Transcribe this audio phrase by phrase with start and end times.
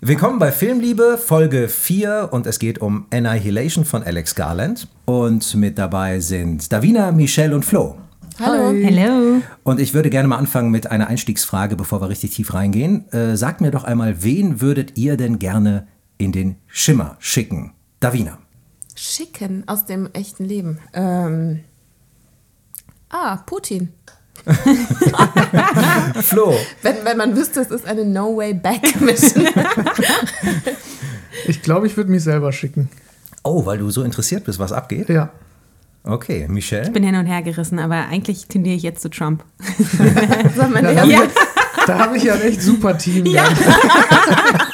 [0.00, 4.86] Willkommen bei Filmliebe, Folge 4 und es geht um Annihilation von Alex Garland.
[5.06, 7.96] Und mit dabei sind Davina, Michelle und Flo.
[8.38, 8.70] Hallo.
[8.70, 9.42] Hello.
[9.64, 13.10] Und ich würde gerne mal anfangen mit einer Einstiegsfrage, bevor wir richtig tief reingehen.
[13.12, 17.72] Äh, sagt mir doch einmal, wen würdet ihr denn gerne in den Schimmer schicken?
[17.98, 18.38] Davina.
[18.94, 20.78] Schicken aus dem echten Leben.
[20.92, 21.64] Ähm.
[23.08, 23.88] Ah, Putin.
[26.22, 26.54] Flo.
[26.82, 29.48] Wenn, wenn man wüsste, es ist eine No-Way-Back-Mission.
[31.46, 32.88] Ich glaube, ich würde mich selber schicken.
[33.44, 35.08] Oh, weil du so interessiert bist, was abgeht?
[35.08, 35.30] Ja.
[36.04, 36.86] Okay, Michelle.
[36.86, 39.44] Ich bin hin und her gerissen, aber eigentlich tendiere ich jetzt zu Trump.
[40.56, 41.00] Soll man ja.
[41.00, 41.18] habe ich,
[41.86, 43.26] da hab ich ja ein echt super Team.
[43.26, 43.48] Ja.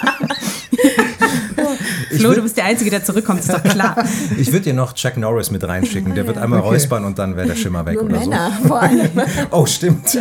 [2.20, 4.04] Flo, würd- du bist der Einzige, der zurückkommt, ist doch klar.
[4.38, 6.14] Ich würde dir noch Chuck Norris mit reinschicken.
[6.14, 6.68] Der wird einmal Okay.
[6.70, 9.10] räuspern und dann wäre der Schimmer weg Nur oder Männer vor allem.
[9.14, 9.22] so.
[9.50, 10.18] Oh, stimmt.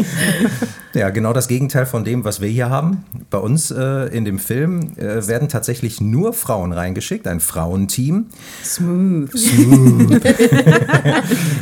[0.94, 3.04] Ja, genau das Gegenteil von dem, was wir hier haben.
[3.30, 8.28] Bei uns äh, in dem Film äh, werden tatsächlich nur Frauen reingeschickt, ein Frauenteam.
[8.64, 9.32] Smooth.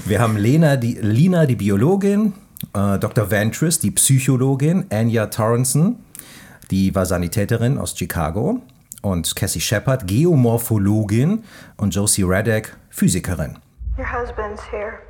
[0.05, 2.33] Wir haben Lena, die, Lina, die Biologin,
[2.73, 3.31] äh, Dr.
[3.31, 5.95] Ventris, die Psychologin, Anya Torrenson,
[6.70, 8.61] die war Sanitäterin aus Chicago
[9.02, 11.44] und Cassie Shepard, Geomorphologin
[11.77, 13.58] und Josie Radek, Physikerin.
[13.97, 15.02] Your husband's here.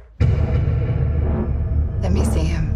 [2.02, 2.73] Let me see him.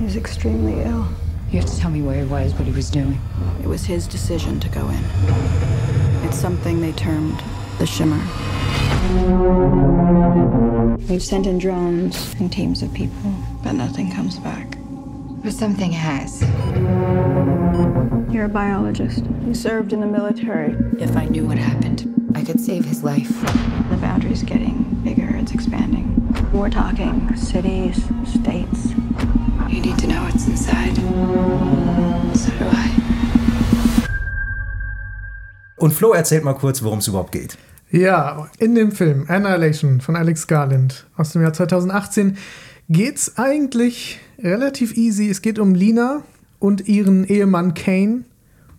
[0.00, 1.06] He's extremely ill.
[1.50, 3.20] You have to tell me where he was, what he was doing.
[3.62, 5.04] It was his decision to go in.
[6.24, 7.40] It's something they termed
[7.78, 8.20] the shimmer.
[11.08, 14.78] We've sent in drones and teams of people, but nothing comes back.
[15.42, 16.42] But something has.
[18.32, 19.24] You're a biologist.
[19.44, 20.76] You served in the military.
[21.00, 23.28] If I knew what happened, I could save his life.
[23.90, 26.06] The boundary's getting bigger, it's expanding.
[26.52, 28.92] We're talking cities, states.
[29.68, 30.94] You need to know what's inside.
[32.36, 32.90] So do I.
[35.76, 37.58] Und Flo erzählt mal kurz, worum es überhaupt geht.
[37.90, 42.38] Ja, in dem Film Annihilation von Alex Garland aus dem Jahr 2018
[42.88, 45.28] geht's eigentlich relativ easy.
[45.28, 46.22] Es geht um Lina
[46.58, 48.24] und ihren Ehemann Kane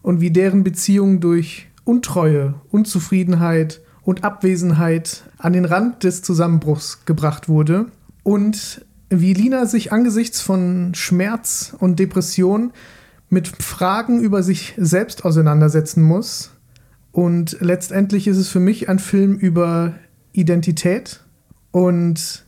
[0.01, 7.49] und wie deren Beziehung durch Untreue, Unzufriedenheit und Abwesenheit an den Rand des Zusammenbruchs gebracht
[7.49, 7.87] wurde
[8.23, 12.71] und wie Lina sich angesichts von Schmerz und Depression
[13.29, 16.53] mit Fragen über sich selbst auseinandersetzen muss
[17.13, 19.93] und letztendlich ist es für mich ein Film über
[20.33, 21.21] Identität.
[21.71, 22.43] Und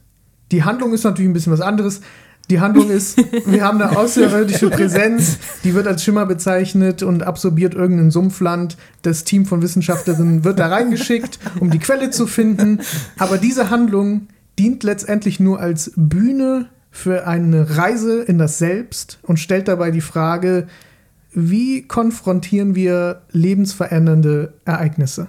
[0.52, 2.02] die Handlung ist natürlich ein bisschen was anderes.
[2.50, 3.18] Die Handlung ist,
[3.48, 8.78] wir haben eine außerirdische Präsenz, die wird als Schimmer bezeichnet und absorbiert irgendein Sumpfland.
[9.02, 12.82] Das Team von Wissenschaftlerinnen wird da reingeschickt, um die Quelle zu finden.
[13.18, 14.28] Aber diese Handlung
[14.60, 20.02] dient letztendlich nur als Bühne für eine Reise in das Selbst und stellt dabei die
[20.02, 20.68] Frage,
[21.34, 25.28] wie konfrontieren wir lebensverändernde Ereignisse?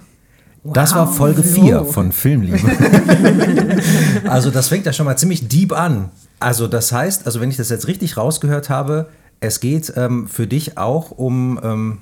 [0.73, 2.59] Das war Folge 4 von Filmliebe.
[4.27, 6.09] also das fängt ja schon mal ziemlich deep an.
[6.39, 10.47] Also das heißt, also wenn ich das jetzt richtig rausgehört habe, es geht ähm, für
[10.47, 11.97] dich auch um ähm,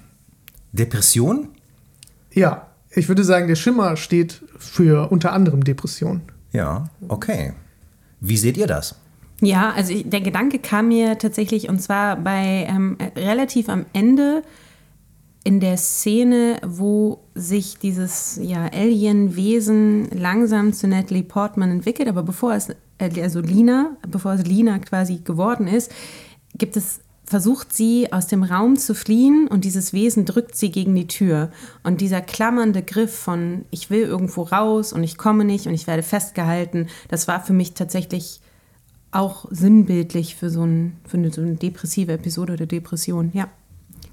[0.71, 1.49] Depression?
[2.33, 6.21] Ja, ich würde sagen, der Schimmer steht für unter anderem Depression.
[6.51, 7.53] Ja, okay.
[8.21, 8.95] Wie seht ihr das?
[9.41, 14.43] Ja, also ich, der Gedanke kam mir tatsächlich und zwar bei ähm, relativ am Ende
[15.45, 22.55] in der Szene, wo sich dieses ja, Alien-Wesen langsam zu Natalie Portman entwickelt, aber bevor
[22.55, 25.91] es, äh, also Lina, bevor es Lina quasi geworden ist,
[26.57, 30.93] gibt es versucht sie aus dem Raum zu fliehen und dieses Wesen drückt sie gegen
[30.93, 31.49] die Tür.
[31.83, 35.87] Und dieser klammernde Griff von ich will irgendwo raus und ich komme nicht und ich
[35.87, 38.41] werde festgehalten, das war für mich tatsächlich
[39.11, 43.31] auch sinnbildlich für so, ein, für eine, so eine depressive Episode oder Depression.
[43.33, 43.49] Ja,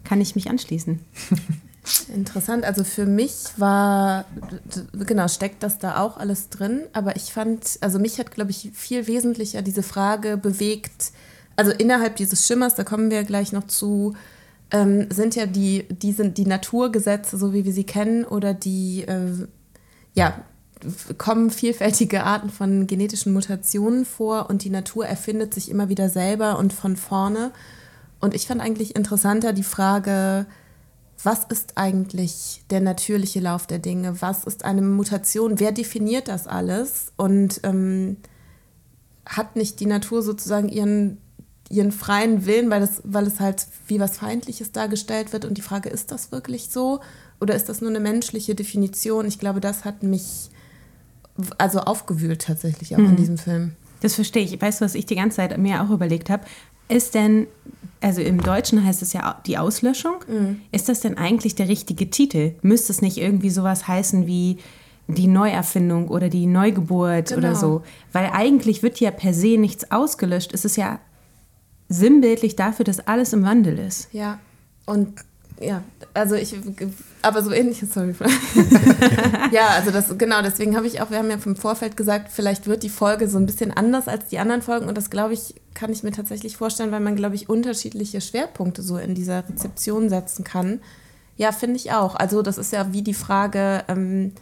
[0.04, 1.00] kann ich mich anschließen.
[2.14, 2.64] Interessant.
[2.64, 4.24] Also für mich war,
[4.92, 6.82] genau, steckt das da auch alles drin.
[6.92, 11.12] Aber ich fand, also mich hat, glaube ich, viel wesentlicher diese Frage bewegt.
[11.56, 14.14] Also innerhalb dieses Schimmers, da kommen wir gleich noch zu,
[14.70, 19.02] ähm, sind ja die, die, sind die Naturgesetze, so wie wir sie kennen, oder die,
[19.02, 19.46] äh,
[20.14, 20.40] ja,
[21.18, 26.58] kommen vielfältige Arten von genetischen Mutationen vor und die Natur erfindet sich immer wieder selber
[26.58, 27.52] und von vorne.
[28.22, 30.46] Und ich fand eigentlich interessanter die Frage,
[31.24, 34.22] was ist eigentlich der natürliche Lauf der Dinge?
[34.22, 35.58] Was ist eine Mutation?
[35.58, 37.12] Wer definiert das alles?
[37.16, 38.16] Und ähm,
[39.26, 41.18] hat nicht die Natur sozusagen ihren,
[41.68, 45.44] ihren freien Willen, weil, das, weil es halt wie was Feindliches dargestellt wird?
[45.44, 47.00] Und die Frage, ist das wirklich so?
[47.40, 49.26] Oder ist das nur eine menschliche Definition?
[49.26, 50.48] Ich glaube, das hat mich
[51.58, 53.72] also aufgewühlt tatsächlich auch in diesem Film.
[54.00, 54.60] Das verstehe ich.
[54.60, 56.44] Weißt du, was ich die ganze Zeit mir auch überlegt habe?
[56.88, 57.46] Ist denn,
[58.00, 60.16] also im Deutschen heißt es ja die Auslöschung.
[60.72, 62.52] Ist das denn eigentlich der richtige Titel?
[62.62, 64.58] Müsste es nicht irgendwie sowas heißen wie
[65.08, 67.38] die Neuerfindung oder die Neugeburt Genau.
[67.38, 67.82] oder so?
[68.12, 70.52] Weil eigentlich wird ja per se nichts ausgelöscht.
[70.52, 71.00] Es ist ja
[71.88, 74.08] sinnbildlich dafür, dass alles im Wandel ist.
[74.12, 74.38] Ja,
[74.86, 75.14] und
[75.62, 75.82] ja,
[76.14, 76.54] also ich,
[77.22, 78.14] aber so ähnlich, sorry.
[79.52, 82.66] ja, also das, genau, deswegen habe ich auch, wir haben ja im Vorfeld gesagt, vielleicht
[82.66, 85.54] wird die Folge so ein bisschen anders als die anderen Folgen und das glaube ich,
[85.74, 90.08] kann ich mir tatsächlich vorstellen, weil man, glaube ich, unterschiedliche Schwerpunkte so in dieser Rezeption
[90.08, 90.80] setzen kann.
[91.36, 92.14] Ja, finde ich auch.
[92.14, 94.32] Also das ist ja wie die Frage, ähm,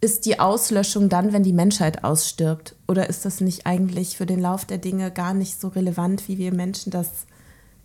[0.00, 2.74] ist die Auslöschung dann, wenn die Menschheit ausstirbt?
[2.88, 6.38] Oder ist das nicht eigentlich für den Lauf der Dinge gar nicht so relevant, wie
[6.38, 7.08] wir Menschen das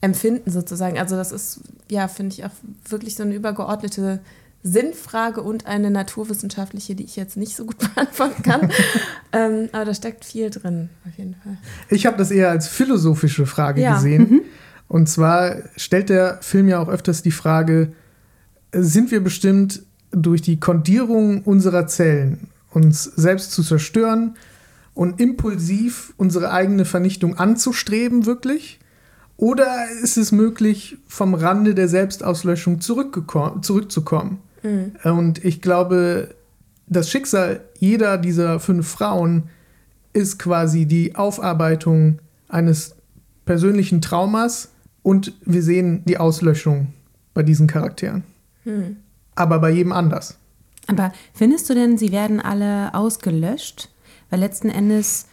[0.02, 0.98] empfinden sozusagen?
[0.98, 2.52] Also das ist, ja, finde ich auch
[2.90, 4.20] wirklich so eine übergeordnete
[4.64, 8.72] Sinnfrage und eine naturwissenschaftliche, die ich jetzt nicht so gut beantworten kann.
[9.34, 11.58] ähm, aber da steckt viel drin, auf jeden Fall.
[11.90, 13.96] Ich habe das eher als philosophische Frage Ja.
[13.96, 14.42] gesehen.
[14.88, 17.92] Und zwar stellt der Film ja auch öfters die Frage,
[18.72, 24.36] sind wir bestimmt durch die Kondierung unserer Zellen, uns selbst zu zerstören
[24.94, 28.80] und impulsiv unsere eigene Vernichtung anzustreben, wirklich?
[29.38, 34.42] Oder ist es möglich, vom Rande der Selbstauslöschung zurückzukommen?
[35.04, 36.36] Und ich glaube,
[36.88, 39.50] das Schicksal jeder dieser fünf Frauen
[40.14, 42.20] ist quasi die Aufarbeitung
[42.50, 42.96] eines
[43.46, 44.70] persönlichen Traumas
[45.04, 46.94] und wir sehen die Auslöschung
[47.34, 48.24] bei diesen Charakteren.
[49.36, 50.38] Aber bei jedem anders.
[50.88, 53.90] Aber findest du denn, sie werden alle ausgelöscht?
[54.30, 55.28] Weil letzten Endes,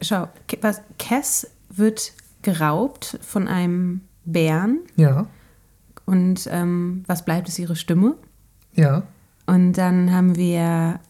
[0.00, 0.28] schau,
[0.60, 5.26] was, Cass wird geraubt von einem Bären Ja,
[6.06, 8.14] und ähm, was bleibt, ist ihre Stimme.
[8.74, 9.02] ja.
[9.46, 11.00] Und dann haben wir,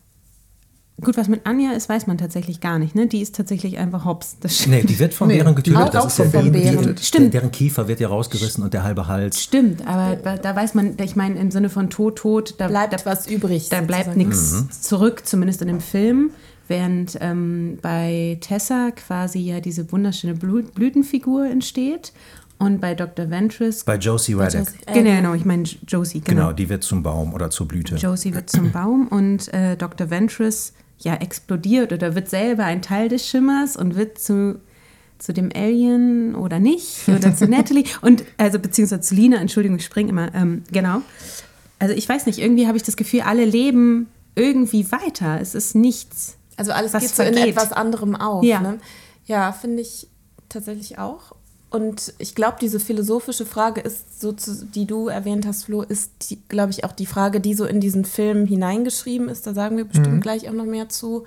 [1.03, 3.07] gut, was mit Anja ist, weiß man tatsächlich gar nicht, ne?
[3.07, 4.37] Die ist tatsächlich einfach hops.
[4.41, 5.79] Das Nee, die wird vom Nee, Bären die getötet.
[5.81, 7.01] wird Das auch ist ja vom Bären getötet.
[7.05, 7.35] Stimmt.
[7.35, 9.43] Deren Kiefer wird ja rausgerissen und der halbe Hals.
[9.43, 12.95] Stimmt, aber da, da weiß man, ich meine, im Sinne von Tod, Tod, da Bleibt
[12.95, 13.69] da, was übrig.
[13.69, 16.31] Da bleibt nichts zurück, zumindest in dem Film.
[16.71, 22.13] Während ähm, bei Tessa quasi ja diese wunderschöne Blü Blütenfigur entsteht.
[22.61, 23.29] Und bei Dr.
[23.29, 23.83] Ventress.
[23.83, 24.61] Bei Josie Radek.
[24.61, 24.77] Josie.
[24.87, 26.43] Äh, genau, genau, ich meine Josie, genau.
[26.43, 27.97] Genau, die wird zum Baum oder zur Blüte.
[27.97, 30.11] Josie wird zum Baum und äh, Dr.
[30.11, 34.61] Ventress ja explodiert oder wird selber ein Teil des Schimmers und wird zu,
[35.19, 39.87] zu dem Alien oder nicht oder zu Natalie und also beziehungsweise zu Lina, Entschuldigung, ich
[39.87, 41.03] springe immer, ähm, genau.
[41.81, 44.07] Also ich weiß nicht, irgendwie habe ich das Gefühl, alle leben
[44.37, 45.41] irgendwie weiter.
[45.41, 46.37] Es ist nichts.
[46.57, 48.45] Also alles geht so in etwas anderem auf.
[48.45, 48.61] Ja.
[48.61, 48.79] Ne?
[49.27, 50.09] Ja, finde ich
[50.49, 51.35] tatsächlich auch.
[51.71, 56.35] Und ich glaube, diese philosophische Frage ist, so zu, die du erwähnt hast, Flo, ist,
[56.49, 59.47] glaube ich, auch die Frage, die so in diesen Film hineingeschrieben ist.
[59.47, 61.25] Da sagen wir bestimmt gleich auch noch mehr zu.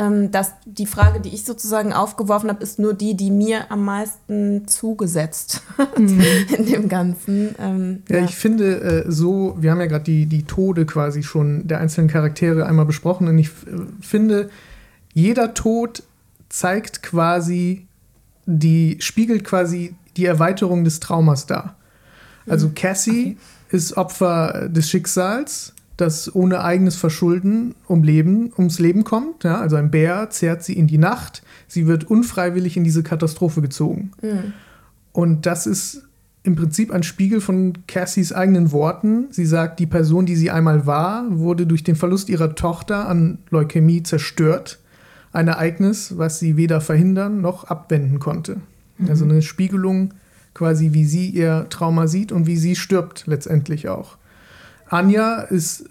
[0.00, 3.84] Ähm, dass die Frage, die ich sozusagen aufgeworfen habe, ist nur die, die mir am
[3.84, 7.56] meisten zugesetzt hat in dem Ganzen.
[7.58, 11.66] Ähm, Ja, ich finde äh, so, wir haben ja gerade die, die Tode quasi schon
[11.66, 14.50] der einzelnen Charaktere einmal besprochen und ich äh, finde,
[15.14, 16.04] jeder Tod
[16.48, 17.88] zeigt quasi
[18.46, 21.74] die, spiegelt quasi die Erweiterung des Traumas dar.
[22.46, 23.36] Also Cassie
[23.70, 29.44] ist Opfer des Schicksals, das ohne eigenes Verschulden um Leben, ums Leben kommt.
[29.44, 29.60] Ja?
[29.60, 34.12] Also ein Bär zerrt sie in die Nacht, sie wird unfreiwillig in diese Katastrophe gezogen.
[35.12, 36.04] Und das ist
[36.44, 39.26] im Prinzip ein Spiegel von Cassies eigenen Worten.
[39.30, 43.38] Sie sagt, die Person, die sie einmal war, wurde durch den Verlust ihrer Tochter an
[43.50, 44.78] Leukämie zerstört.
[45.32, 48.58] Ein Ereignis, was sie weder verhindern noch abwenden konnte.
[49.08, 50.14] Also eine Spiegelung
[50.54, 54.17] quasi, wie sie ihr Trauma sieht und wie sie stirbt letztendlich auch.
[54.88, 55.84] Anja ist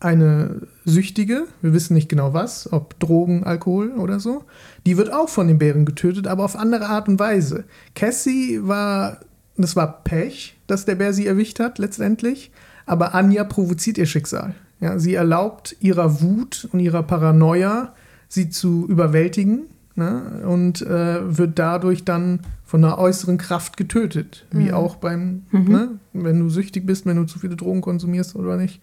[0.00, 4.44] eine Süchtige, wir wissen nicht genau was, ob Drogen, Alkohol oder so.
[4.84, 7.64] Die wird auch von den Bären getötet, aber auf andere Art und Weise.
[7.94, 9.18] Cassie war,
[9.56, 12.50] das war Pech, dass der Bär sie erwischt hat letztendlich,
[12.84, 14.54] aber Anja provoziert ihr Schicksal.
[14.80, 17.94] Ja, sie erlaubt ihrer Wut und ihrer Paranoia,
[18.28, 19.62] sie zu überwältigen
[19.96, 25.88] ne, und äh, wird dadurch dann von einer äußeren Kraft getötet, wie auch beim, ne,
[26.12, 28.80] wenn du süchtig bist, wenn du zu viele Drogen konsumierst oder nicht.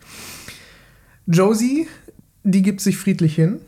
[1.27, 1.87] Josie,
[2.43, 3.59] die gibt sich friedlich hin.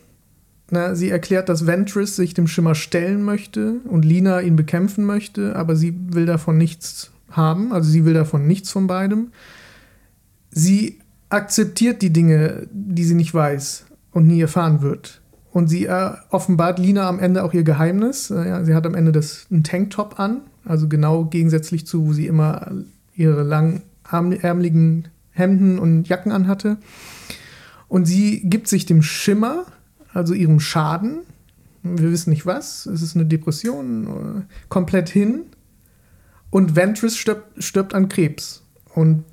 [0.71, 5.55] Na, sie erklärt, dass Ventress sich dem Schimmer stellen möchte und Lina ihn bekämpfen möchte,
[5.55, 9.31] aber sie will davon nichts haben, also sie will davon nichts von beidem.
[10.51, 15.21] Sie akzeptiert die Dinge, die sie nicht weiß und nie erfahren wird.
[15.53, 18.31] Und sie äh, offenbart Lina am Ende auch ihr Geheimnis.
[18.31, 22.13] Äh, ja, sie hat am Ende das, einen Tanktop an, also genau gegensätzlich zu, wo
[22.13, 22.71] sie immer
[23.15, 26.77] ihre langärmeligen Hemden und Jacken anhatte.
[27.87, 29.65] Und sie gibt sich dem Schimmer,
[30.11, 31.19] also ihrem Schaden,
[31.83, 35.43] wir wissen nicht was, es ist eine Depression, äh, komplett hin.
[36.49, 38.63] Und Ventress stirbt, stirbt an Krebs.
[38.95, 39.23] Und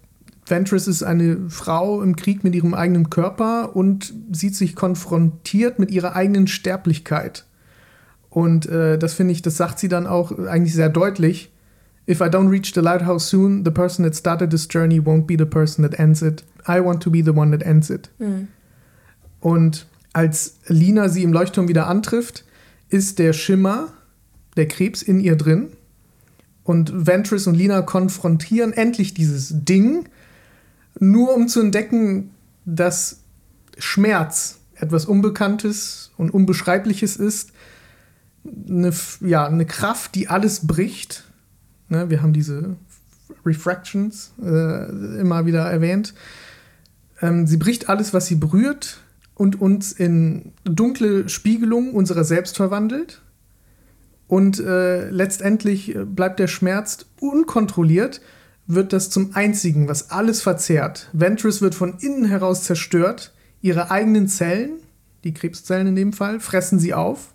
[0.50, 5.90] Ventress ist eine Frau im Krieg mit ihrem eigenen Körper und sieht sich konfrontiert mit
[5.90, 7.45] ihrer eigenen Sterblichkeit.
[8.28, 11.50] Und äh, das finde ich, das sagt sie dann auch eigentlich sehr deutlich.
[12.09, 15.37] If I don't reach the lighthouse soon, the person that started this journey won't be
[15.38, 16.45] the person that ends it.
[16.66, 18.11] I want to be the one that ends it.
[19.40, 22.45] Und als Lina sie im Leuchtturm wieder antrifft,
[22.88, 23.92] ist der Schimmer,
[24.57, 25.69] der Krebs in ihr drin.
[26.64, 30.09] Und Ventress und Lina konfrontieren endlich dieses Ding,
[30.99, 32.30] nur um zu entdecken,
[32.64, 33.20] dass
[33.78, 37.52] Schmerz etwas Unbekanntes und Unbeschreibliches ist.
[38.44, 41.25] Eine, ja, eine Kraft, die alles bricht.
[41.88, 42.76] Ne, wir haben diese
[43.44, 46.14] Refractions äh, immer wieder erwähnt.
[47.20, 49.00] Ähm, sie bricht alles, was sie berührt
[49.35, 53.23] und uns in dunkle Spiegelung unserer selbst verwandelt.
[54.28, 58.20] Und äh, letztendlich bleibt der Schmerz unkontrolliert,
[58.74, 61.08] wird das zum einzigen, was alles verzehrt.
[61.12, 63.32] Ventress wird von innen heraus zerstört.
[63.62, 64.72] Ihre eigenen Zellen,
[65.24, 67.34] die Krebszellen in dem Fall, fressen sie auf.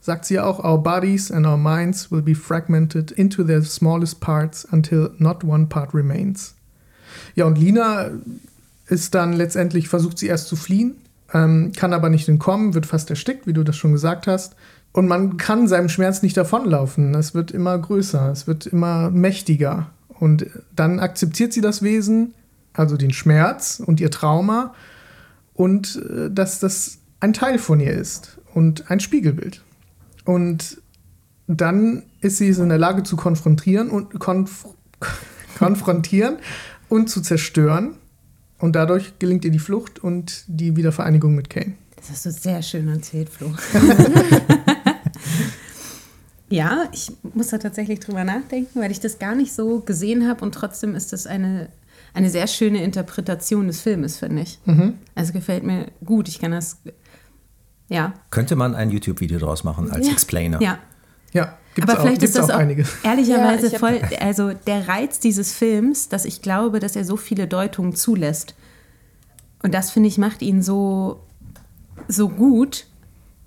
[0.00, 4.66] Sagt sie auch, our bodies and our minds will be fragmented into their smallest parts
[4.70, 6.54] until not one part remains.
[7.34, 8.10] Ja, und Lina
[8.86, 10.96] ist dann letztendlich, versucht sie erst zu fliehen,
[11.32, 14.56] ähm, kann aber nicht entkommen, wird fast erstickt, wie du das schon gesagt hast.
[14.92, 17.14] Und man kann seinem Schmerz nicht davonlaufen.
[17.14, 19.90] Es wird immer größer, es wird immer mächtiger.
[20.24, 22.32] Und dann akzeptiert sie das Wesen,
[22.72, 24.72] also den Schmerz und ihr Trauma
[25.52, 29.62] und äh, dass das ein Teil von ihr ist und ein Spiegelbild.
[30.24, 30.80] Und
[31.46, 34.66] dann ist sie in der Lage zu konfrontieren und konf
[35.58, 36.38] konfrontieren
[36.88, 37.98] und zu zerstören.
[38.58, 41.74] Und dadurch gelingt ihr die Flucht und die Wiedervereinigung mit Kane.
[41.96, 43.52] Das hast du sehr schön erzählt, Flo.
[46.54, 50.44] ja, ich muss da tatsächlich drüber nachdenken, weil ich das gar nicht so gesehen habe
[50.44, 51.68] und trotzdem ist das eine,
[52.14, 54.60] eine sehr schöne Interpretation des Filmes, finde ich.
[55.16, 56.28] Also gefällt mir gut.
[56.28, 56.76] Ich kann das,
[57.88, 58.14] ja.
[58.30, 60.12] Könnte man ein YouTube-Video draus machen als ja.
[60.12, 60.62] Explainer?
[60.62, 60.78] Ja,
[61.32, 62.84] Ja, gibt's aber auch, vielleicht gibt's ist das auch auch einige.
[63.02, 67.48] ehrlicherweise Ja, voll, also der Reiz dieses Films, dass ich glaube, dass er so viele
[67.48, 68.54] Deutungen zulässt.
[69.64, 71.24] Und das finde ich macht ihn so,
[72.06, 72.86] so gut,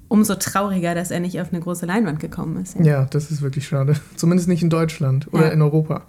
[0.08, 2.78] umso trauriger, dass er nicht auf eine große Leinwand gekommen ist.
[2.80, 3.96] Ja, das ist wirklich schade.
[4.16, 5.52] Zumindest nicht in Deutschland oder Ja.
[5.52, 6.04] in Europa.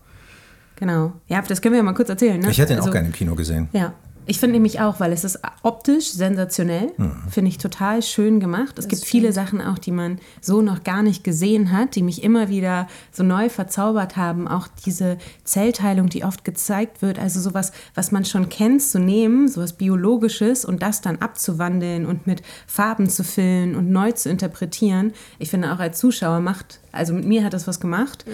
[0.77, 1.13] Genau.
[1.27, 2.39] Ja, das können wir ja mal kurz erzählen.
[2.41, 2.51] Ne?
[2.51, 3.69] Ich hätte ihn Also- auch gerne im Kino gesehen.
[3.73, 3.95] Ja,
[4.29, 6.93] ich finde nämlich auch, weil es ist optisch sensationell,
[7.31, 8.79] finde ich total schön gemacht.
[8.79, 12.23] Es gibt viele Sachen auch, die man so noch gar nicht gesehen hat, die mich
[12.23, 14.47] immer wieder so neu verzaubert haben.
[14.47, 19.49] Auch diese Zellteilung, die oft gezeigt wird, also sowas, was man schon kennt, zu nehmen,
[19.49, 25.15] sowas Biologisches und das dann abzuwandeln und mit Farben zu füllen und neu zu interpretieren.
[25.39, 28.27] Ich finde auch als Zuschauer macht, also mit mir hat das was gemacht.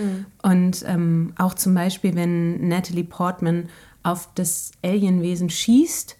[0.42, 3.68] Und ähm, auch zum Beispiel, wenn Natalie Portman
[4.04, 6.16] auf das Alienwesen schießt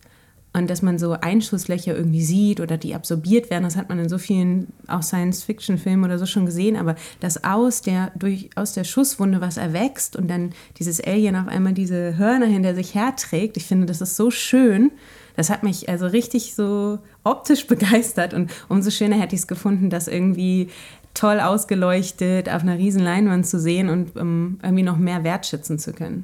[0.57, 4.09] und dass man so Einschusslöcher irgendwie sieht oder die absorbiert werden, das hat man in
[4.09, 8.85] so vielen auch Science-Fiction-Filmen oder so schon gesehen, aber dass aus der, durch, aus der
[8.85, 13.67] Schusswunde was erwächst und dann dieses Alien auf einmal diese Hörner hinter sich herträgt, ich
[13.67, 14.93] finde, das ist so schön.
[15.37, 19.91] Das hat mich also richtig so optisch begeistert und umso schöner hätte ich es gefunden,
[19.91, 20.69] das irgendwie
[21.15, 25.93] toll ausgeleuchtet auf einer riesen Leinwand zu sehen und um, irgendwie noch mehr wertschätzen zu
[25.93, 26.23] können.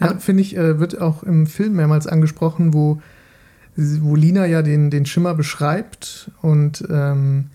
[0.00, 3.00] Ja, finde ich, äh, wird auch im Film mehrmals angesprochen, wo,
[3.76, 7.46] sie- wo Lina ja den, den Schimmer beschreibt und ähm,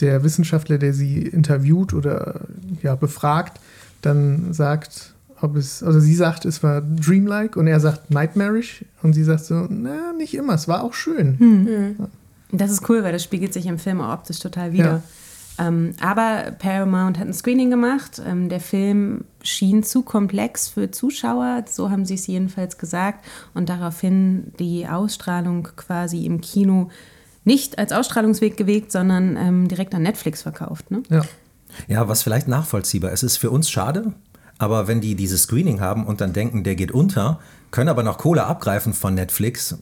[0.00, 2.40] der Wissenschaftler, der sie interviewt oder
[2.82, 3.60] ja, befragt,
[4.02, 9.12] dann sagt, ob es, also sie sagt, es war dreamlike und er sagt nightmarish und
[9.12, 11.38] sie sagt so, na, nicht immer, es war auch schön.
[11.38, 11.96] Hm.
[12.52, 15.02] Das ist cool, weil das spiegelt sich im Film auch optisch total wieder.
[15.58, 18.20] Ähm, aber Paramount hat ein Screening gemacht.
[18.24, 23.24] Ähm, der Film schien zu komplex für Zuschauer, so haben sie es jedenfalls gesagt.
[23.54, 26.90] Und daraufhin die Ausstrahlung quasi im Kino
[27.44, 30.90] nicht als Ausstrahlungsweg gewegt, sondern ähm, direkt an Netflix verkauft.
[30.90, 31.02] Ne?
[31.10, 31.22] Ja.
[31.88, 33.24] Ja, was vielleicht nachvollziehbar ist.
[33.24, 34.12] Es ist für uns schade,
[34.58, 38.18] aber wenn die dieses Screening haben und dann denken, der geht unter, können aber noch
[38.18, 39.76] Kohle abgreifen von Netflix,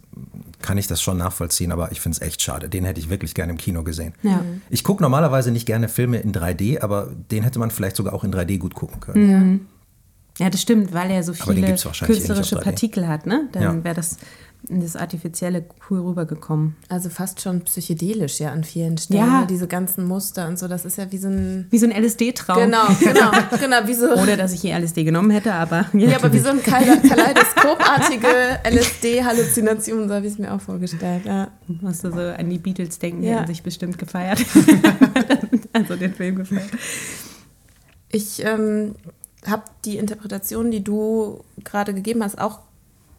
[0.62, 2.68] kann ich das schon nachvollziehen, aber ich finde es echt schade.
[2.68, 4.14] Den hätte ich wirklich gerne im Kino gesehen.
[4.22, 4.42] Ja.
[4.70, 8.24] Ich gucke normalerweise nicht gerne Filme in 3D, aber den hätte man vielleicht sogar auch
[8.24, 9.66] in 3D gut gucken können.
[10.38, 12.62] Ja, das stimmt, weil er so viele eh künstlerische 3D.
[12.62, 13.26] Partikel hat.
[13.26, 13.48] Ne?
[13.52, 13.84] Dann Ja.
[13.84, 14.16] wäre das
[14.68, 16.76] in das Artifizielle cool rübergekommen.
[16.88, 19.20] Also fast schon psychedelisch ja an vielen Stellen.
[19.20, 19.40] Ja.
[19.40, 19.46] ne?
[19.48, 21.66] Diese ganzen Muster und so, das ist ja wie so ein.
[21.70, 22.58] Wie so ein LSD-Traum.
[22.58, 24.12] Genau, genau, genau, wie so.
[24.16, 28.26] Ohne, dass ich je LSD genommen hätte, aber Ja, aber wie so ein Kale- kaleidoskopartige
[28.70, 31.24] LSD-Halluzination, so habe ich es mir auch vorgestellt.
[31.24, 31.48] Ja.
[31.66, 33.38] musst du so an die Beatles denken, die Ja.
[33.40, 34.44] haben sich bestimmt gefeiert.
[35.72, 36.70] also den Film gefeiert.
[38.10, 38.94] Ich ähm,
[39.46, 42.60] habe die Interpretation, die du gerade gegeben hast, auch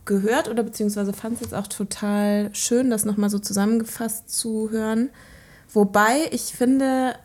[0.05, 5.09] gehört oder beziehungsweise fand es jetzt auch total schön, das nochmal so zusammengefasst zu hören.
[5.71, 7.15] Wobei ich finde,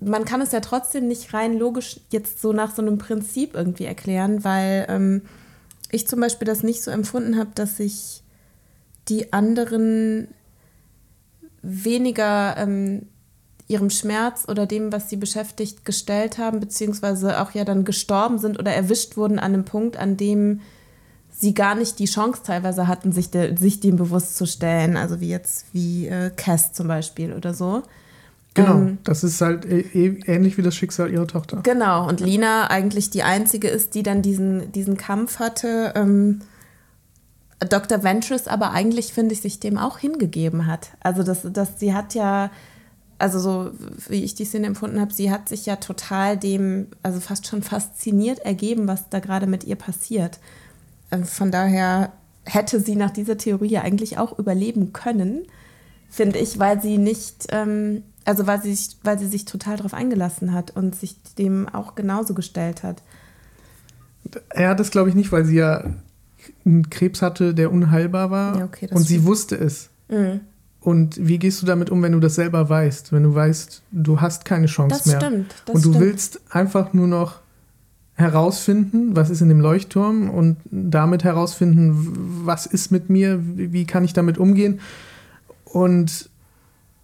[0.00, 3.84] man kann es ja trotzdem nicht rein logisch jetzt so nach so einem Prinzip irgendwie
[3.84, 5.22] erklären, weil ähm,
[5.90, 8.22] ich zum Beispiel das nicht so empfunden habe, dass sich
[9.08, 10.28] die anderen
[11.62, 13.06] weniger ähm,
[13.68, 18.58] ihrem Schmerz oder dem, was sie beschäftigt, gestellt haben, beziehungsweise auch ja dann gestorben sind
[18.58, 20.60] oder erwischt wurden an einem Punkt, an dem
[21.38, 24.96] sie gar nicht die Chance teilweise hatten, sich, de, sich dem bewusst zu stellen.
[24.96, 27.82] Also wie jetzt wie äh, Cass zum Beispiel oder so.
[28.54, 31.60] Genau, ähm, das ist halt e, e ähnlich wie das Schicksal ihrer Tochter.
[31.62, 35.92] Genau, und Lina eigentlich die einzige ist, die dann diesen, diesen Kampf hatte.
[35.94, 36.40] Ähm,
[37.58, 38.02] Dr.
[38.02, 40.90] Ventress aber eigentlich, finde ich, sich dem auch hingegeben hat.
[41.00, 42.50] Also, das, das, sie hat ja,
[43.18, 43.70] also so
[44.08, 47.62] wie ich die Szene empfunden habe, sie hat sich ja total dem, also fast schon
[47.62, 50.38] fasziniert ergeben, was da gerade mit ihr passiert.
[51.10, 52.12] Ähm, von daher
[52.44, 55.46] hätte sie nach dieser Theorie ja eigentlich auch überleben können,
[56.08, 60.52] finde ich, weil sie nicht, ähm, also weil sie, weil sie sich total darauf eingelassen
[60.52, 63.02] hat und sich dem auch genauso gestellt hat.
[64.50, 65.84] Er hat es, glaube ich, nicht, weil sie ja
[66.64, 68.58] einen Krebs hatte, der unheilbar war.
[68.58, 69.90] Ja, okay, und sie wusste es.
[70.08, 70.40] Mhm.
[70.80, 73.12] Und wie gehst du damit um, wenn du das selber weißt?
[73.12, 75.20] Wenn du weißt, du hast keine Chance das mehr.
[75.20, 76.04] Stimmt, das und du stimmt.
[76.04, 77.40] willst einfach nur noch
[78.16, 84.04] herausfinden, was ist in dem Leuchtturm und damit herausfinden, was ist mit mir, wie kann
[84.04, 84.80] ich damit umgehen.
[85.64, 86.30] Und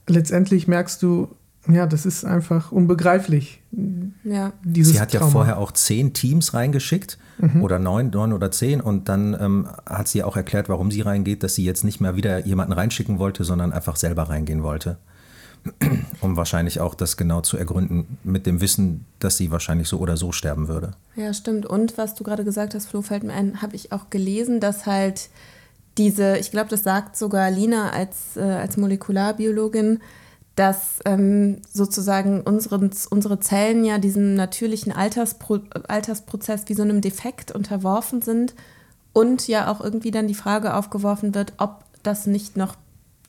[0.06, 1.28] letztendlich merkst du,
[1.68, 3.62] ja, das ist einfach unbegreiflich.
[4.24, 4.52] Ja.
[4.64, 5.32] Sie hat ja Trauma.
[5.32, 7.62] vorher auch zehn Teams reingeschickt mhm.
[7.62, 11.42] oder neun, neun oder zehn und dann ähm, hat sie auch erklärt, warum sie reingeht,
[11.42, 14.96] dass sie jetzt nicht mehr wieder jemanden reinschicken wollte, sondern einfach selber reingehen wollte.
[16.20, 20.16] Um wahrscheinlich auch das genau zu ergründen, mit dem Wissen, dass sie wahrscheinlich so oder
[20.16, 20.92] so sterben würde.
[21.16, 21.66] Ja, stimmt.
[21.66, 24.86] Und was du gerade gesagt hast, Flo, fällt mir ein, habe ich auch gelesen, dass
[24.86, 25.28] halt
[25.98, 30.00] diese, ich glaube, das sagt sogar Lina als, äh, als Molekularbiologin,
[30.54, 37.52] dass ähm, sozusagen unseren, unsere Zellen ja diesem natürlichen Alterspro Altersprozess wie so einem Defekt
[37.52, 38.54] unterworfen sind
[39.12, 42.74] und ja auch irgendwie dann die Frage aufgeworfen wird, ob das nicht noch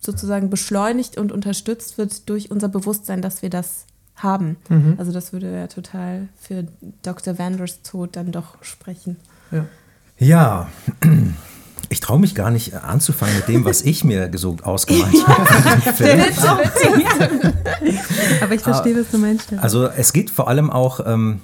[0.06, 3.86] sozusagen beschleunigt und unterstützt wird durch unser Bewusstsein, dass wir das
[4.16, 4.58] haben.
[4.70, 4.96] Mhm.
[4.98, 6.66] Also das würde ja total für
[7.02, 7.39] Dr.
[7.39, 9.18] Vanders Tod dann doch sprechen.
[9.52, 9.66] Ja.
[10.18, 10.70] ja.
[11.89, 15.44] Ich traue mich gar nicht anzufangen mit dem, was ich mir so ausgemalt habe.
[18.42, 19.54] Aber ich verstehe, was du meinst.
[19.58, 21.42] Also es geht vor allem auch ähm,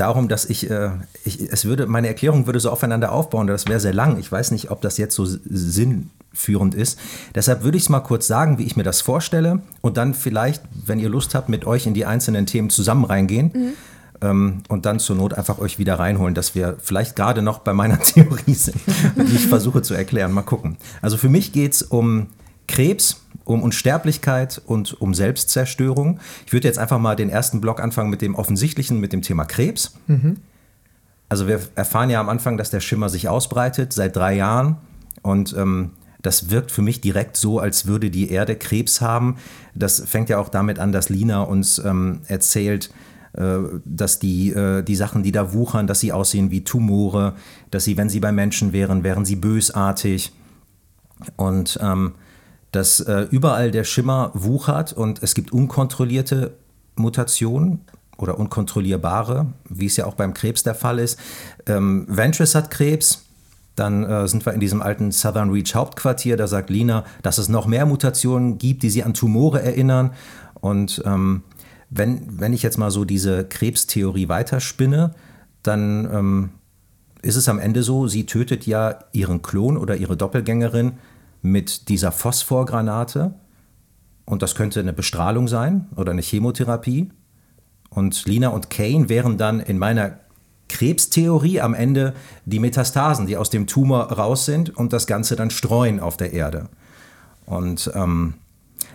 [0.00, 0.90] darum, dass ich, äh,
[1.24, 4.18] ich, es würde, meine Erklärung würde so aufeinander aufbauen, das wäre sehr lang.
[4.18, 6.98] Ich weiß nicht, ob das jetzt so sinnführend ist.
[7.34, 10.62] Deshalb würde ich es mal kurz sagen, wie ich mir das vorstelle und dann vielleicht,
[10.86, 13.50] wenn ihr Lust habt, mit euch in die einzelnen Themen zusammen reingehen.
[13.52, 13.72] Mhm.
[14.22, 17.72] Ähm, und dann zur Not einfach euch wieder reinholen, dass wir vielleicht gerade noch bei
[17.72, 18.76] meiner Theorie sind,
[19.16, 20.32] die ich versuche zu erklären.
[20.32, 20.76] Mal gucken.
[21.00, 22.26] Also für mich geht es um
[22.68, 26.20] Krebs, um Unsterblichkeit und um Selbstzerstörung.
[26.46, 29.44] Ich würde jetzt einfach mal den ersten Block anfangen mit dem offensichtlichen, mit dem Thema
[29.44, 29.94] Krebs.
[30.06, 30.36] Mhm.
[31.28, 34.76] Also wir erfahren ja am Anfang, dass der Schimmer sich ausbreitet seit drei Jahren
[35.22, 35.90] und ähm,
[36.22, 39.36] das wirkt für mich direkt so, als würde die Erde Krebs haben.
[39.74, 42.90] Das fängt ja auch damit an, dass Lina uns ähm, erzählt,
[43.32, 47.34] äh, dass die, äh, die Sachen, die da wuchern, dass sie aussehen wie Tumore,
[47.70, 50.32] dass sie, wenn sie bei Menschen wären, wären sie bösartig.
[51.36, 52.12] Und ähm,
[52.72, 56.52] dass äh, überall der Schimmer wuchert und es gibt unkontrollierte
[56.96, 57.80] Mutationen
[58.16, 61.18] oder unkontrollierbare, wie es ja auch beim Krebs der Fall ist.
[61.66, 63.24] Ähm, Ventress hat Krebs,
[63.76, 67.48] dann äh, sind wir in diesem alten Southern Reach Hauptquartier, da sagt Lina, dass es
[67.48, 70.12] noch mehr Mutationen gibt, die sie an Tumore erinnern.
[70.60, 71.42] Und ähm,
[71.88, 75.14] wenn, wenn ich jetzt mal so diese Krebstheorie weiterspinne,
[75.62, 76.50] dann ähm,
[77.22, 80.92] ist es am Ende so, sie tötet ja ihren Klon oder ihre Doppelgängerin
[81.42, 83.34] mit dieser Phosphorgranate.
[84.24, 87.10] Und das könnte eine Bestrahlung sein oder eine Chemotherapie.
[87.88, 90.20] Und Lina und Kane wären dann in meiner
[90.68, 95.50] Krebstheorie am Ende die Metastasen, die aus dem Tumor raus sind und das Ganze dann
[95.50, 96.68] streuen auf der Erde.
[97.46, 98.34] Und ähm,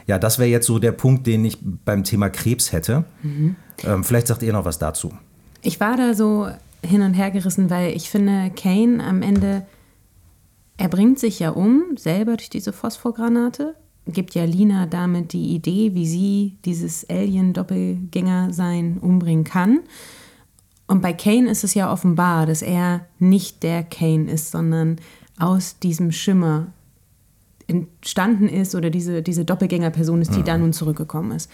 [0.08, 3.03] ja, das wäre jetzt so der Punkt, den ich beim Thema Krebs hätte.
[3.21, 3.55] Mhm.
[3.84, 5.12] Ähm, vielleicht sagt ihr noch was dazu.
[5.62, 6.47] Ich war da so
[6.84, 9.63] hin und her gerissen, weil ich finde, Kane am Ende
[10.78, 13.76] er bringt sich ja um, selber durch diese Phosphorgranate,
[14.08, 19.80] gibt ja Lina damit die Idee, wie sie dieses Alien-Doppelgänger-Sein umbringen kann.
[20.88, 24.98] Und bei Kane ist es ja offenbar, dass er nicht der Kane ist, sondern
[25.40, 26.68] aus diesem Schimmer
[27.68, 30.46] entstanden ist oder diese, diese Doppelgängerperson ist, die mhm.
[30.46, 31.50] da nun zurückgekommen ist.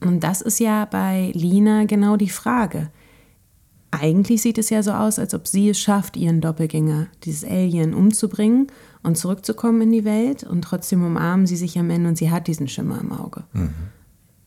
[0.00, 2.90] Und das ist ja bei Lina genau die Frage.
[4.00, 7.94] Eigentlich sieht es ja so aus, als ob sie es schafft, ihren Doppelgänger, dieses Alien,
[7.94, 8.68] umzubringen
[9.02, 10.44] und zurückzukommen in die Welt.
[10.44, 13.44] Und trotzdem umarmen sie sich am Ende und sie hat diesen Schimmer im Auge.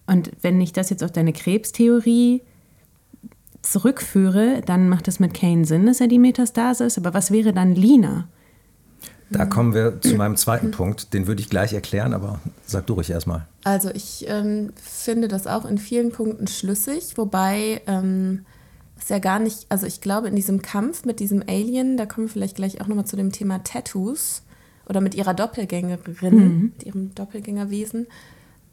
[0.07, 2.41] Und wenn ich das jetzt auf deine Krebstheorie
[3.61, 6.97] zurückführe, dann macht es mit Kane Sinn, dass er die Metastase ist.
[6.97, 8.27] Aber was wäre dann Lina?
[9.29, 11.13] Da kommen wir zu meinem zweiten Punkt.
[11.13, 13.45] Den würde ich gleich erklären, aber sag du ruhig erstmal.
[13.65, 18.45] Also ich ähm, finde das auch in vielen Punkten schlüssig, wobei ähm,
[18.99, 22.27] es ja gar nicht, also ich glaube in diesem Kampf mit diesem Alien, da kommen
[22.27, 24.43] wir vielleicht gleich auch nochmal zu dem Thema Tattoos
[24.87, 28.07] oder mit ihrer Doppelgängerin, mit ihrem Doppelgängerwesen,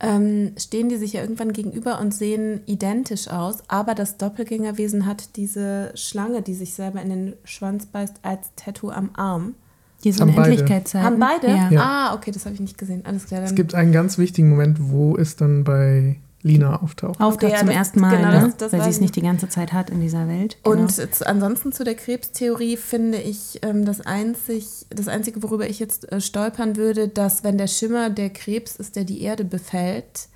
[0.00, 5.36] ähm, stehen die sich ja irgendwann gegenüber und sehen identisch aus, aber das Doppelgängerwesen hat
[5.36, 9.54] diese Schlange, die sich selber in den Schwanz beißt, als Tattoo am Arm.
[10.02, 10.52] Diese Haben beide.
[10.52, 11.06] Unendlichkeitszeiten.
[11.06, 11.48] Haben beide?
[11.48, 11.70] Ja.
[11.70, 11.82] Ja.
[11.82, 13.06] Ah, okay, das habe ich nicht gesehen.
[13.06, 13.40] Alles klar.
[13.40, 17.20] Dann Es gibt einen ganz wichtigen Moment, wo es dann bei Lina auftaucht.
[17.20, 18.40] Auftaucht Okay, zum das- ersten Mal, genau, ne?
[18.48, 20.58] das- das weil sie es ich nicht die ganze Zeit hat in dieser Welt.
[20.62, 20.76] Genau.
[20.76, 25.78] Und zu, ansonsten zu der Krebstheorie finde ich ähm, das, einzig, das Einzige, worüber ich
[25.80, 30.28] jetzt äh, stolpern würde, dass wenn der Schimmer der Krebs ist, der die Erde befällt,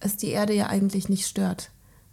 [0.00, 1.70] es die Erde ja eigentlich nicht stört.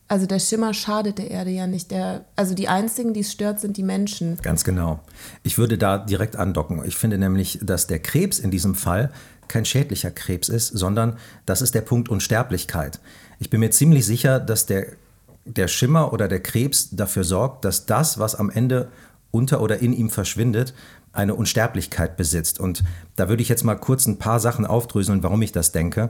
[0.07, 1.89] Also der Schimmer schadet der Erde ja nicht.
[1.89, 4.37] Der, also die einzigen, die es stört, sind die Menschen.
[4.43, 4.99] Ganz genau.
[5.41, 6.83] Ich würde da direkt andocken.
[6.85, 9.11] Ich finde nämlich, dass der Krebs in diesem Fall
[9.47, 12.99] kein schädlicher Krebs ist, sondern das ist der Punkt Unsterblichkeit.
[13.39, 14.87] Ich bin mir ziemlich sicher, dass der,
[15.45, 18.89] der Schimmer oder der Krebs dafür sorgt, dass das, was am Ende
[19.31, 20.73] unter oder in ihm verschwindet,
[21.11, 22.59] eine Unsterblichkeit besitzt.
[22.59, 22.83] Und
[23.15, 26.09] da würde ich jetzt mal kurz ein paar Sachen aufdröseln, warum ich das denke.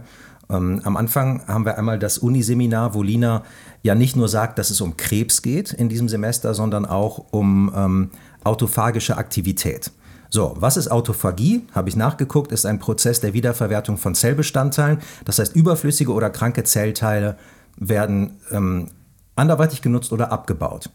[0.50, 3.44] Ähm, am Anfang haben wir einmal das Uniseminar, wo Lina
[3.84, 7.72] ja nicht nur sagt, dass es um Krebs geht in diesem Semester, sondern auch um
[7.76, 8.12] ähm,
[8.44, 9.92] autophagische Aktivität.
[10.30, 11.68] So, was ist Autophagie?
[11.74, 15.00] Habe ich nachgeguckt, ist ein Prozess der Wiederverwertung von Zellbestandteilen.
[15.24, 17.38] Das heißt, überflüssige oder kranke Zellteile
[17.78, 18.88] werden ähm,
[19.36, 20.90] anderweitig genutzt oder abgebaut.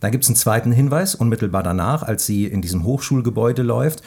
[0.00, 4.02] Dann gibt es einen zweiten Hinweis, unmittelbar danach, als sie in diesem Hochschulgebäude läuft.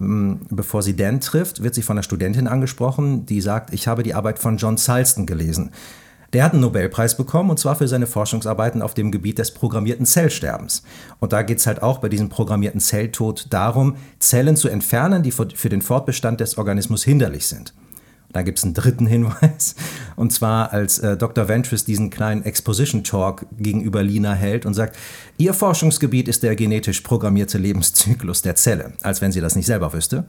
[0.00, 4.02] ähm, Bevor sie Dan trifft, wird sie von einer Studentin angesprochen, die sagt, ich habe
[4.02, 5.70] die Arbeit von John Salston gelesen.
[6.34, 10.04] Der hat einen Nobelpreis bekommen und zwar für seine Forschungsarbeiten auf dem Gebiet des programmierten
[10.04, 10.82] Zellsterbens.
[11.20, 15.30] Und da geht es halt auch bei diesem programmierten Zelltod darum, Zellen zu entfernen, die
[15.30, 17.72] für den Fortbestand des Organismus hinderlich sind.
[18.32, 19.76] Da gibt es einen dritten Hinweis,
[20.16, 21.46] und zwar als äh, Dr.
[21.46, 24.96] Ventris diesen kleinen Exposition Talk gegenüber Lina hält und sagt,
[25.38, 29.92] ihr Forschungsgebiet ist der genetisch programmierte Lebenszyklus der Zelle, als wenn sie das nicht selber
[29.92, 30.24] wüsste.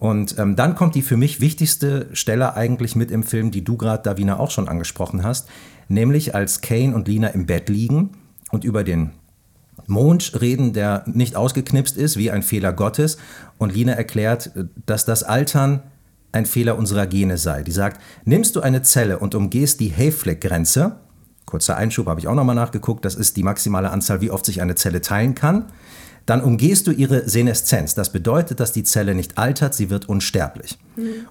[0.00, 3.76] Und ähm, dann kommt die für mich wichtigste Stelle eigentlich mit im Film, die du
[3.76, 5.46] gerade, Davina, auch schon angesprochen hast,
[5.88, 8.10] nämlich als Kane und Lina im Bett liegen
[8.50, 9.10] und über den
[9.86, 13.18] Mond reden, der nicht ausgeknipst ist, wie ein Fehler Gottes.
[13.58, 14.52] Und Lina erklärt,
[14.86, 15.82] dass das Altern
[16.32, 17.62] ein Fehler unserer Gene sei.
[17.62, 20.96] Die sagt, nimmst du eine Zelle und umgehst die Hayflick-Grenze,
[21.44, 24.62] kurzer Einschub, habe ich auch nochmal nachgeguckt, das ist die maximale Anzahl, wie oft sich
[24.62, 25.66] eine Zelle teilen kann,
[26.30, 27.96] dann umgehst du ihre Seneszenz.
[27.96, 30.78] Das bedeutet, dass die Zelle nicht altert, sie wird unsterblich.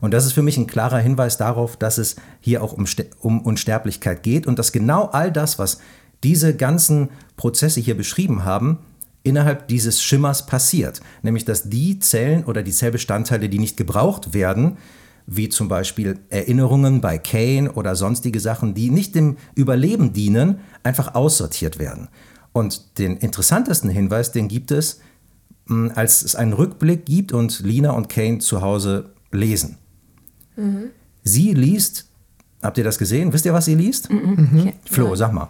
[0.01, 2.85] Und das ist für mich ein klarer Hinweis darauf, dass es hier auch um,
[3.21, 5.77] um Unsterblichkeit geht und dass genau all das, was
[6.21, 8.79] diese ganzen Prozesse hier beschrieben haben,
[9.23, 10.99] innerhalb dieses Schimmers passiert.
[11.21, 14.79] Nämlich, dass die Zellen oder die Zellbestandteile, die nicht gebraucht werden,
[15.25, 21.15] wie zum Beispiel Erinnerungen bei Kane oder sonstige Sachen, die nicht dem Überleben dienen, einfach
[21.15, 22.09] aussortiert werden.
[22.51, 25.01] Und den interessantesten Hinweis, den gibt es,
[25.65, 29.77] mh, als es einen Rückblick gibt und Lina und Kane zu Hause lesen.
[31.23, 32.07] Sie liest,
[32.61, 33.31] habt ihr das gesehen?
[33.31, 34.09] Wisst ihr, was sie liest?
[34.09, 34.73] Okay.
[34.85, 35.49] Flo, sag mal.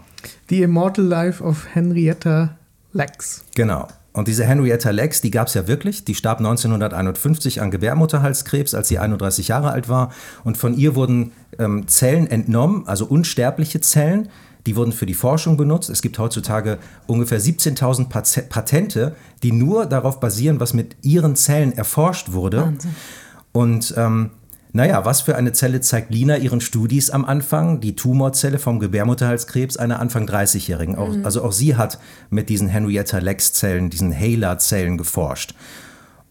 [0.49, 2.57] The Immortal Life of Henrietta
[2.93, 3.43] Lacks.
[3.55, 3.87] Genau.
[4.11, 6.03] Und diese Henrietta Lacks, die gab es ja wirklich.
[6.03, 10.11] Die starb 1951 an Gebärmutterhalskrebs, als sie 31 Jahre alt war.
[10.43, 14.29] Und von ihr wurden ähm, Zellen entnommen, also unsterbliche Zellen.
[14.67, 15.89] Die wurden für die Forschung benutzt.
[15.89, 21.71] Es gibt heutzutage ungefähr 17.000 Pat- Patente, die nur darauf basieren, was mit ihren Zellen
[21.73, 22.61] erforscht wurde.
[22.63, 22.95] Wahnsinn.
[23.51, 24.31] Und ähm,
[24.71, 27.79] naja, was für eine Zelle zeigt Lina ihren Studis am Anfang?
[27.79, 30.95] Die Tumorzelle vom Gebärmutterhalskrebs einer Anfang 30-Jährigen.
[30.95, 31.97] Auch, Also auch sie hat
[32.29, 35.55] mit diesen Henrietta-Lacks-Zellen, diesen Hela-Zellen geforscht.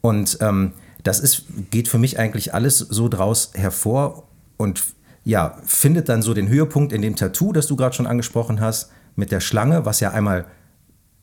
[0.00, 4.84] Und ähm, das ist, geht für mich eigentlich alles so draus hervor und
[5.28, 8.90] ja, findet dann so den Höhepunkt in dem Tattoo, das du gerade schon angesprochen hast,
[9.14, 10.46] mit der Schlange, was ja einmal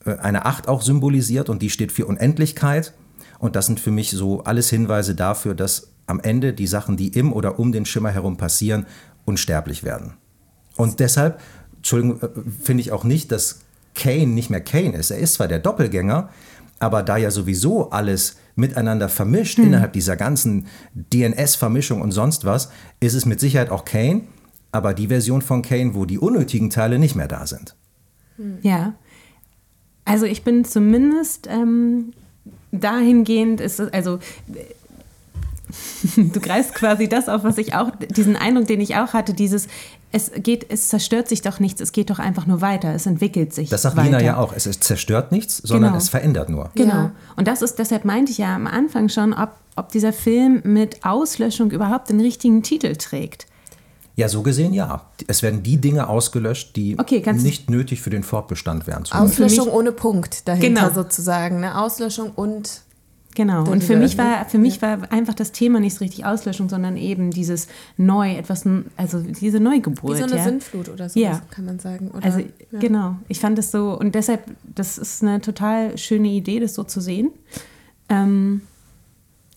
[0.04, 2.94] äh, eine Acht auch symbolisiert und die steht für Unendlichkeit.
[3.40, 7.08] Und das sind für mich so alles Hinweise dafür, dass am Ende die Sachen, die
[7.08, 8.86] im oder um den Schimmer herum passieren,
[9.24, 10.14] unsterblich werden.
[10.76, 11.40] Und deshalb,
[11.74, 12.28] Entschuldigung, äh,
[12.62, 13.62] finde ich auch nicht, dass
[13.96, 15.10] Kane nicht mehr Kane ist.
[15.10, 16.28] Er ist zwar der Doppelgänger,
[16.78, 23.14] aber da ja sowieso alles miteinander vermischt innerhalb dieser ganzen DNS-Vermischung und sonst was, ist
[23.14, 24.22] es mit Sicherheit auch Kane,
[24.72, 27.76] aber die Version von Kane, wo die unnötigen Teile nicht mehr da sind.
[28.62, 28.94] Ja.
[30.04, 32.12] Also ich bin zumindest ähm,
[32.72, 34.18] dahingehend, ist es, also
[36.16, 39.68] du greifst quasi das auf, was ich auch, diesen Eindruck, den ich auch hatte, dieses,
[40.16, 43.52] es geht, es zerstört sich doch nichts, es geht doch einfach nur weiter, es entwickelt
[43.52, 43.68] sich.
[43.68, 44.06] Das sagt weiter.
[44.06, 44.52] Lina ja auch.
[44.54, 45.98] Es ist- zerstört nichts, sondern Genau.
[46.02, 46.70] es verändert nur.
[46.74, 46.94] Genau.
[46.94, 47.12] Ja.
[47.36, 51.04] Und das ist, deshalb meinte ich ja am Anfang schon, ob, ob dieser Film mit
[51.04, 53.46] Auslöschung überhaupt den richtigen Titel trägt.
[54.18, 55.02] Ja, so gesehen ja.
[55.26, 59.04] Es werden die Dinge ausgelöscht, die Okay, ganz- nicht nötig für den Fortbestand wären.
[59.10, 60.94] Auslöschung ohne Punkt dahinter Genau.
[60.94, 61.60] sozusagen.
[61.60, 61.78] Ne?
[61.78, 62.80] Auslöschung und
[63.36, 63.70] Genau.
[63.70, 64.24] Und für mich ne?
[64.24, 67.68] war, für mich war einfach das Thema nicht so richtig Auslöschung, sondern eben dieses
[67.98, 68.64] Neu, etwas,
[68.96, 70.14] also diese Neugeburt.
[70.16, 70.42] wie so eine ja.
[70.42, 71.42] Sinnflut oder so, Ja.
[71.50, 72.10] kann man sagen.
[72.12, 72.78] Oder, Also ja.
[72.80, 74.44] genau, ich fand das so und deshalb,
[74.74, 77.30] das ist eine total schöne Idee, das so zu sehen.
[78.08, 78.62] Ähm,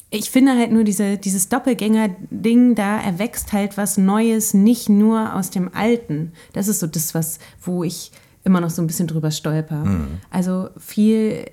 [0.10, 5.52] ich finde halt nur diese, dieses Doppelgänger-Ding, da erwächst halt was Neues, nicht nur aus
[5.52, 6.34] dem Alten.
[6.52, 8.12] Das ist so das, was, wo ich
[8.44, 9.86] immer noch so ein bisschen drüber stolper.
[10.32, 11.46] Also viel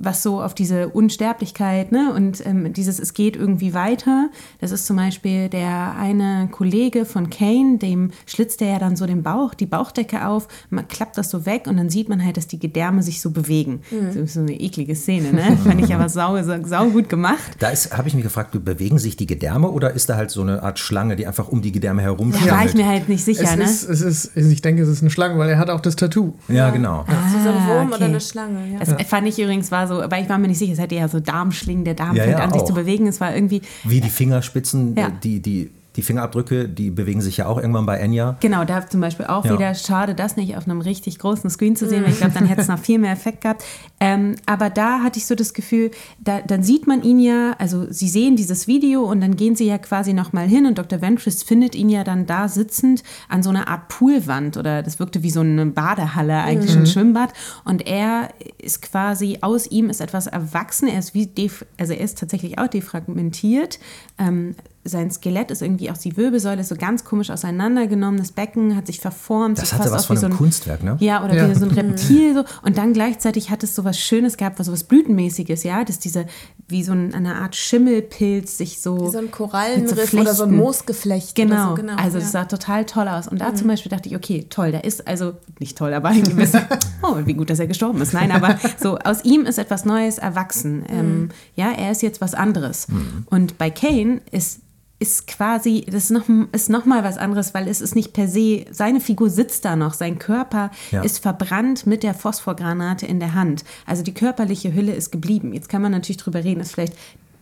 [0.00, 4.30] was so auf diese Unsterblichkeit ne, und ähm, dieses Es geht irgendwie weiter.
[4.60, 9.06] Das ist zum Beispiel der eine Kollege von Kane, dem schlitzt er ja dann so
[9.06, 12.36] den Bauch, die Bauchdecke auf, man klappt das so weg und dann sieht man halt,
[12.36, 13.80] dass die Gedärme sich so bewegen.
[13.90, 15.56] Das ist so eine eklige Szene, ne?
[15.64, 17.56] Fand ich aber sau, sau, gut gemacht.
[17.58, 20.62] Da habe ich mich gefragt, bewegen sich die Gedärme oder ist da halt so eine
[20.62, 23.44] Art Schlange, die einfach um die Gedärme herum Da war ich mir halt nicht sicher,
[23.44, 23.64] Es ne?
[23.64, 26.34] ist, es ist, ich denke, es ist eine Schlange, weil er hat auch das Tattoo.
[26.48, 27.04] Ja, genau.
[27.06, 27.94] Wie so ein Wurm Ah, okay.
[27.96, 28.72] oder eine Schlange.
[28.72, 28.78] Ja.
[28.78, 31.08] Das fand ich übrigens war so, aber ich war mir nicht sicher, es hätte ja
[31.08, 32.66] so Darmschlingen, der Darm Ja, fängt ja, an sich auch.
[32.66, 33.06] zu bewegen.
[33.06, 35.10] Es war irgendwie, Wie die Fingerspitzen, Ja.
[35.10, 38.36] die, die, die Fingerabdrücke, die bewegen sich ja auch irgendwann bei Enya.
[38.38, 39.54] Genau, da zum Beispiel auch Ja.
[39.54, 42.46] wieder schade, das nicht auf einem richtig großen Screen zu sehen, weil ich glaube, dann
[42.46, 43.64] hätte es noch viel mehr Effekt gehabt.
[43.98, 47.90] Ähm, aber da hatte ich so das Gefühl, da, dann sieht man ihn ja, also
[47.90, 51.00] sie sehen dieses Video und dann gehen sie ja quasi nochmal hin und Dr.
[51.02, 55.24] Ventress findet ihn ja dann da sitzend an so einer Art Poolwand oder das wirkte
[55.24, 57.32] wie so eine Badehalle, eigentlich ein Schwimmbad.
[57.64, 58.28] Und er
[58.62, 62.56] ist quasi, aus ihm ist etwas erwachsen, er ist wie, def also er ist tatsächlich
[62.60, 63.80] auch defragmentiert.
[64.16, 68.74] Ähm, sein Skelett ist irgendwie auch die Wirbelsäule ist so ganz komisch auseinandergenommen, das Becken
[68.76, 69.58] hat sich verformt.
[69.58, 70.96] Das sieht hatte was aus von wie so einem ein Kunstwerk, ne?
[71.00, 71.50] Ja, oder Ja.
[71.50, 72.44] wie so ein Reptil so.
[72.62, 75.98] Und dann gleichzeitig hat es so was Schönes gehabt, was so was Blütenmäßiges, ja, dass
[75.98, 76.26] diese,
[76.68, 79.08] wie so ein, eine Art Schimmelpilz sich so.
[79.08, 80.56] Wie so ein Korallenriff so oder so ein.
[80.56, 81.34] Moosgeflecht.
[81.34, 82.40] Genau, Oder so, genau also das ja.
[82.40, 83.28] sah total toll aus.
[83.28, 86.22] Und da zum Beispiel dachte ich, okay, toll, da ist also nicht toll, aber ein
[86.22, 86.66] gewisser,
[87.02, 88.12] oh, wie gut, dass er gestorben ist.
[88.14, 90.84] Nein, aber so aus ihm ist etwas Neues erwachsen.
[90.88, 92.86] Ähm, ja, er ist jetzt was anderes.
[93.26, 94.60] Und bei Kane ist
[95.00, 98.26] ist quasi, das ist noch, ist noch mal was anderes, weil es ist nicht per
[98.26, 101.02] se, seine Figur sitzt da noch, sein Körper Ja.
[101.02, 103.64] ist verbrannt mit der Phosphorgranate in der Hand.
[103.86, 105.52] Also die körperliche Hülle ist geblieben.
[105.52, 106.94] Jetzt kann man natürlich drüber reden, ist vielleicht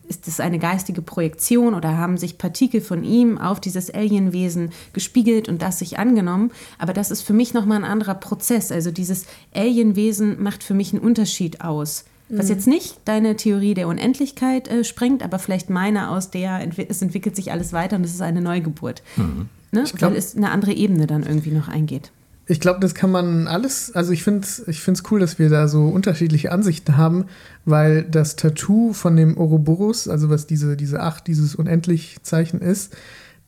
[0.08, 5.48] ist das eine geistige Projektion oder haben sich Partikel von ihm auf dieses Alienwesen gespiegelt
[5.48, 6.52] und das sich angenommen?
[6.78, 8.70] Aber das ist für mich nochmal ein anderer Prozess.
[8.70, 12.04] Also dieses Alienwesen macht für mich einen Unterschied aus.
[12.28, 17.00] Was jetzt nicht deine Theorie der Unendlichkeit äh, sprengt, aber vielleicht meine aus der, es
[17.00, 19.02] entwickelt sich alles weiter und es ist eine Neugeburt.
[19.70, 19.84] Ne?
[19.94, 22.10] glaub- Weil es eine andere Ebene dann irgendwie noch eingeht.
[22.48, 25.50] Ich glaube, das kann man alles, also ich finde es ich find's cool, dass wir
[25.50, 27.24] da so unterschiedliche Ansichten haben,
[27.64, 32.96] weil das Tattoo von dem Ouroboros, also was diese, diese Acht, dieses Unendlich-Zeichen ist,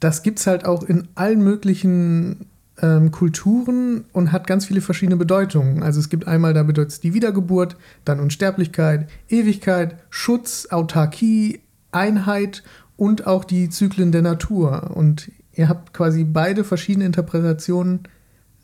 [0.00, 2.46] das gibt es halt auch in allen möglichen
[2.82, 5.82] ähm, Kulturen und hat ganz viele verschiedene Bedeutungen.
[5.82, 11.60] Also es gibt einmal, da bedeutet es die Wiedergeburt, dann Unsterblichkeit, Ewigkeit, Schutz, Autarkie,
[11.92, 12.62] Einheit
[12.96, 14.90] und auch die Zyklen der Natur.
[14.94, 18.00] Und ihr habt quasi beide verschiedene Interpretationen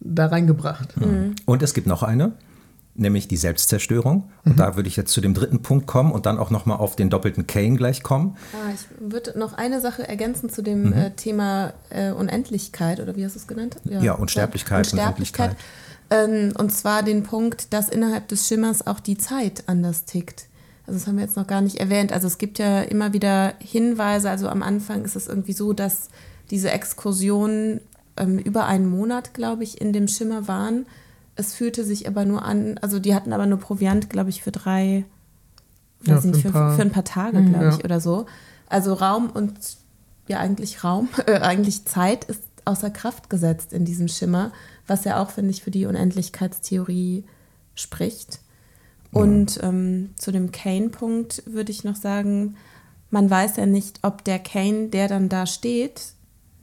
[0.00, 0.94] da reingebracht.
[1.46, 2.33] Und es gibt noch eine,
[2.94, 4.30] nämlich die Selbstzerstörung.
[4.44, 6.94] Und da würde ich jetzt zu dem dritten Punkt kommen und dann auch nochmal auf
[6.96, 8.37] den doppelten Kane gleich kommen.
[8.52, 10.64] Ah, ich würde noch eine Sache ergänzen zu Mhm.
[10.64, 13.76] dem äh, Thema äh, Unendlichkeit oder wie hast du es genannt?
[13.85, 15.57] Ja, Unsterblichkeit, Unsterblichkeit.
[16.11, 20.46] Ähm, und zwar den Punkt, dass innerhalb des Schimmers auch die Zeit anders tickt.
[20.87, 22.12] Also das haben wir jetzt noch gar nicht erwähnt.
[22.12, 24.28] Also es gibt ja immer wieder Hinweise.
[24.30, 26.11] Also am Anfang ist es irgendwie so, dass
[26.50, 27.80] diese Exkursionen
[28.18, 30.87] ähm, über einen Monat, glaube ich, in dem Schimmer waren.
[31.36, 34.52] Es fühlte sich aber nur an, also die hatten aber nur Proviant, glaube ich, für
[34.52, 35.04] drei,
[36.04, 37.84] Ja, weiß für nicht, ein für, paar- für ein paar Tage, glaube ich, Ja.
[37.84, 38.26] oder so.
[38.68, 39.54] Also Raum und
[40.28, 44.52] ja eigentlich Raum, äh, eigentlich Zeit ist außer Kraft gesetzt in diesem Schimmer,
[44.86, 47.24] was ja auch, finde ich, für die Unendlichkeitstheorie
[47.74, 48.40] spricht.
[49.12, 52.56] Und ähm, zu dem Kane-Punkt würde ich noch sagen,
[53.10, 56.00] man weiß ja nicht, ob der Kane, der dann da steht,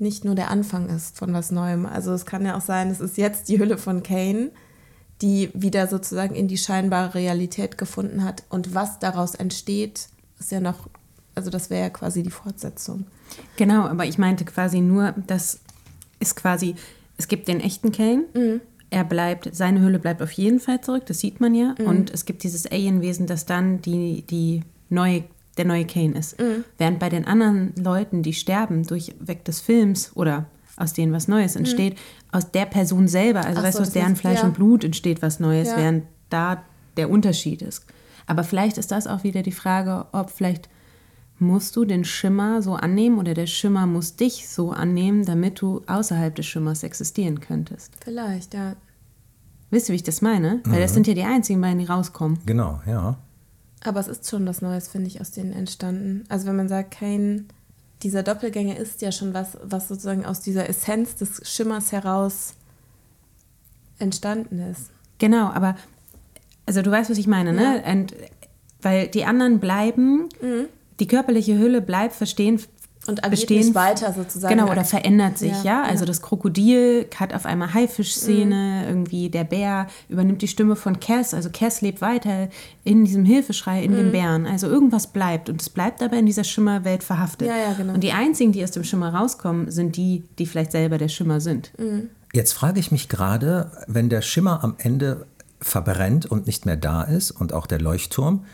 [0.02, 1.86] nicht nur der Anfang ist von was Neuem.
[1.86, 4.52] Also es kann ja auch sein, es ist jetzt die Hülle von Kane,
[5.22, 8.44] die wieder sozusagen in die scheinbare Realität gefunden hat.
[8.50, 10.08] Und was daraus entsteht,
[10.40, 10.90] ist ja noch,
[11.36, 13.06] also das wäre ja quasi die Fortsetzung.
[13.56, 15.60] Genau, aber ich meinte quasi nur, das
[16.20, 16.76] ist quasi,
[17.18, 18.26] es gibt den echten Kane,
[18.90, 21.76] er bleibt, seine Hülle bleibt auf jeden Fall zurück, das sieht man ja.
[21.86, 25.24] Und es gibt dieses Alienwesen, das dann die, die neue,
[25.58, 26.38] der neue Kane ist.
[26.78, 30.46] Während bei den anderen Leuten, die sterben durch weg des Films oder
[30.78, 31.98] aus denen was Neues entsteht,
[32.32, 34.46] aus der Person selber, also Ach weißt so, du, aus deren ist- Fleisch ja.
[34.46, 35.78] und Blut entsteht was Neues, Ja.
[35.78, 36.64] während da
[36.98, 37.86] der Unterschied ist.
[38.28, 40.70] Aber vielleicht ist das auch wieder die Frage, ob vielleicht
[41.40, 45.82] musst du den Schimmer so annehmen oder der Schimmer muss dich so annehmen, damit du
[45.88, 47.94] außerhalb des Schimmers existieren könntest.
[48.04, 48.76] Vielleicht, ja.
[49.72, 50.60] Wisst ihr, wie ich das meine?
[50.66, 52.40] Weil das sind ja die einzigen beiden, die rauskommen.
[52.46, 53.18] Genau, ja.
[53.84, 56.24] Aber es ist schon was Neues, finde ich, aus denen entstanden.
[56.30, 57.48] Also wenn man sagt, kein,
[58.04, 62.54] dieser Doppelgänger ist ja schon was, was sozusagen aus dieser Essenz des Schimmers heraus
[63.98, 64.91] entstanden ist.
[65.17, 65.76] Genau, aber
[66.65, 67.84] also du weißt, was ich meine, ne?
[67.86, 68.15] Und,
[68.82, 70.30] weil die anderen bleiben,
[71.00, 72.62] die körperliche Hülle bleibt verstehen.
[73.08, 74.56] Und agiert bestehen, nicht weiter sozusagen.
[74.56, 75.84] Genau, oder verändert sich, Ja, ja.
[75.84, 76.06] Also ja.
[76.06, 81.50] das Krokodil hat auf einmal Haifischszene, irgendwie der Bär übernimmt die Stimme von Cass, also
[81.52, 82.50] Cass lebt weiter
[82.84, 84.46] in diesem Hilfeschrei, in dem Bären.
[84.46, 87.48] Also irgendwas bleibt und es bleibt aber in dieser Schimmerwelt verhaftet.
[87.48, 87.94] Ja, ja, genau.
[87.94, 91.42] Und die einzigen, die aus dem Schimmer rauskommen, sind die, die vielleicht selber der Schimmer
[91.42, 91.72] sind.
[92.34, 95.26] Jetzt frage ich mich gerade, wenn der Schimmer am Ende
[95.60, 98.46] verbrennt und nicht mehr da ist und auch der Leuchtturm,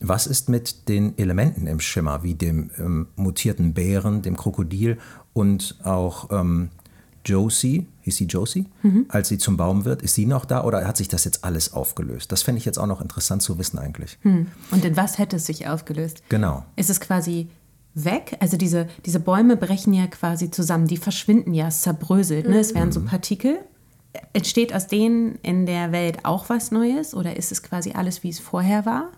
[0.00, 4.98] was ist mit den Elementen im Schimmer, wie dem ähm, mutierten Bären, dem Krokodil
[5.32, 6.70] und auch ähm,
[7.24, 8.66] Josie, hieß sie Josie,
[9.08, 11.72] als sie zum Baum wird, ist sie noch da oder hat sich das jetzt alles
[11.72, 12.30] aufgelöst?
[12.32, 14.18] Das fände ich jetzt auch noch interessant zu wissen eigentlich.
[14.70, 16.22] Und in was hätte es sich aufgelöst?
[16.28, 16.64] Genau.
[16.76, 17.48] Ist es quasi
[17.94, 18.36] weg?
[18.40, 22.48] Also diese, diese Bäume brechen ja quasi zusammen, die verschwinden ja, es zerbröselt.
[22.48, 22.58] Ne?
[22.58, 23.58] Es werden so Partikel.
[24.32, 28.28] Entsteht aus denen in der Welt auch was Neues oder ist es quasi alles, wie
[28.28, 29.10] es vorher war?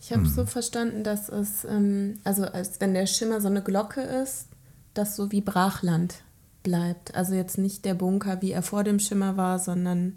[0.00, 4.00] Ich habe so verstanden, dass es, ähm, also als wenn der Schimmer so eine Glocke
[4.00, 4.46] ist,
[4.94, 6.14] das so wie Brachland
[6.62, 7.14] bleibt.
[7.14, 10.16] Also jetzt nicht der Bunker, wie er vor dem Schimmer war, sondern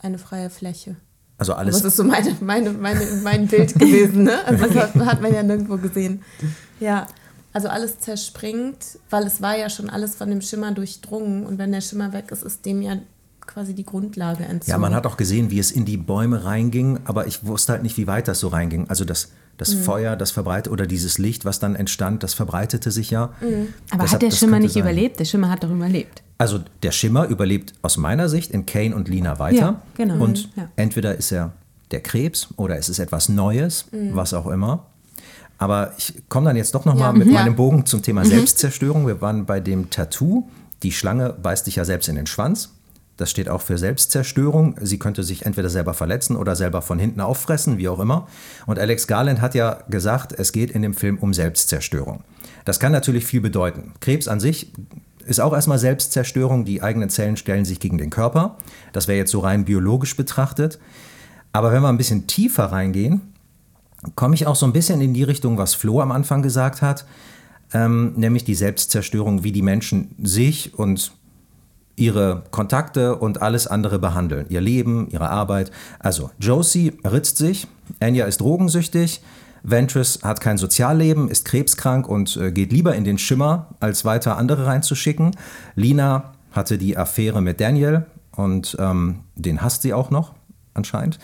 [0.00, 0.96] eine freie Fläche.
[1.36, 4.44] Also Aber alles, das ist so meine, meine, meine, mein Bild gewesen, ne?
[4.46, 6.22] Also das hat, hat man ja nirgendwo gesehen.
[6.78, 7.06] Ja,
[7.52, 11.72] also alles zerspringt, weil es war ja schon alles von dem Schimmer durchdrungen und wenn
[11.72, 12.98] der Schimmer weg ist, ist dem ja
[13.46, 14.70] quasi die Grundlage entzogen.
[14.70, 17.82] Ja, man hat auch gesehen, wie es in die Bäume reinging, aber ich wusste halt
[17.82, 18.88] nicht, wie weit das so reinging.
[18.88, 19.82] Also das, das Mhm.
[19.82, 23.26] Feuer, das verbreitet oder dieses Licht, was dann entstand, das verbreitete sich ja.
[23.40, 23.68] Mhm.
[23.90, 24.82] Aber Deshalb, hat der Schimmer nicht sein.
[24.82, 25.20] überlebt?
[25.20, 26.22] Der Schimmer hat doch überlebt.
[26.38, 29.56] Also der Schimmer überlebt aus meiner Sicht in Kane und Lina weiter.
[29.56, 30.22] Ja, genau.
[30.22, 30.68] Und Ja.
[30.76, 31.52] entweder ist er
[31.92, 34.86] der Krebs oder es ist etwas Neues, was auch immer.
[35.58, 37.34] Aber ich komme dann jetzt doch nochmal Ja, mit mhm.
[37.34, 39.06] meinem Bogen zum Thema Selbstzerstörung.
[39.06, 40.48] Wir waren bei dem Tattoo.
[40.82, 42.70] Die Schlange beißt dich ja selbst in den Schwanz.
[43.16, 44.76] Das steht auch für Selbstzerstörung.
[44.80, 48.26] Sie könnte sich entweder selber verletzen oder selber von hinten auffressen, wie auch immer.
[48.66, 52.24] Und Alex Garland hat ja gesagt, es geht in dem Film um Selbstzerstörung.
[52.64, 53.92] Das kann natürlich viel bedeuten.
[54.00, 54.72] Krebs an sich
[55.26, 56.64] ist auch erstmal Selbstzerstörung.
[56.64, 58.58] Die eigenen Zellen stellen sich gegen den Körper.
[58.92, 60.78] Das wäre jetzt so rein biologisch betrachtet.
[61.52, 63.20] Aber wenn wir ein bisschen tiefer reingehen,
[64.16, 67.06] komme ich auch so ein bisschen in die Richtung, was Flo am Anfang gesagt hat,
[67.72, 71.12] ähm, nämlich die Selbstzerstörung, wie die Menschen sich und
[71.96, 74.46] ihre Kontakte und alles andere behandeln.
[74.48, 75.70] Ihr Leben, ihre Arbeit.
[75.98, 77.66] Also Josie ritzt sich,
[78.00, 79.22] Anya ist drogensüchtig,
[79.62, 84.36] Ventress hat kein Sozialleben, ist krebskrank und äh, geht lieber in den Schimmer, als weiter
[84.36, 85.36] andere reinzuschicken.
[85.74, 88.04] Lina hatte die Affäre mit Daniel
[88.36, 90.34] und ähm, den hasst sie auch noch,
[90.74, 91.18] anscheinend.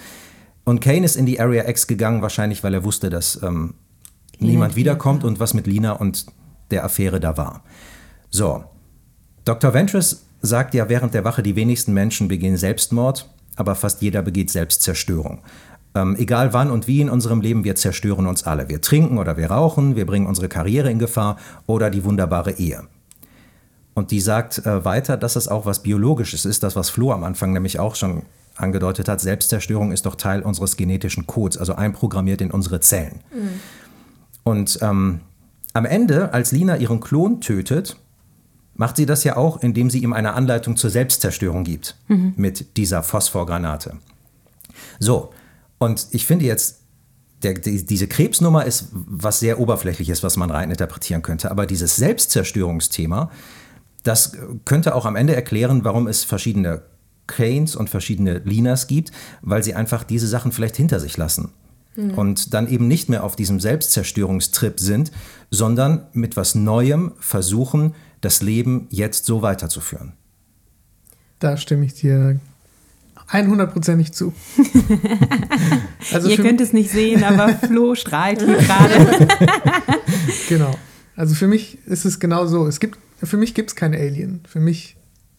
[0.64, 3.74] Und Kane ist in die Area X gegangen, wahrscheinlich weil er wusste, dass ähm,
[4.38, 6.26] niemand wiederkommt und was mit Lina und
[6.70, 7.62] der Affäre da war.
[8.30, 8.64] So,
[9.44, 9.74] Dr.
[9.74, 14.50] Ventress sagt ja während der Wache, die wenigsten Menschen begehen Selbstmord, aber fast jeder begeht
[14.50, 15.40] Selbstzerstörung.
[15.94, 18.68] Ähm, egal wann und wie in unserem Leben, wir zerstören uns alle.
[18.68, 22.84] Wir trinken oder wir rauchen, wir bringen unsere Karriere in Gefahr oder die wunderbare Ehe.
[23.94, 27.24] Und die sagt äh, weiter, dass es auch was Biologisches ist, das, was Flo am
[27.24, 28.22] Anfang nämlich auch schon
[28.54, 29.20] angedeutet hat.
[29.20, 33.20] Selbstzerstörung ist doch Teil unseres genetischen Codes, also einprogrammiert in unsere Zellen.
[34.44, 35.20] Und ähm,
[35.72, 37.96] am Ende, als Lina ihren Klon tötet,
[38.80, 43.02] macht sie das ja auch, indem sie ihm eine Anleitung zur Selbstzerstörung gibt mit dieser
[43.02, 43.98] Phosphorgranate.
[44.98, 45.34] So,
[45.76, 46.80] und ich finde jetzt,
[47.42, 51.50] der, die, diese Krebsnummer ist was sehr Oberflächliches, was man rein interpretieren könnte.
[51.50, 53.30] Aber dieses Selbstzerstörungsthema,
[54.02, 56.80] das könnte auch am Ende erklären, warum es verschiedene
[57.26, 59.10] Kanes und verschiedene Linas gibt,
[59.42, 61.52] weil sie einfach diese Sachen vielleicht hinter sich lassen.
[62.16, 65.12] Und dann eben nicht mehr auf diesem Selbstzerstörungstrip sind,
[65.50, 70.12] sondern mit was Neuem versuchen, das Leben jetzt so weiterzuführen.
[71.38, 72.38] Da stimme ich dir
[73.30, 74.32] 100%ig zu.
[76.12, 79.28] also Ihr könnt es nicht sehen, aber Flo strahlt hier gerade.
[80.48, 80.74] Genau.
[81.14, 82.66] Also für mich ist es genau so.
[82.66, 84.40] Es gibt, für mich gibt es kein Alien.
[84.48, 84.96] Für mich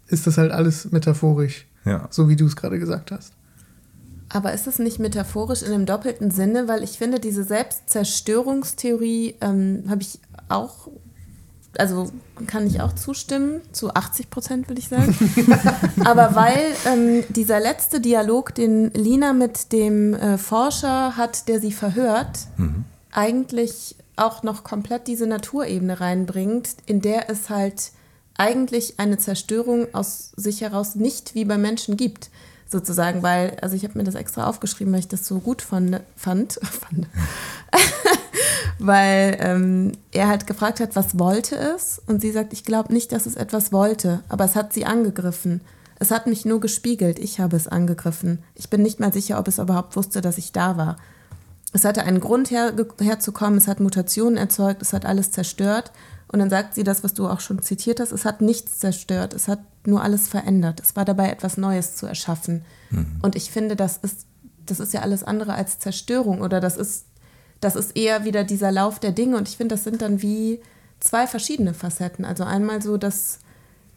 [0.07, 1.65] ist das halt alles metaphorisch.
[1.83, 2.07] Ja.
[2.11, 3.33] So wie du es gerade gesagt hast.
[4.29, 6.69] Aber ist es nicht metaphorisch in einem doppelten Sinne?
[6.69, 10.87] Weil ich finde, diese Selbstzerstörungstheorie ähm, habe ich auch,
[11.77, 12.11] also
[12.47, 15.15] kann ich auch zustimmen, zu 80 Prozent würde ich sagen.
[16.05, 21.71] Aber weil ähm, dieser letzte Dialog, den Lina mit dem äh, Forscher hat, der sie
[21.71, 22.47] verhört,
[23.11, 27.91] eigentlich auch noch komplett diese Naturebene reinbringt, in der es halt
[28.37, 32.29] eigentlich eine Zerstörung aus sich heraus nicht wie bei Menschen gibt
[32.71, 36.01] sozusagen, weil, also ich habe mir das extra aufgeschrieben, weil ich das so gut fand,
[36.15, 37.07] fand, fand.
[38.79, 42.01] weil ähm, er halt gefragt hat, was wollte es?
[42.07, 45.61] Und sie sagt, ich glaube nicht, dass es etwas wollte, aber es hat sie angegriffen.
[45.99, 48.39] Es hat mich nur gespiegelt, ich habe es angegriffen.
[48.55, 50.95] Ich bin nicht mal sicher, ob es überhaupt wusste, dass ich da war.
[51.73, 55.91] Es hatte einen Grund her, herzukommen, es hat Mutationen erzeugt, es hat alles zerstört.
[56.31, 59.33] Und dann sagt sie das, was du auch schon zitiert hast, es hat nichts zerstört,
[59.33, 60.79] es hat nur alles verändert.
[60.79, 62.63] Es war dabei, etwas Neues zu erschaffen.
[63.21, 64.25] Und ich finde, das ist,
[64.65, 67.05] das ist ja alles andere als Zerstörung oder das ist,
[67.59, 69.37] das ist eher wieder dieser Lauf der Dinge.
[69.37, 70.61] Und ich finde, das sind dann wie
[70.99, 72.23] zwei verschiedene Facetten.
[72.23, 73.39] Also einmal so, dass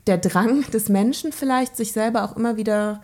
[0.06, 3.00] der Drang des Menschen vielleicht, sich selber auch immer wieder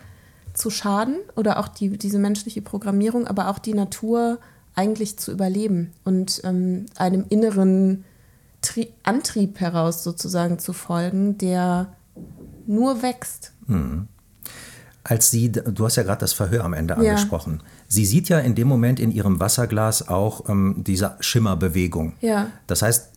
[0.53, 4.39] zu schaden oder auch die, diese menschliche Programmierung, aber auch die Natur
[4.75, 8.03] eigentlich zu überleben und ähm, einem inneren
[8.61, 11.93] Tri Antrieb heraus sozusagen zu folgen, der
[12.67, 13.53] nur wächst.
[15.03, 16.99] Als sie, du hast ja gerade das Verhör am Ende Ja.
[17.11, 17.61] angesprochen.
[17.87, 22.13] Sie sieht ja in dem Moment in ihrem Wasserglas auch ähm, diese Schimmerbewegung.
[22.21, 22.47] Ja.
[22.67, 23.09] Das heißt,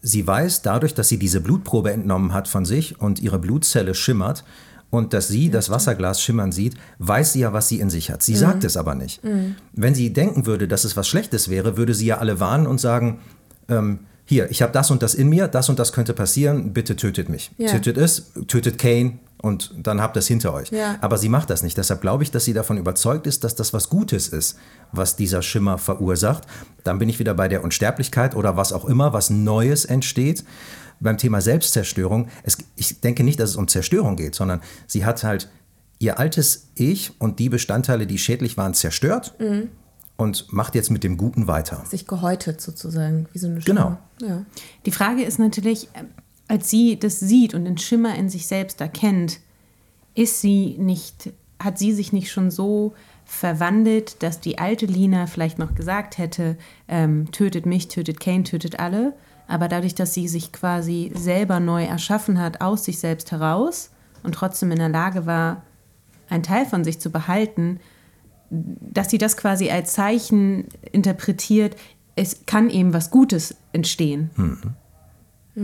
[0.00, 4.44] sie weiß dadurch, dass sie diese Blutprobe entnommen hat von sich und ihre Blutzelle schimmert
[4.88, 8.22] und dass sie das Wasserglas schimmern sieht, weiß sie ja, was sie in sich hat.
[8.22, 8.38] Sie Mhm.
[8.38, 9.20] sagt es aber nicht.
[9.72, 12.80] Wenn sie denken würde, dass es was Schlechtes wäre, würde sie ja alle warnen und
[12.80, 13.18] sagen,
[13.68, 13.98] ähm,
[14.28, 17.28] hier, ich habe das und das in mir, das und das könnte passieren, bitte tötet
[17.28, 17.52] mich.
[17.58, 17.70] Ja.
[17.70, 20.70] Tötet es, tötet Kane und dann habt es hinter euch.
[20.72, 20.96] Ja.
[21.00, 21.78] Aber sie macht das nicht.
[21.78, 24.58] Deshalb glaube ich, dass sie davon überzeugt ist, dass das was Gutes ist,
[24.90, 26.42] was dieser Schimmer verursacht.
[26.82, 30.44] Dann bin ich wieder bei der Unsterblichkeit oder was auch immer, was Neues entsteht.
[30.98, 35.22] Beim Thema Selbstzerstörung, es, ich denke nicht, dass es um Zerstörung geht, sondern sie hat
[35.22, 35.48] halt
[36.00, 39.34] ihr altes Ich und die Bestandteile, die schädlich waren, zerstört
[40.16, 41.82] und macht jetzt mit dem Guten weiter.
[41.86, 43.98] Sich gehäutet sozusagen, wie so eine Genau.
[44.18, 44.34] Schlange.
[44.34, 44.42] Ja.
[44.86, 46.04] Die Frage ist natürlich, äh,
[46.48, 49.40] als sie das sieht und den Schimmer in sich selbst erkennt,
[50.14, 52.94] ist sie nicht, hat sie sich nicht schon so
[53.24, 56.56] verwandelt, dass die alte Lina vielleicht noch gesagt hätte,
[56.88, 59.14] ähm, tötet mich, tötet Kane, tötet alle.
[59.48, 63.90] Aber dadurch, dass sie sich quasi selber neu erschaffen hat, aus sich selbst heraus
[64.22, 65.62] und trotzdem in der Lage war,
[66.28, 67.80] einen Teil von sich zu behalten,
[68.50, 71.76] dass sie das quasi als Zeichen interpretiert,
[72.14, 74.30] es kann eben was Gutes entstehen.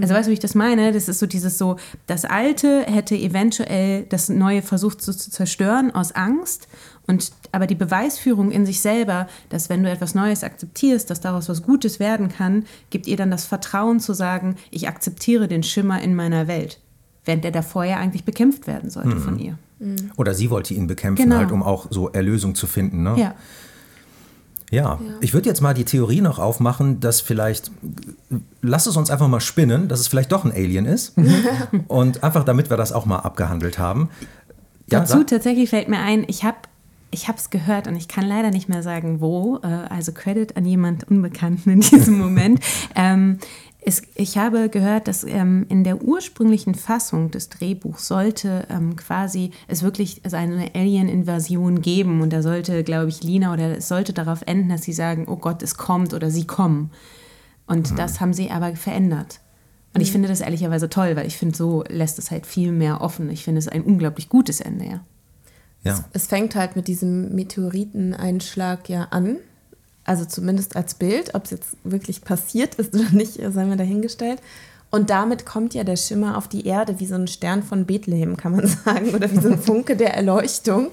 [0.00, 0.92] Also weißt du, wie ich das meine?
[0.92, 1.76] Das ist so dieses so,
[2.06, 6.68] das Alte hätte eventuell das Neue versucht so zu zerstören aus Angst.
[7.06, 11.48] Und aber die Beweisführung in sich selber, dass wenn du etwas Neues akzeptierst, dass daraus
[11.48, 16.00] was Gutes werden kann, gibt ihr dann das Vertrauen zu sagen, ich akzeptiere den Schimmer
[16.00, 16.80] in meiner Welt.
[17.24, 19.58] Während der davor ja eigentlich bekämpft werden sollte von ihr.
[20.16, 21.36] Oder sie wollte ihn bekämpfen, Genau.
[21.36, 23.02] halt, um auch so Erlösung zu finden.
[23.02, 23.14] Ne?
[23.18, 23.34] Ja.
[24.70, 27.70] Ja, ich würde jetzt mal die Theorie noch aufmachen, dass vielleicht,
[28.62, 31.14] lass es uns einfach mal spinnen, dass es vielleicht doch ein Alien ist.
[31.88, 34.08] Und einfach damit wir das auch mal abgehandelt haben.
[34.90, 36.56] Ja, Dazu sag- tatsächlich fällt mir ein, ich habe
[37.10, 39.58] ich es gehört und ich kann leider nicht mehr sagen, wo.
[39.62, 42.58] Äh, also Credit an jemand Unbekannten in diesem Moment.
[42.94, 43.36] ähm,
[43.84, 49.50] es, ich habe gehört, dass ähm, in der ursprünglichen Fassung des Drehbuchs sollte ähm, quasi
[49.66, 54.12] es wirklich also eine Alien-Invasion geben und da sollte, glaube ich, Lina oder es sollte
[54.12, 56.90] darauf enden, dass sie sagen, oh Gott, es kommt oder sie kommen.
[57.66, 59.40] Und das haben sie aber verändert.
[59.94, 63.00] Und ich finde das ehrlicherweise toll, weil ich finde, so lässt es halt viel mehr
[63.00, 63.30] offen.
[63.30, 65.00] Ich finde es ein unglaublich gutes Ende, ja.
[65.82, 66.04] ja.
[66.12, 69.36] Es fängt halt mit diesem Meteoriteneinschlag ja an.
[70.04, 71.34] Also zumindest als Bild.
[71.34, 74.40] Ob es jetzt wirklich passiert ist oder nicht, sei mal dahingestellt.
[74.90, 78.36] Und damit kommt ja der Schimmer auf die Erde wie so ein Stern von Bethlehem,
[78.36, 79.10] kann man sagen.
[79.14, 80.88] Oder wie so ein Funke der Erleuchtung.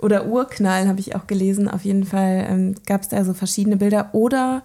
[0.00, 1.68] Oder Urknall, habe ich auch gelesen.
[1.68, 4.08] Auf jeden Fall ähm, gab es da so verschiedene Bilder.
[4.14, 4.62] Oder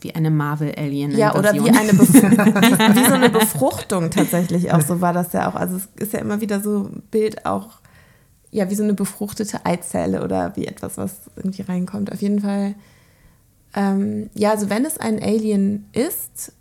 [0.00, 1.10] Wie eine Marvel-Alien.
[1.16, 1.98] ja, oder wie eine wie,
[2.96, 4.80] wie so eine Befruchtung tatsächlich auch.
[4.80, 5.54] So war das ja auch.
[5.54, 7.80] Also es ist ja immer wieder so ein Bild auch,
[8.50, 12.10] ja, wie so eine befruchtete Eizelle oder wie etwas, was irgendwie reinkommt.
[12.10, 12.74] Auf jeden Fall,
[13.74, 16.52] ähm, ja, also wenn es ein Alien ist,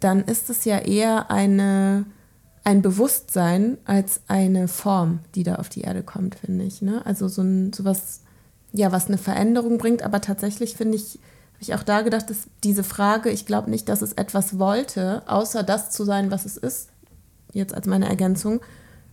[0.00, 2.04] dann ist es ja eher eine,
[2.62, 6.82] ein Bewusstsein als eine Form, die da auf die Erde kommt, finde ich.
[6.82, 7.04] Ne?
[7.06, 8.20] Also so ein, sowas,
[8.72, 11.18] ja, was eine Veränderung bringt, aber tatsächlich finde ich,
[11.54, 15.22] habe ich auch da gedacht, dass diese Frage, ich glaube nicht, dass es etwas wollte,
[15.26, 16.90] außer das zu sein, was es ist,
[17.52, 18.60] jetzt als meine Ergänzung,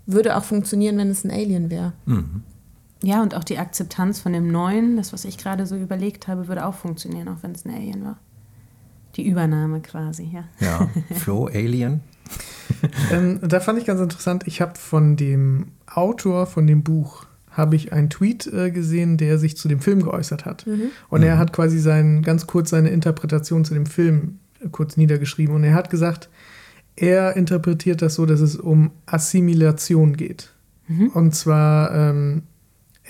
[0.05, 1.93] würde auch funktionieren, wenn es ein Alien wäre.
[3.03, 6.47] Ja, und auch die Akzeptanz von dem Neuen, das, was ich gerade so überlegt habe,
[6.47, 8.19] würde auch funktionieren, auch wenn es ein Alien war.
[9.15, 10.43] Die Übernahme quasi, ja.
[10.59, 12.01] Ja, Flo, Alien.
[13.11, 17.75] Ähm, da fand ich ganz interessant, ich habe von dem Autor von dem Buch habe
[17.75, 20.65] ich einen Tweet äh, gesehen, der sich zu dem Film geäußert hat.
[21.09, 25.53] Und er hat quasi sein, ganz kurz seine Interpretation zu dem Film äh, kurz niedergeschrieben.
[25.53, 26.29] Und er hat gesagt,
[26.95, 30.53] er interpretiert das so, dass es um Assimilation geht.
[31.13, 32.43] Und zwar, ähm,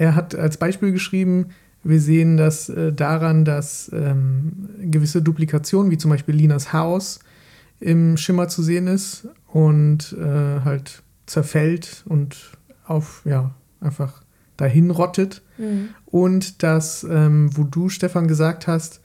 [0.02, 1.50] er hat als Beispiel geschrieben,
[1.84, 7.20] wir sehen das äh, daran, dass ähm, gewisse Duplikationen, wie zum Beispiel Linas Haus,
[7.80, 14.24] im Schimmer zu sehen ist und äh, halt zerfällt und auf, ja, einfach
[14.58, 15.44] dahin rottet.
[16.06, 19.02] Und dass, ähm, wo du, Stefan, gesagt hast,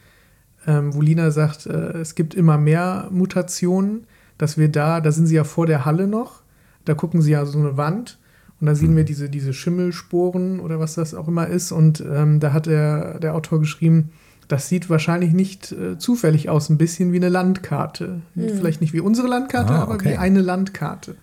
[0.66, 4.06] ähm, wo Lina sagt, äh, es gibt immer mehr Mutationen,
[4.38, 6.42] dass wir da, da sind sie ja vor der Halle noch,
[6.86, 8.18] da gucken sie ja so eine Wand
[8.60, 11.72] und da sehen wir diese, diese Schimmelsporen oder was das auch immer ist.
[11.72, 14.10] Und ähm, da hat der, der Autor geschrieben,
[14.48, 18.22] das sieht wahrscheinlich nicht äh, zufällig aus, ein bisschen wie eine Landkarte.
[18.34, 20.12] Vielleicht nicht wie unsere Landkarte, Ah, aber okay.
[20.12, 21.16] wie eine Landkarte.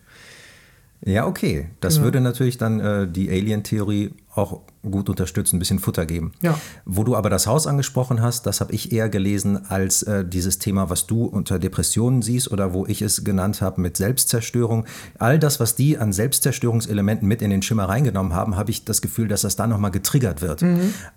[1.05, 1.67] Ja, okay.
[1.79, 2.05] Das Genau.
[2.05, 6.31] würde natürlich dann äh, die Alien-Theorie auch gut unterstützen, ein bisschen Futter geben.
[6.41, 6.59] Ja.
[6.85, 10.59] Wo du aber das Haus angesprochen hast, das habe ich eher gelesen als äh, dieses
[10.59, 14.85] Thema, was du unter Depressionen siehst oder wo ich es genannt habe mit Selbstzerstörung.
[15.19, 19.01] All das, was die an Selbstzerstörungselementen mit in den Schimmer reingenommen haben, habe ich das
[19.01, 20.63] Gefühl, dass das da nochmal getriggert wird.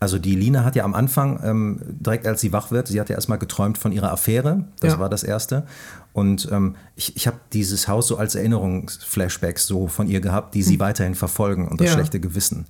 [0.01, 3.09] Also die Lina hat ja am Anfang, ähm, direkt als sie wach wird, sie hat
[3.09, 4.65] ja erstmal geträumt von ihrer Affäre.
[4.81, 4.99] Das Ja.
[4.99, 5.65] war das Erste.
[6.13, 10.63] Und ähm, ich, ich habe dieses Haus so als Erinnerungsflashbacks so von ihr gehabt, die
[10.63, 11.93] sie weiterhin verfolgen und das Ja.
[11.95, 12.65] schlechte Gewissen.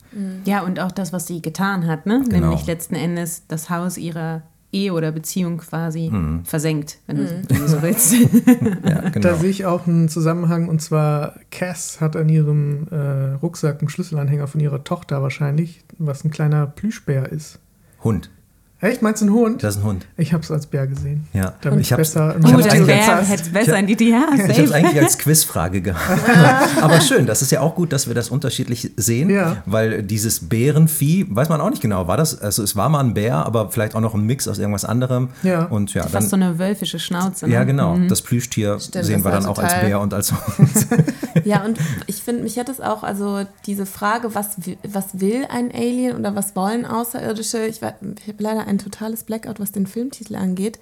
[0.45, 2.23] Ja, und auch das, was sie getan hat, ne?
[2.29, 2.49] Genau.
[2.49, 6.45] Nämlich letzten Endes das Haus ihrer Ehe oder Beziehung quasi Mhm.
[6.45, 8.13] versenkt, wenn, du, wenn du so willst.
[8.89, 9.29] Ja, genau.
[9.29, 13.89] Da sehe ich auch einen Zusammenhang und zwar Cass hat an ihrem äh, Rucksack einen
[13.89, 17.59] Schlüsselanhänger von ihrer Tochter wahrscheinlich, was ein kleiner Plüschbär ist.
[18.05, 18.31] Hund.
[18.79, 19.01] Echt?
[19.01, 19.63] Meinst du einen Hund?
[19.63, 20.07] Das ist ein Hund.
[20.19, 21.27] Ich habe es als Bär gesehen.
[21.33, 21.55] Ja.
[21.63, 24.27] Damit Ich ich hab's- besser ich Oh, hab's eigentlich- wäre hätte besser in die ja,
[24.35, 26.21] Ich habe es eigentlich als Quizfrage gehabt.
[26.83, 29.63] Aber schön, das ist ja auch gut, dass wir das unterschiedlich sehen, Ja.
[29.65, 33.15] weil dieses Bärenvieh, weiß man auch nicht genau, war das, also es war mal ein
[33.15, 35.31] Bär, aber vielleicht auch noch ein Mix aus irgendwas anderem.
[35.43, 35.65] Ja.
[35.65, 37.47] Und ja, Fast dann, so eine wölfische Schnauze.
[37.47, 37.55] Ne?
[37.55, 40.35] ja genau, das Plüschtier Stimmt, sehen wir dann auch als Bär und als
[41.45, 45.47] Ja, und ich finde, mich hat es auch, also diese Frage, was, will- was will
[45.49, 47.65] ein Alien oder was wollen Außerirdische?
[47.67, 50.79] Ich, ich habe leider ein totales Blackout, was den Filmtitel angeht.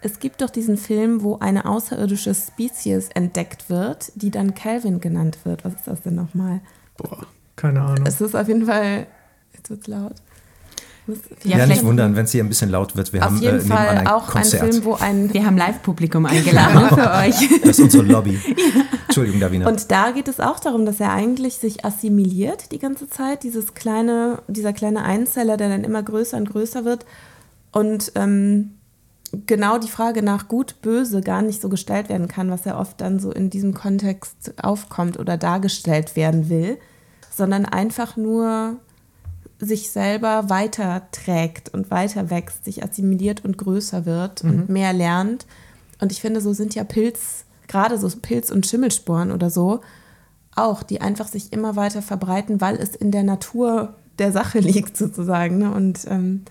[0.00, 5.38] Es gibt doch diesen Film, wo eine außerirdische Spezies entdeckt wird, die dann Calvin genannt
[5.44, 5.64] wird.
[5.64, 6.60] Was ist das denn nochmal?
[6.96, 8.04] Boah, keine Ahnung.
[8.06, 9.06] Es ist auf jeden Fall.
[9.54, 10.14] Jetzt wird's laut.
[11.44, 13.12] Ja, Ja, nicht wundern, wenn es hier ein bisschen laut wird.
[13.12, 14.62] Wir Auf haben jeden äh, Fall ein auch Konzert.
[14.62, 17.60] ein Film, wo ein Wir haben Live-Publikum eingeladen für euch.
[17.62, 18.38] Das ist unsere Lobby.
[19.06, 19.68] Entschuldigung, Davina.
[19.68, 23.74] Und da geht es auch darum, dass er eigentlich sich assimiliert die ganze Zeit, dieses
[23.74, 27.04] kleine, dieser kleine Einzeller, der dann immer größer und größer wird.
[27.72, 28.72] Und ähm,
[29.46, 33.00] genau die Frage nach gut, böse gar nicht so gestellt werden kann, was ja oft
[33.00, 36.78] dann so in diesem Kontext aufkommt oder dargestellt werden will,
[37.30, 38.76] sondern einfach nur
[39.64, 45.46] sich selber weiterträgt und weiter wächst, sich assimiliert und größer wird und mehr lernt.
[46.00, 49.80] Und ich finde, so sind ja Pilz, gerade so Pilz- und Schimmelsporen oder so,
[50.56, 54.96] auch, die einfach sich immer weiter verbreiten, weil es in der Natur der Sache liegt,
[54.96, 55.58] sozusagen.
[55.58, 55.72] Ne?
[55.72, 56.42] Und ähm,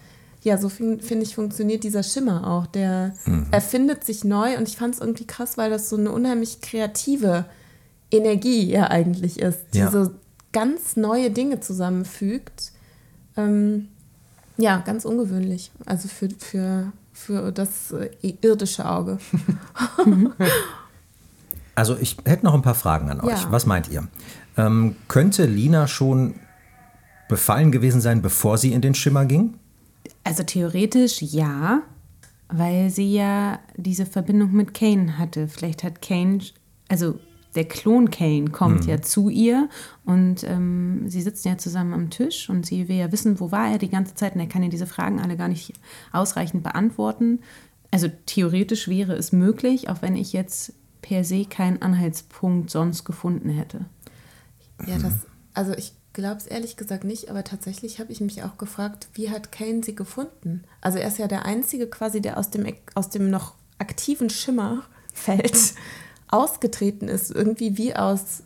[0.41, 2.65] ja, so fin- finde ich, funktioniert dieser Schimmer auch.
[2.65, 3.13] Der
[3.51, 7.43] erfindet sich neu und ich fand es irgendwie krass, weil das so eine unheimlich kreative
[8.09, 9.91] Energie ja eigentlich ist, die Ja.
[9.91, 10.11] so
[10.53, 12.70] ganz neue Dinge zusammenfügt.
[13.37, 13.87] Ähm,
[14.57, 15.71] ja, ganz ungewöhnlich.
[15.85, 18.09] Also für, für, für das äh,
[18.41, 19.19] irdische Auge.
[21.73, 23.43] Also ich hätte noch ein paar Fragen an euch.
[23.43, 23.51] Ja.
[23.51, 24.07] Was meint ihr?
[24.57, 26.35] Ähm, könnte Lina schon
[27.29, 29.55] befallen gewesen sein, bevor sie in den Schimmer ging?
[30.23, 31.81] Also theoretisch ja,
[32.49, 35.47] weil sie ja diese Verbindung mit Kane hatte.
[35.47, 36.41] Vielleicht hat Kane,
[36.89, 37.17] also
[37.55, 39.69] der Klon Kane kommt ja zu ihr
[40.05, 43.69] und ähm, sie sitzen ja zusammen am Tisch und sie will ja wissen, wo war
[43.71, 45.73] er die ganze Zeit und er kann ja diese Fragen alle gar nicht
[46.13, 47.39] ausreichend beantworten.
[47.91, 53.49] Also theoretisch wäre es möglich, auch wenn ich jetzt per se keinen Anhaltspunkt sonst gefunden
[53.49, 53.85] hätte.
[54.87, 55.13] Ja, das,
[55.53, 59.29] also ich glaube es ehrlich gesagt nicht, aber tatsächlich habe ich mich auch gefragt, wie
[59.29, 60.63] hat Kane sie gefunden?
[60.79, 65.73] Also er ist ja der Einzige quasi, der aus dem, aus dem noch aktiven Schimmerfeld
[66.31, 68.43] ausgetreten ist, irgendwie wie aus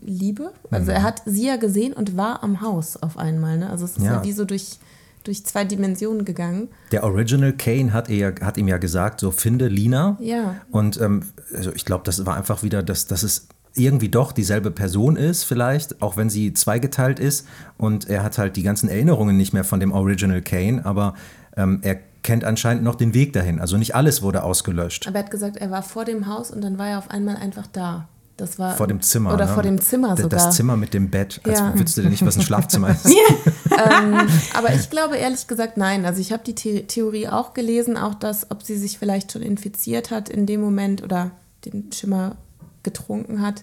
[0.00, 0.52] Liebe.
[0.70, 3.58] Also er hat sie ja gesehen und war am Haus auf einmal.
[3.58, 3.70] Ne?
[3.70, 4.24] Also es ist ja, Ja.
[4.24, 4.78] wie so durch,
[5.24, 6.68] durch zwei Dimensionen gegangen.
[6.90, 10.16] Der Original Kane hat, ihr, hat ihm ja gesagt, so finde Lina.
[10.20, 10.56] Ja.
[10.70, 11.22] Und ähm,
[11.54, 15.44] also ich glaube, das war einfach wieder, das, das ist irgendwie doch dieselbe Person ist,
[15.44, 17.46] vielleicht, auch wenn sie zweigeteilt ist.
[17.78, 21.14] Und er hat halt die ganzen Erinnerungen nicht mehr von dem Original Kane, aber
[21.56, 23.60] ähm, er kennt anscheinend noch den Weg dahin.
[23.60, 25.06] Also nicht alles wurde ausgelöscht.
[25.08, 27.36] Aber er hat gesagt, er war vor dem Haus und dann war er auf einmal
[27.36, 28.08] einfach da.
[28.38, 29.34] Das war Vor dem Zimmer.
[29.34, 29.52] Oder ne?
[29.52, 30.30] vor dem Zimmer sogar.
[30.30, 31.40] Das Zimmer mit dem Bett.
[31.44, 31.74] Als Ja.
[31.76, 33.06] würdest du denn nicht, was ein Schlafzimmer ist.
[33.06, 36.04] ähm, aber ich glaube ehrlich gesagt nein.
[36.06, 39.42] Also ich habe die The Theorie auch gelesen, auch das, ob sie sich vielleicht schon
[39.42, 41.30] infiziert hat in dem Moment oder
[41.66, 42.36] den Schimmer
[42.82, 43.62] getrunken hat,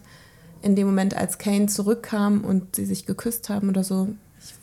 [0.62, 4.10] in dem Moment, als Kane zurückkam und sie sich geküsst haben oder so.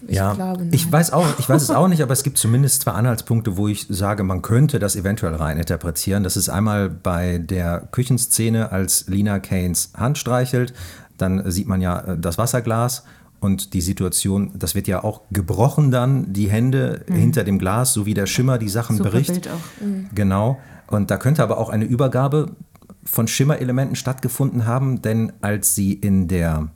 [0.07, 2.83] Ich, ja, glaube ich weiß auch, ich weiß es auch nicht, aber es gibt zumindest
[2.83, 6.23] zwei Anhaltspunkte, wo ich sage, man könnte das eventuell reininterpretieren.
[6.23, 10.75] Das ist einmal bei der Küchenszene, als Lina Kanes Hand streichelt,
[11.19, 13.05] dann sieht man ja äh, das Wasserglas
[13.41, 18.07] und die Situation, das wird ja auch gebrochen dann, die Hände hinter dem Glas, so
[18.07, 19.31] wie der Schimmer die Sachen Super bricht.
[19.31, 20.15] Bild auch.
[20.15, 20.59] Genau.
[20.89, 22.53] Und da könnte aber auch eine Übergabe
[23.05, 26.69] von Schimmerelementen stattgefunden haben, denn als sie in der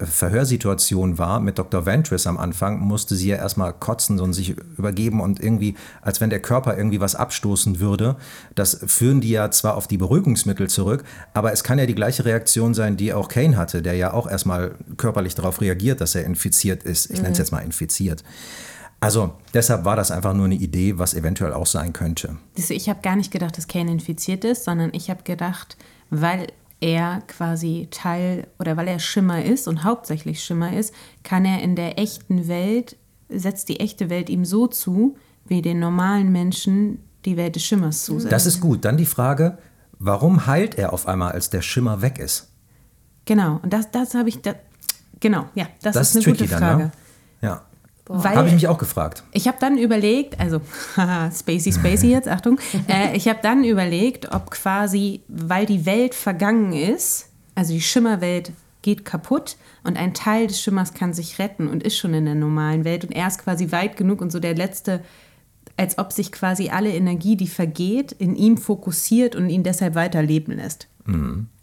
[0.00, 1.86] Verhörsituation war mit Dr.
[1.86, 6.30] Ventris am Anfang, musste sie ja erstmal kotzen und sich übergeben und irgendwie, als wenn
[6.30, 8.16] der Körper irgendwie was abstoßen würde.
[8.54, 12.24] Das führen die ja zwar auf die Beruhigungsmittel zurück, aber es kann ja die gleiche
[12.24, 16.24] Reaktion sein, die auch Kane hatte, der ja auch erstmal körperlich darauf reagiert, dass er
[16.24, 17.10] infiziert ist.
[17.10, 18.24] Ich nenne es jetzt mal infiziert.
[19.00, 22.36] Also deshalb war das einfach nur eine Idee, was eventuell auch sein könnte.
[22.54, 25.78] Siehst du, Ich habe gar nicht gedacht, dass Kane infiziert ist, sondern ich habe gedacht,
[26.10, 26.48] weil
[26.80, 31.76] er quasi Teil oder weil er Schimmer ist und hauptsächlich Schimmer ist, kann er in
[31.76, 32.96] der echten Welt,
[33.28, 35.16] setzt die echte Welt ihm so zu,
[35.46, 38.32] wie den normalen Menschen die Welt des Schimmers zusetzt.
[38.32, 38.84] Das ist gut.
[38.84, 39.58] Dann die Frage,
[39.98, 42.50] warum heilt er auf einmal, als der Schimmer weg ist?
[43.26, 44.54] genau, und das, das habe ich, da,
[45.20, 46.82] genau, ja, das, Das ist eine gute dann, Frage.
[46.84, 46.92] ne?
[48.10, 49.22] Habe ich mich auch gefragt.
[49.32, 50.60] Ich habe dann überlegt, also
[50.96, 52.58] haha, Spacey Spacey jetzt, Achtung,
[52.88, 58.52] äh, ich habe dann überlegt, ob quasi, weil die Welt vergangen ist, also die Schimmerwelt
[58.82, 62.34] geht kaputt und ein Teil des Schimmers kann sich retten und ist schon in der
[62.34, 65.02] normalen Welt und er ist quasi weit genug und so der letzte,
[65.76, 70.56] als ob sich quasi alle Energie, die vergeht, in ihm fokussiert und ihn deshalb weiterleben
[70.56, 70.88] lässt.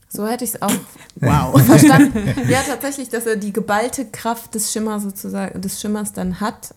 [0.09, 0.71] So hätte ich es auch
[1.59, 2.33] verstanden.
[2.49, 6.73] Ja, tatsächlich, dass er die geballte Kraft des Schimmers sozusagen, des Schimmers dann hat.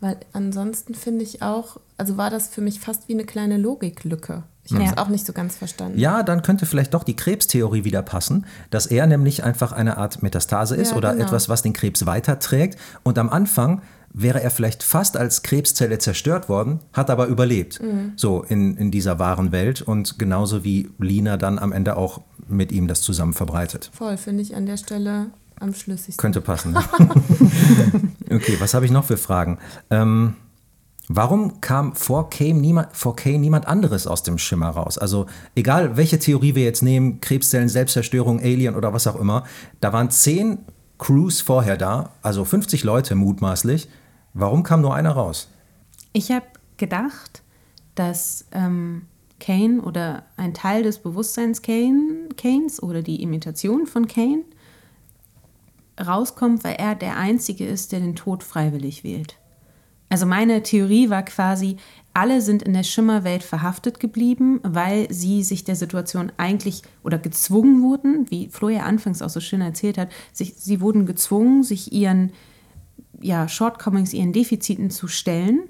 [0.00, 4.42] Weil ansonsten finde ich auch, also war das für mich fast wie eine kleine Logiklücke.
[4.64, 4.98] Ich habe es Ja.
[4.98, 5.98] auch nicht so ganz verstanden.
[5.98, 10.22] Ja, dann könnte vielleicht doch die Krebstheorie wieder passen, dass er nämlich einfach eine Art
[10.22, 11.24] Metastase ist Ja, oder genau.
[11.26, 12.78] etwas, was den Krebs weiterträgt.
[13.02, 13.82] Und am Anfang
[14.16, 17.82] wäre er vielleicht fast als Krebszelle zerstört worden, hat aber überlebt.
[17.82, 18.12] Mhm.
[18.16, 22.72] So in, in dieser wahren Welt und genauso wie Lina dann am Ende auch mit
[22.72, 23.90] ihm das zusammen verbreitet.
[23.92, 26.20] Voll, finde ich an der Stelle am schlüssigsten.
[26.20, 26.72] Könnte passen.
[26.72, 26.82] Ne?
[28.30, 29.58] okay, was habe ich noch für Fragen?
[29.90, 30.36] Ähm,
[31.08, 34.98] warum kam vor Kane, niemand, vor Kane niemand anderes aus dem Schimmer raus?
[34.98, 39.44] Also egal, welche Theorie wir jetzt nehmen, Krebszellen, Selbstzerstörung, Alien oder was auch immer,
[39.80, 40.58] da waren zehn
[40.98, 43.88] Crews vorher da, also 50 Leute mutmaßlich.
[44.32, 45.48] Warum kam nur einer raus?
[46.12, 47.42] Ich habe gedacht,
[47.94, 49.06] dass ähm,
[49.40, 54.44] Kane oder ein Teil des Bewusstseins Kane, Kanes oder die Imitation von Kane
[56.04, 59.36] rauskommt, weil er der Einzige ist, der den Tod freiwillig wählt.
[60.08, 61.76] Also meine Theorie war quasi,
[62.12, 67.82] alle sind in der Schimmerwelt verhaftet geblieben, weil sie sich der Situation eigentlich oder gezwungen
[67.82, 71.92] wurden, wie Flo ja anfangs auch so schön erzählt hat, sich, sie wurden gezwungen, sich
[71.92, 72.32] ihren
[73.20, 75.64] ja, Shortcomings, ihren Defiziten zu stellen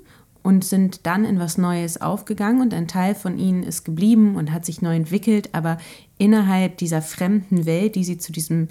[0.45, 4.53] und sind dann in was Neues aufgegangen und ein Teil von ihnen ist geblieben und
[4.53, 5.79] hat sich neu entwickelt, aber
[6.19, 8.69] innerhalb dieser fremden Welt, die sie zu diesem,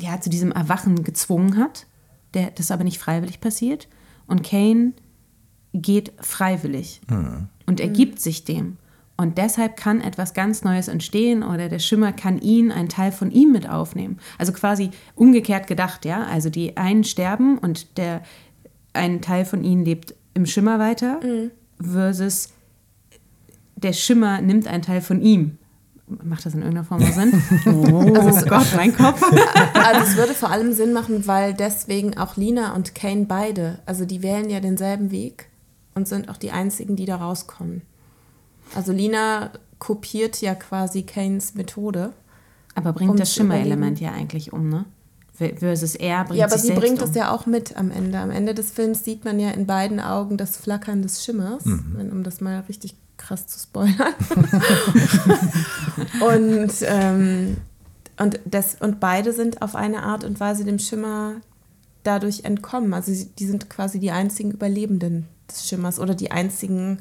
[0.00, 1.86] ja, zu diesem Erwachen gezwungen hat,
[2.34, 3.86] der, das aber nicht freiwillig passiert.
[4.26, 4.92] Und Kane
[5.72, 7.00] geht freiwillig
[7.66, 8.76] und ergibt sich dem.
[9.16, 13.30] Und deshalb kann etwas ganz Neues entstehen oder der Schimmer kann ihn, einen Teil von
[13.30, 14.18] ihm mit aufnehmen.
[14.36, 16.24] Also quasi umgekehrt gedacht, ja.
[16.24, 18.22] Also die einen sterben und der
[18.92, 21.20] ein Teil von ihnen lebt im Schimmer weiter
[21.82, 22.50] versus
[23.76, 25.58] der Schimmer nimmt einen Teil von ihm.
[26.06, 27.42] Macht das in irgendeiner Form Sinn?
[27.66, 29.20] Oh Gott, mein Kopf.
[29.74, 34.04] Also es würde vor allem Sinn machen, weil deswegen auch Lina und Kane beide, also
[34.04, 35.48] die wählen ja denselben Weg
[35.94, 37.82] und sind auch die einzigen, die da rauskommen.
[38.74, 42.12] Also Lina kopiert ja quasi Kanes Methode.
[42.74, 44.84] Aber bringt Um das Schimmerelement ja eigentlich um, ne?
[45.36, 47.08] Versus er bringt Ja, aber sich sie bringt um.
[47.08, 48.18] es ja auch mit am Ende.
[48.18, 52.10] Am Ende des Films sieht man ja in beiden Augen das Flackern des Schimmers, wenn,
[52.10, 54.14] um das mal richtig krass zu spoilern.
[56.20, 57.56] und, ähm,
[58.18, 61.34] und, das, und beide sind auf eine Art und Weise dem Schimmer
[62.02, 62.94] dadurch entkommen.
[62.94, 66.98] Also sie, die sind quasi die einzigen Überlebenden des Schimmers oder die einzigen,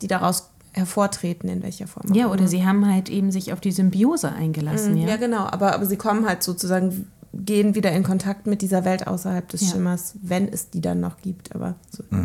[0.00, 2.12] die daraus hervortreten, in welcher Form.
[2.12, 5.16] Ja, oder sie haben halt eben sich auf die Symbiose eingelassen, Ja, ja.
[5.16, 7.06] genau, aber, aber sie kommen halt sozusagen,
[7.44, 9.68] gehen wieder in Kontakt mit dieser Welt außerhalb des Ja.
[9.72, 11.54] Schimmers, wenn es die dann noch gibt.
[11.54, 12.24] Aber so, ja.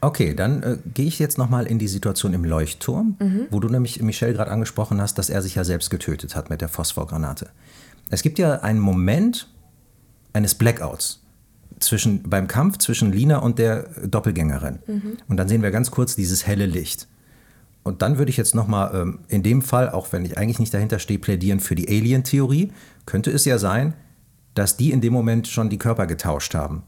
[0.00, 3.16] Okay, dann äh, gehe ich jetzt nochmal in die Situation im Leuchtturm,
[3.50, 6.60] wo du nämlich Michelle gerade angesprochen hast, dass er sich ja selbst getötet hat mit
[6.60, 7.48] der Phosphorgranate.
[8.10, 9.48] Es gibt ja einen Moment
[10.32, 11.22] eines Blackouts
[11.80, 14.78] zwischen, beim Kampf zwischen Lina und der Doppelgängerin.
[15.28, 17.08] Und dann sehen wir ganz kurz dieses helle Licht.
[17.82, 20.74] Und dann würde ich jetzt nochmal ähm, in dem Fall, auch wenn ich eigentlich nicht
[20.74, 22.72] dahinter stehe, plädieren für die Alien-Theorie.
[23.06, 23.94] Könnte es ja sein,
[24.58, 26.82] dass die in dem Moment schon die Körper getauscht haben.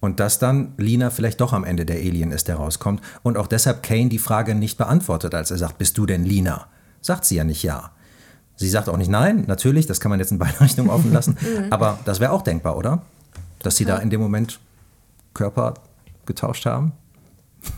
[0.00, 3.02] Und dass dann Lina vielleicht doch am Ende der Alien ist, der rauskommt.
[3.22, 6.68] Und auch deshalb Kane die Frage nicht beantwortet, als er sagt, bist du denn Lina?
[7.02, 7.90] Sagt sie ja nicht ja.
[8.56, 11.36] Sie sagt auch nicht nein, natürlich, das kann man jetzt in beide Richtungen offen lassen.
[11.70, 13.02] aber das wäre auch denkbar, oder?
[13.58, 14.58] Dass sie da in dem Moment
[15.34, 15.74] Körper
[16.24, 16.92] getauscht haben.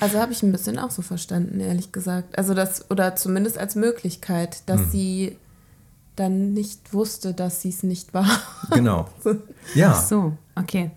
[0.00, 2.36] Also habe ich ein bisschen auch so verstanden, ehrlich gesagt.
[2.36, 5.36] Also das, oder zumindest als Möglichkeit, dass sie
[6.16, 8.28] dann nicht wusste, dass sie es nicht war.
[8.70, 9.06] Genau.
[9.74, 9.94] Ja.
[9.94, 10.90] So, okay.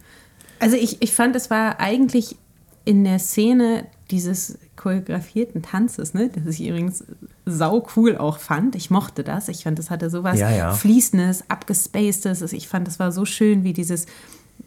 [0.59, 2.38] Also ich, ich fand, es war eigentlich
[2.86, 7.03] in der Szene dieses choreografierten Tanzes, ne, das ich übrigens
[7.45, 8.76] sau cool auch fand.
[8.76, 9.47] Ich mochte das.
[9.47, 10.74] Ich fand, das hatte sowas Ja, ja.
[10.74, 12.53] Fließendes, Abgespacedes.
[12.53, 14.05] Ich fand, das war so schön, wie dieses,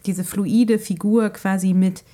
[0.06, 2.04] diese fluide Figur quasi mit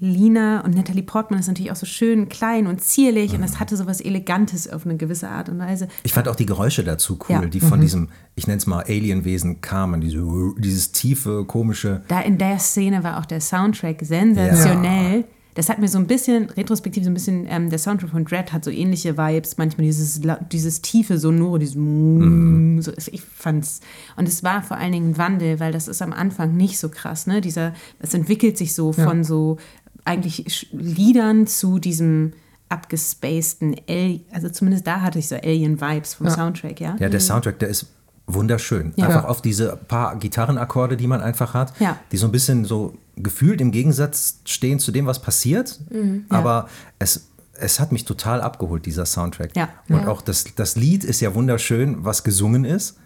[0.00, 3.76] Lina und Natalie Portman ist natürlich auch so schön klein und zierlich und das hatte
[3.76, 5.88] sowas Elegantes auf eine gewisse Art und Weise.
[6.04, 7.44] Ich fand auch die Geräusche dazu cool, Ja.
[7.46, 10.24] die von diesem, ich nenne es mal Alienwesen kamen, diese,
[10.58, 12.02] dieses tiefe, komische.
[12.08, 15.24] da in der Szene war auch der Soundtrack sensationell.
[15.54, 18.52] Das hat mir so ein bisschen, retrospektiv so ein bisschen, ähm, der Soundtrack von Dread
[18.52, 20.20] hat so ähnliche Vibes, manchmal dieses,
[20.52, 22.80] dieses tiefe Sonore, dieses Mhm.
[22.80, 23.80] so, ich fand's,
[24.16, 26.88] und es war vor allen Dingen ein Wandel, weil das ist am Anfang nicht so
[26.88, 29.58] krass, ne, dieser, es entwickelt sich so von so
[30.04, 32.32] eigentlich Liedern zu diesem
[32.68, 36.96] abgespaceden, Al also zumindest da hatte ich so Alien-Vibes vom Soundtrack, ja.
[36.98, 37.86] Ja, der Soundtrack, der ist
[38.26, 38.92] wunderschön.
[38.96, 39.06] Ja.
[39.06, 39.28] Einfach Ja.
[39.28, 41.98] auf diese paar Gitarrenakkorde, die man einfach hat, Ja.
[42.12, 45.80] die so ein bisschen so gefühlt im Gegensatz stehen zu dem, was passiert.
[46.28, 46.68] Aber
[47.00, 49.56] es, es hat mich total abgeholt, dieser Soundtrack.
[49.56, 49.68] Ja.
[49.88, 50.08] Und Ja.
[50.08, 52.96] auch das, das Lied ist ja wunderschön, was gesungen ist.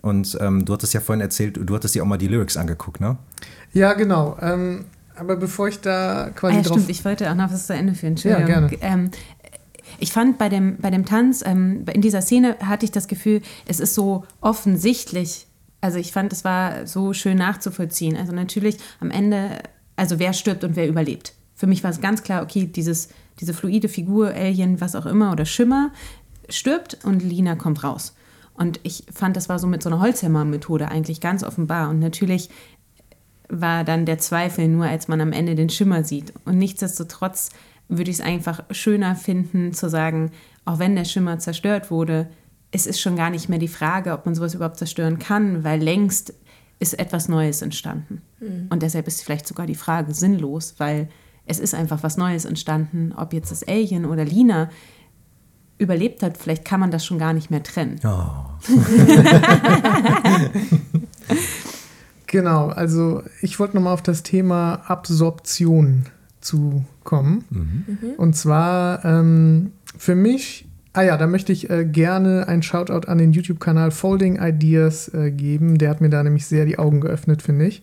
[0.00, 3.00] Und ähm, du hattest ja vorhin erzählt, du hattest dir auch mal die Lyrics angeguckt,
[3.00, 3.16] ne?
[3.74, 4.36] Ja, genau.
[4.40, 4.86] Ähm,
[5.18, 6.76] aber bevor ich da quasi Ah, ja, drauf.
[6.78, 8.12] stimmt, ich wollte auch noch was zu Ende führen.
[8.12, 8.46] Entschuldigung.
[8.46, 8.76] gerne.
[8.80, 9.10] Ähm,
[9.98, 13.42] ich fand bei dem, bei dem Tanz, ähm, in dieser Szene hatte ich das Gefühl,
[13.66, 15.46] es ist so offensichtlich.
[15.80, 18.16] Also ich fand, es war so schön nachzuvollziehen.
[18.16, 19.58] Also natürlich am Ende,
[19.96, 21.34] also wer stirbt und wer überlebt.
[21.54, 23.08] Für mich war es ganz klar, okay, dieses,
[23.40, 25.90] diese fluide Figur, Alien, was auch immer, oder Schimmer,
[26.48, 28.14] stirbt und Lina kommt raus.
[28.54, 31.90] Und ich fand, das war so mit so einer Holzhammer-Methode eigentlich ganz offenbar.
[31.90, 32.50] Und natürlich
[33.48, 36.32] war dann der Zweifel nur, als man am Ende den Schimmer sieht.
[36.44, 37.50] Und nichtsdestotrotz
[37.88, 40.30] würde ich es einfach schöner finden, zu sagen,
[40.64, 42.28] auch wenn der Schimmer zerstört wurde,
[42.70, 45.82] es ist schon gar nicht mehr die Frage, ob man sowas überhaupt zerstören kann, weil
[45.82, 46.34] längst
[46.80, 48.20] ist etwas Neues entstanden.
[48.70, 51.08] Und deshalb ist vielleicht sogar die Frage sinnlos, weil
[51.46, 54.68] es ist einfach was Neues entstanden, ob jetzt das Alien oder Lina
[55.78, 57.98] überlebt hat, vielleicht kann man das schon gar nicht mehr trennen.
[62.28, 66.04] Genau, also ich wollte nochmal auf das Thema Absorption
[66.40, 67.44] zu kommen.
[68.18, 73.18] Und zwar ähm, für mich, ah ja, da möchte ich äh, gerne ein Shoutout an
[73.18, 75.78] den YouTube-Kanal Folding Ideas äh, geben.
[75.78, 77.82] Der hat mir da nämlich sehr die Augen geöffnet, finde ich.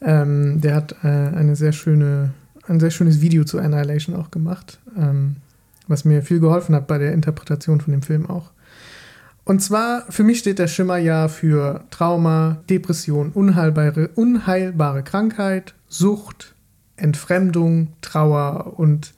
[0.00, 2.30] Ähm, der hat äh, eine sehr schöne,
[2.68, 5.36] ein sehr schönes Video zu Annihilation auch gemacht, ähm,
[5.88, 8.52] was mir viel geholfen hat bei der Interpretation von dem Film auch.
[9.48, 16.54] Und zwar, für mich steht der Schimmer ja für Trauma, Depression, unheilbare, unheilbare Krankheit, Sucht,
[16.98, 19.14] Entfremdung, Trauer und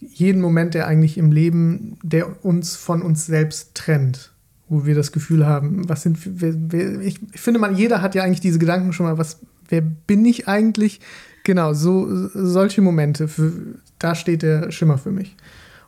[0.00, 4.32] jeden Moment, der eigentlich im Leben, der uns von uns selbst trennt,
[4.68, 8.16] wo wir das Gefühl haben, was sind, wer, wer, ich, ich finde, man, jeder hat
[8.16, 11.00] ja eigentlich diese Gedanken schon mal, was, wer bin ich eigentlich?
[11.44, 13.52] Genau, so solche Momente, für,
[14.00, 15.36] da steht der Schimmer für mich.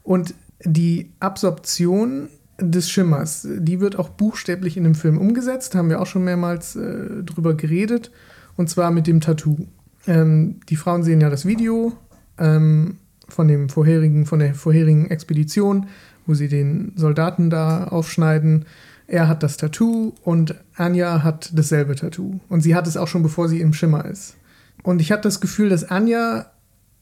[0.04, 2.28] Und die Absorption
[2.58, 6.76] des Schimmers, die wird auch buchstäblich in dem Film umgesetzt, haben wir auch schon mehrmals
[6.76, 8.10] äh, drüber geredet,
[8.56, 9.66] und zwar mit dem Tattoo.
[10.06, 11.92] Ähm, die Frauen sehen ja das Video
[12.38, 12.98] ähm,
[13.28, 15.86] von dem vorherigen, von der vorherigen Expedition,
[16.26, 18.66] wo sie den Soldaten da aufschneiden.
[19.06, 22.40] Er hat das Tattoo und Anja hat dasselbe Tattoo.
[22.48, 24.36] Und sie hat es auch schon, bevor sie im Schimmer ist.
[24.82, 26.46] Und ich habe das Gefühl, dass Anja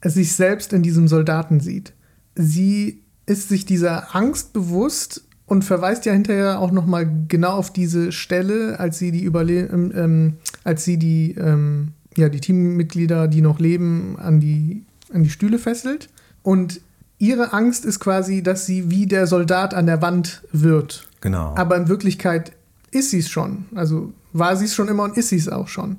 [0.02, 1.92] sich selbst in diesem Soldaten sieht.
[2.34, 7.72] Sie ist sich dieser Angst bewusst und verweist ja hinterher auch noch mal genau auf
[7.72, 13.26] diese Stelle, als sie die Überle ähm, ähm, als sie die ähm, ja die Teammitglieder,
[13.26, 16.08] die noch leben, an die an die Stühle fesselt.
[16.44, 16.80] Und
[17.18, 21.08] ihre Angst ist quasi, dass sie wie der Soldat an der Wand wird.
[21.20, 21.52] Genau.
[21.56, 22.52] Aber in Wirklichkeit
[22.92, 23.64] ist sie es schon.
[23.74, 25.98] Also war sie es schon immer und ist sie es auch schon.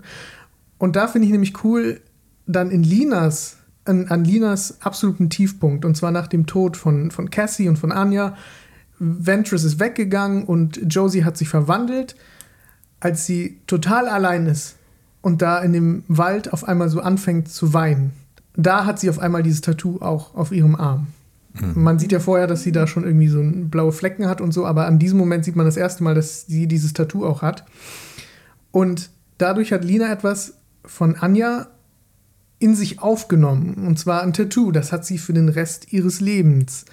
[0.78, 2.00] Und da finde ich nämlich cool,
[2.48, 7.30] dann in Linas, an, an Linas absoluten Tiefpunkt, und zwar nach dem Tod von, von
[7.30, 8.38] Cassie und von Anja.
[9.04, 12.16] Ventress ist weggegangen und Josie hat sich verwandelt,
[13.00, 14.76] als sie total allein ist
[15.22, 18.12] und da in dem Wald auf einmal so anfängt zu weinen.
[18.56, 21.08] Da hat sie auf einmal dieses Tattoo auch auf ihrem Arm.
[21.54, 24.66] Man sieht ja vorher, dass sie da schon irgendwie so blaue Flecken hat und so,
[24.66, 27.66] aber an diesem Moment sieht man das erste Mal, dass sie dieses Tattoo auch hat.
[28.72, 30.54] Und dadurch hat Lina etwas
[30.86, 31.68] von Anja
[32.60, 33.86] in sich aufgenommen.
[33.86, 34.72] Und zwar ein Tattoo.
[34.72, 36.86] Das hat sie für den Rest ihres Lebens.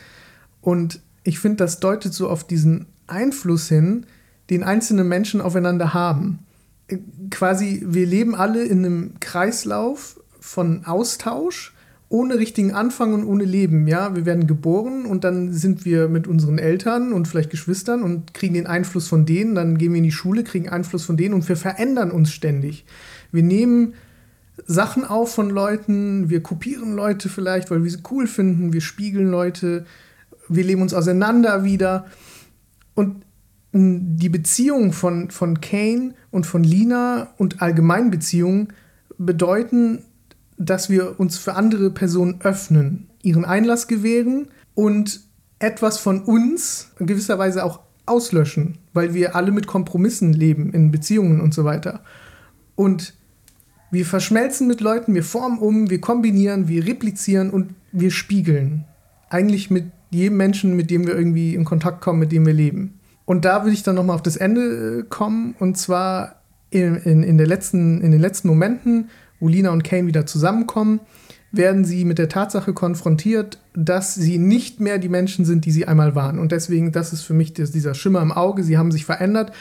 [0.61, 4.07] Und ich finde, das deutet so auf diesen Einfluss hin,
[4.49, 6.41] den einzelne Menschen aufeinander haben.
[6.89, 6.99] Äh,
[7.31, 11.75] Quasi, wir leben alle in einem Kreislauf von Austausch,
[12.09, 13.87] ohne richtigen Anfang und ohne Leben.
[13.87, 18.33] Ja, wir werden geboren und dann sind wir mit unseren Eltern und vielleicht Geschwistern und
[18.33, 19.55] kriegen den Einfluss von denen.
[19.55, 22.87] Dann gehen wir in die Schule, kriegen Einfluss von denen und wir verändern uns ständig.
[23.31, 23.93] Wir nehmen
[24.67, 29.31] Sachen auf von Leuten, wir kopieren Leute vielleicht, weil wir sie cool finden, wir spiegeln
[29.31, 29.85] Leute,
[30.49, 32.07] wir leben uns auseinander wieder.
[32.95, 33.25] Und
[33.73, 38.69] mh, die Beziehungen von, von Kane und von Lina und allgemein Beziehungen
[39.19, 40.05] bedeuten,
[40.57, 45.21] dass wir uns für andere Personen öffnen, ihren Einlass gewähren und
[45.59, 50.91] etwas von uns in gewisser Weise auch auslöschen, weil wir alle mit Kompromissen leben in
[50.91, 52.03] Beziehungen und so weiter.
[52.75, 53.15] Und
[53.91, 58.85] wir verschmelzen mit Leuten, wir formen um, wir kombinieren, wir replizieren und wir spiegeln.
[59.31, 62.99] Eigentlich mit jedem Menschen, mit dem wir irgendwie in Kontakt kommen, mit dem wir leben.
[63.25, 66.37] Und da würde ich dann nochmal auf das Ende äh, kommen, und zwar
[66.71, 69.11] in, in, in, der letzten, in den letzten Momenten,
[69.41, 71.01] wo Lina und Kane wieder zusammenkommen,
[71.51, 75.87] werden sie mit der Tatsache konfrontiert, dass sie nicht mehr die Menschen sind, die sie
[75.87, 76.39] einmal waren.
[76.39, 79.53] Und deswegen, das ist für mich das, dieser Schimmer im Auge, sie haben sich verändert.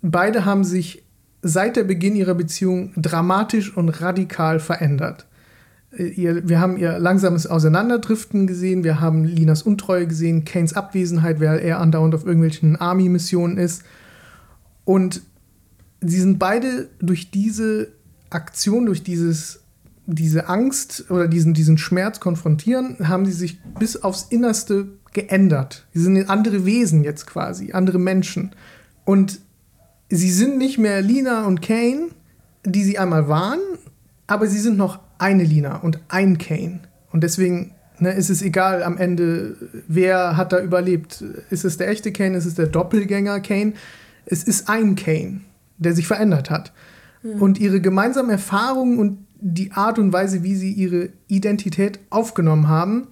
[0.00, 1.04] Beide haben sich
[1.42, 5.26] seit der Beginn ihrer Beziehung dramatisch und radikal verändert.
[5.96, 11.58] Ihr, wir haben ihr langsames Auseinanderdriften gesehen, wir haben Linas Untreue gesehen, Kanes Abwesenheit, weil
[11.58, 13.82] er andauernd auf irgendwelchen Army-Missionen ist.
[14.84, 15.22] Und
[16.00, 17.88] sie sind beide durch diese
[18.30, 19.60] Aktion, durch dieses,
[20.06, 25.86] diese Angst oder diesen, diesen Schmerz konfrontieren, haben sie sich bis aufs Innerste geändert.
[25.92, 28.52] Sie sind andere Wesen jetzt quasi, andere Menschen.
[29.04, 29.40] Und
[30.08, 32.08] sie sind nicht mehr Lina und Kane,
[32.64, 33.60] die sie einmal waren,
[34.26, 36.80] aber sie sind noch eine Lina und ein Kane.
[37.10, 39.56] Und deswegen ne, ist es egal am Ende,
[39.88, 41.24] wer hat da überlebt.
[41.50, 43.74] Ist es der echte Kane, ist es der Doppelgänger Kane?
[44.26, 45.40] Es ist ein Kane,
[45.78, 46.72] der sich verändert hat.
[47.38, 53.08] Und ihre gemeinsamen Erfahrungen und die Art und Weise, wie sie ihre Identität aufgenommen haben,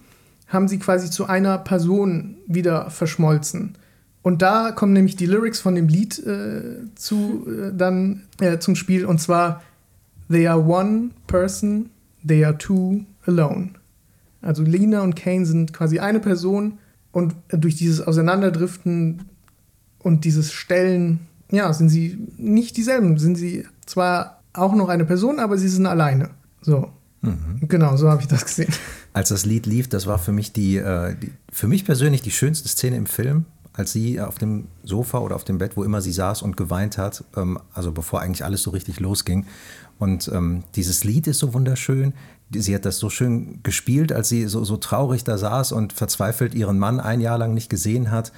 [0.47, 3.77] haben sie quasi zu einer Person wieder verschmolzen.
[4.21, 8.75] Und da kommen nämlich die Lyrics von dem Lied äh, zu, äh, dann äh, zum
[8.75, 9.61] Spiel und zwar
[10.31, 11.89] They are one person,
[12.25, 13.71] they are two alone.
[14.41, 16.79] Also Lina und Kane sind quasi eine Person
[17.11, 19.23] und durch dieses Auseinanderdriften
[19.99, 21.19] und dieses Stellen,
[21.51, 23.17] ja, sind sie nicht dieselben.
[23.17, 26.29] Sind sie zwar auch noch eine Person, aber sie sind alleine.
[26.61, 26.91] So.
[27.67, 28.73] Genau, so habe ich das gesehen.
[29.13, 32.31] Als das Lied lief, das war für mich die, äh, die, für mich persönlich die
[32.31, 36.01] schönste Szene im Film, als sie auf dem Sofa oder auf dem Bett, wo immer
[36.01, 39.45] sie saß und geweint hat, ähm, also bevor eigentlich alles so richtig losging.
[40.01, 42.15] Und ähm, dieses Lied ist so wunderschön.
[42.49, 46.55] Sie hat das so schön gespielt, als sie so, so traurig da saß und verzweifelt
[46.55, 48.31] ihren Mann ein Jahr lang nicht gesehen hat.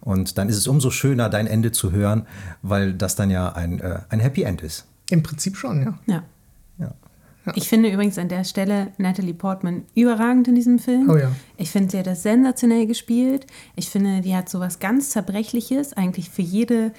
[0.00, 2.26] Und dann ist es umso schöner, dein Ende zu hören,
[2.62, 4.86] weil das dann ja ein, äh, ein Happy End ist.
[5.10, 5.98] Im Prinzip schon, ja.
[6.06, 6.22] Ja.
[6.78, 6.94] Ja.
[7.54, 11.10] Ich finde übrigens an der Stelle Natalie Portman überragend in diesem Film.
[11.10, 11.32] Oh ja.
[11.58, 13.46] Ich finde, sie hat das sensationell gespielt.
[13.76, 16.92] Ich finde, die hat so was ganz Zerbrechliches, eigentlich für jede,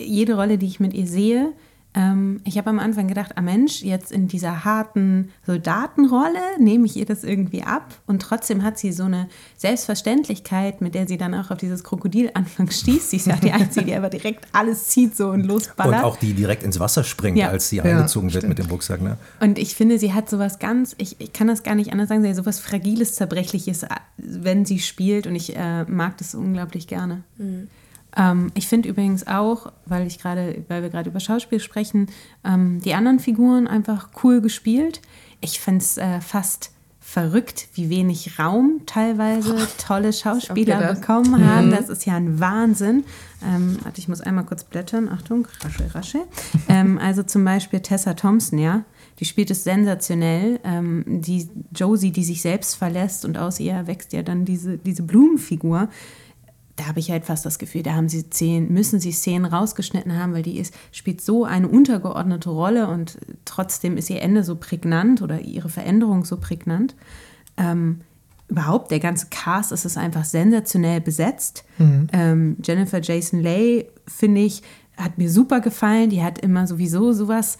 [0.00, 1.52] jede Rolle, die ich mit ihr sehe.
[1.98, 6.96] Ähm, ich habe am Anfang gedacht, ah Mensch, jetzt in dieser harten Soldatenrolle nehme ich
[6.96, 7.92] ihr das irgendwie ab.
[8.06, 12.30] Und trotzdem hat sie so eine Selbstverständlichkeit, mit der sie dann auch auf dieses Krokodil
[12.34, 13.10] anfangs stieß.
[13.10, 16.04] Sie ist ja die Einzige, die aber direkt alles zieht so und Und losballert.
[16.04, 17.48] auch die direkt ins Wasser springt, Ja.
[17.48, 19.00] als sie Ja, eingezogen wird mit dem Rucksack.
[19.02, 19.16] Ne?
[19.40, 22.22] Und ich finde, sie hat sowas ganz, ich, ich kann das gar nicht anders sagen,
[22.22, 23.88] sie hat sowas Fragiles, Zerbrechliches, äh,
[24.18, 25.26] wenn sie spielt.
[25.26, 27.22] Und ich äh, mag das unglaublich gerne.
[28.16, 32.06] Ähm, ich finde übrigens auch, weil ich gerade, weil wir gerade über Schauspiel sprechen,
[32.44, 35.00] ähm, die anderen Figuren einfach cool gespielt.
[35.40, 36.72] Ich finde es äh, fast
[37.08, 41.70] verrückt, wie wenig Raum teilweise tolle Schauspieler bekommen haben.
[41.70, 43.04] Das ist ja ein Wahnsinn.
[43.42, 45.08] Ähm, warte, ich muss einmal kurz blättern.
[45.08, 46.18] Achtung, rasche, rasche.
[46.68, 48.84] ähm, also zum Beispiel Tessa Thompson, ja.
[49.20, 50.60] Die spielt es sensationell.
[50.64, 55.02] Ähm, die Josie, die sich selbst verlässt und aus ihr wächst ja dann diese, diese
[55.02, 55.88] Blumenfigur.
[56.78, 60.16] Da habe ich halt fast das Gefühl, da haben sie Szenen, müssen sie Szenen rausgeschnitten
[60.16, 64.54] haben, weil die ist, spielt so eine untergeordnete Rolle und trotzdem ist ihr Ende so
[64.54, 66.94] prägnant oder ihre Veränderung so prägnant.
[67.56, 68.02] Ähm,
[68.48, 71.64] überhaupt der ganze Cast ist es einfach sensationell besetzt.
[72.12, 74.62] Ähm, Jennifer Jason Leigh, finde ich,
[74.96, 76.10] hat mir super gefallen.
[76.10, 77.58] Die hat immer sowieso sowas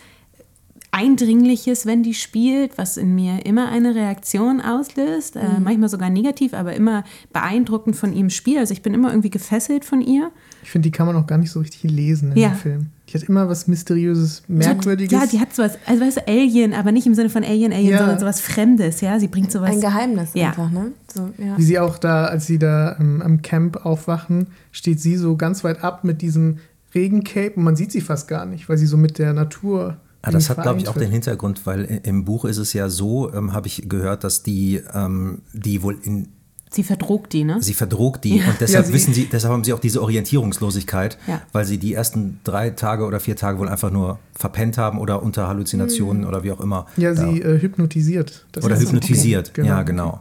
[0.91, 5.37] Eindringliches, wenn die spielt, was in mir immer eine Reaktion auslöst.
[5.37, 8.59] Äh, manchmal sogar negativ, aber immer beeindruckend von ihrem Spiel.
[8.59, 10.31] Also ich bin immer irgendwie gefesselt von ihr.
[10.63, 12.49] Ich finde, die kann man auch gar nicht so richtig lesen in Ja.
[12.49, 12.87] dem Film.
[13.09, 15.13] Die hat immer was Mysteriöses, Merkwürdiges.
[15.19, 17.93] Ja, die hat sowas, also weißt du, Alien, aber nicht im Sinne von Alien, Alien,
[17.93, 17.99] Ja.
[17.99, 19.19] sondern sowas Fremdes, ja.
[19.21, 19.71] Sie bringt sowas.
[19.71, 20.49] Ein Geheimnis Ja.
[20.49, 20.93] einfach, ne?
[21.15, 21.57] So, ja.
[21.57, 25.65] Wie sie auch da, als sie da ähm, am Camp aufwachen, steht sie so ganz
[25.65, 26.59] weit ab mit diesem
[26.95, 29.99] Regencape und man sieht sie fast gar nicht, weil sie so mit der Natur.
[30.25, 33.33] Ja, das hat, glaube ich, auch den Hintergrund, weil im Buch ist es ja so,
[33.33, 36.29] ähm, habe ich gehört, dass die, ähm, die wohl in,
[36.71, 37.63] Sie verdrogt die, ne?
[37.63, 41.41] sie verdrogt die und deshalb sie- wissen sie, deshalb haben sie auch diese Orientierungslosigkeit, Ja.
[41.53, 45.23] weil sie die ersten drei Tage oder vier Tage wohl einfach nur verpennt haben oder
[45.23, 46.87] unter Halluzinationen oder wie auch immer.
[46.99, 48.45] Ja, sie äh, hypnotisiert.
[48.53, 49.55] Das oder hypnotisiert.
[49.55, 49.69] Genau.
[49.69, 50.21] Ja, genau.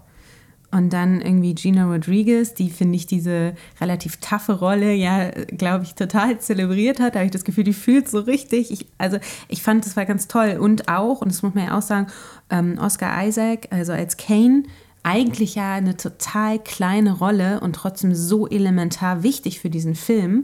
[0.78, 5.95] Und dann irgendwie Gina Rodriguez, die finde ich diese relativ taffe Rolle, ja, glaube ich,
[5.95, 7.15] total zelebriert hat.
[7.15, 8.69] Da habe ich das Gefühl, die fühlt so richtig.
[8.69, 9.17] Ich, also
[9.47, 10.59] ich fand, das war ganz toll.
[10.61, 12.05] Und auch, und das muss man ja auch sagen,
[12.51, 14.65] ähm, Oscar Isaac, also als Kane,
[15.01, 20.43] eigentlich ja eine total kleine Rolle und trotzdem so elementar wichtig für diesen Film.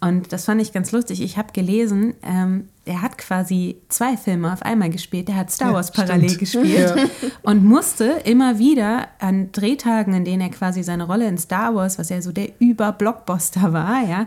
[0.00, 1.22] Und das fand ich ganz lustig.
[1.22, 5.28] Ich habe gelesen, ähm, er hat quasi zwei Filme auf einmal gespielt.
[5.28, 6.40] Er hat Star Ja, Wars parallel stimmt.
[6.40, 7.10] gespielt
[7.42, 12.00] und musste immer wieder an Drehtagen, in denen er quasi seine Rolle in Star Wars,
[12.00, 14.26] was ja so der Über-Blockbuster war, ja,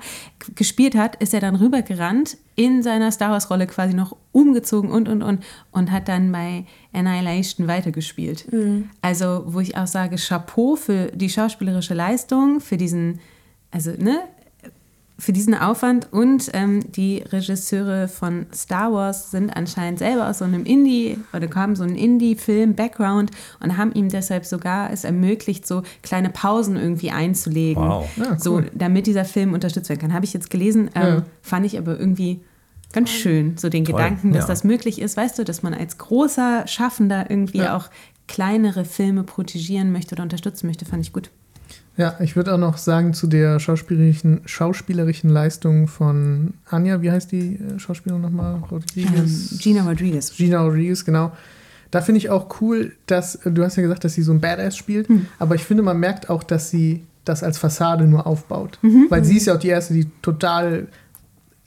[0.56, 5.24] gespielt hat, ist er dann rübergerannt, in seiner Star Wars-Rolle quasi noch umgezogen und, und,
[5.24, 8.46] und, und hat dann bei Annihilation weitergespielt.
[9.02, 13.20] Also, wo ich auch sage, Chapeau für die schauspielerische Leistung, für diesen,
[13.72, 14.20] also, ne,
[15.20, 20.46] für diesen Aufwand und ähm, die Regisseure von Star Wars sind anscheinend selber aus so
[20.46, 25.84] einem Indie oder kamen so einen Indie-Film-Background und haben ihm deshalb sogar es ermöglicht, so
[26.02, 28.10] kleine Pausen irgendwie einzulegen, Wow.
[28.18, 28.72] Ja, so cool.
[28.74, 30.14] damit dieser Film unterstützt werden kann.
[30.14, 31.24] Habe ich jetzt gelesen, ähm, Ja.
[31.42, 32.42] fand ich aber irgendwie
[32.92, 34.48] ganz schön, so den Toll, Gedanken, dass ja.
[34.48, 37.78] das möglich ist, weißt du, dass man als großer Schaffender irgendwie Ja.
[37.78, 37.90] auch
[38.28, 41.30] kleinere Filme protegieren möchte oder unterstützen möchte, fand ich gut.
[41.96, 47.32] Ja, ich würde auch noch sagen zu der schauspielerischen, schauspielerischen Leistung von Anja, wie heißt
[47.32, 48.56] die äh, Schauspielerin nochmal?
[48.56, 49.60] Ähm, Rodriguez.
[49.60, 50.36] Gina Rodriguez.
[50.36, 51.32] Gina Rodriguez, genau.
[51.92, 54.42] Da finde ich auch cool, dass, äh, du hast ja gesagt, dass sie so ein
[54.42, 55.28] Badass spielt, Hm.
[55.38, 58.80] aber ich finde, man merkt auch, dass sie das als Fassade nur aufbaut.
[58.82, 59.06] Mhm.
[59.10, 60.88] Weil sie ist ja auch die Erste, die total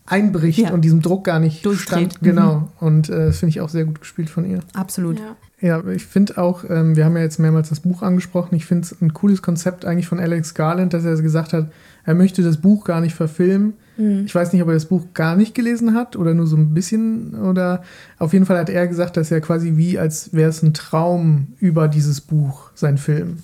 [0.06, 0.72] einbricht Ja.
[0.72, 2.12] und diesem Druck gar nicht Durchdreht.
[2.14, 2.20] stand.
[2.22, 2.68] Genau.
[2.80, 4.60] Und äh, das finde ich auch sehr gut gespielt von ihr.
[4.74, 5.18] Absolut.
[5.18, 5.36] Ja.
[5.60, 8.84] Ja, ich finde auch, ähm, wir haben ja jetzt mehrmals das Buch angesprochen, ich finde
[8.84, 11.70] es ein cooles Konzept eigentlich von Alex Garland, dass er gesagt hat,
[12.04, 13.74] er möchte das Buch gar nicht verfilmen.
[13.98, 16.74] Ich weiß nicht, ob er das Buch gar nicht gelesen hat oder nur so ein
[16.74, 17.82] bisschen oder
[18.18, 21.54] auf jeden Fall hat er gesagt, dass er quasi wie, als wäre es ein Traum
[21.60, 23.38] über dieses Buch, sein Film.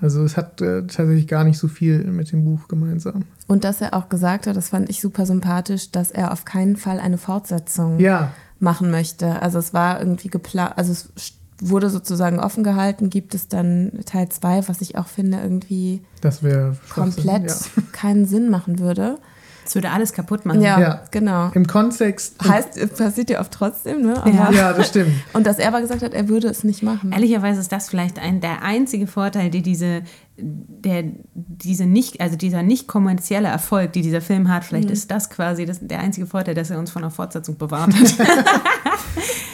[0.00, 3.24] Also es hat äh, tatsächlich gar nicht so viel mit dem Buch gemeinsam.
[3.48, 6.76] Und dass er auch gesagt hat, das fand ich super sympathisch, dass er auf keinen
[6.76, 9.42] Fall eine Fortsetzung Ja, machen möchte.
[9.42, 11.10] Also es war irgendwie geplant, also es
[11.60, 16.42] wurde sozusagen offen gehalten, gibt es dann Teil 2, was ich auch finde irgendwie das
[16.42, 17.52] wäre komplett
[17.92, 19.18] keinen Sinn machen würde.
[19.64, 20.62] Das würde alles kaputt machen.
[20.62, 21.02] Ja, Ja.
[21.10, 21.50] genau.
[21.52, 22.36] Im Kontext.
[22.42, 24.14] Heißt, passiert ja oft trotzdem, ne?
[24.24, 24.50] Ja.
[24.50, 25.12] ja, das stimmt.
[25.34, 27.12] Und dass er aber gesagt hat, er würde es nicht machen.
[27.12, 30.02] Ehrlicherweise ist das vielleicht ein, der einzige Vorteil, die diese,
[30.40, 35.30] der, diese nicht, also dieser nicht kommerzielle Erfolg, die dieser Film hat, vielleicht ist das
[35.30, 38.14] quasi das, der einzige Vorteil, dass er uns von einer Fortsetzung bewahrt hat.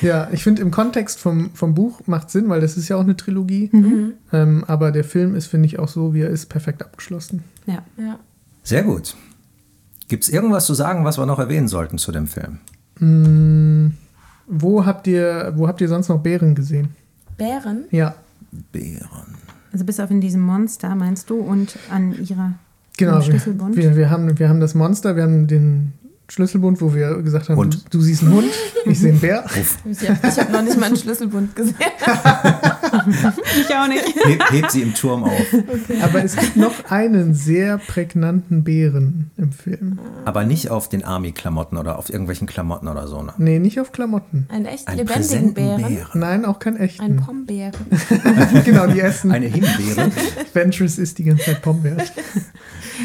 [0.03, 3.03] Ja, ich finde im Kontext vom, vom Buch macht Sinn, weil das ist ja auch
[3.03, 3.71] eine Trilogie.
[4.33, 7.43] Ähm, aber der Film ist, finde ich, auch so, wie er ist, perfekt abgeschlossen.
[7.67, 7.83] ja.
[7.97, 8.19] Ja.
[8.63, 9.15] Sehr gut.
[10.09, 12.59] Gibt es irgendwas zu sagen, was wir noch erwähnen sollten zu dem Film?
[12.99, 13.95] Mm,
[14.47, 16.91] wo habt ihr, wo habt ihr sonst noch Bären gesehen?
[17.37, 17.85] Bären?
[17.91, 18.15] Ja,
[18.73, 19.37] Bären.
[19.75, 22.55] Also bis auf in diesem Monster, meinst du, und an ihrer
[22.97, 23.21] genau.
[23.21, 23.77] Schlüsselbund?
[23.77, 25.95] wir, wir, haben, wir haben das Monster, wir haben den
[26.29, 27.85] Schlüsselbund, wo wir gesagt haben, Hund.
[27.87, 28.53] du, du siehst einen Hund,
[28.85, 29.45] ich sehe einen Bär.
[29.85, 31.75] Ich habe hab noch nicht mal einen Schlüsselbund gesehen.
[33.61, 34.05] ich auch nicht.
[34.25, 35.55] Heb, hebt sie im Turm auf.
[36.03, 39.99] Aber es gibt noch einen sehr prägnanten Bären im Film.
[40.25, 43.23] Aber nicht auf den Army-Klamotten oder auf irgendwelchen Klamotten oder so.
[43.23, 43.33] Ne?
[43.39, 44.47] Nee, nicht auf Klamotten.
[44.51, 45.83] Einen echt Einen lebendigen Bären.
[45.83, 46.09] Bären.
[46.15, 47.17] Nein, auch kein Ein echten.
[47.17, 47.75] Pombeeren.
[48.65, 49.33] genau, die essen.
[49.33, 50.11] Eine Himbeere.
[50.53, 52.03] Ventress ist die ganze Zeit Pombeeren.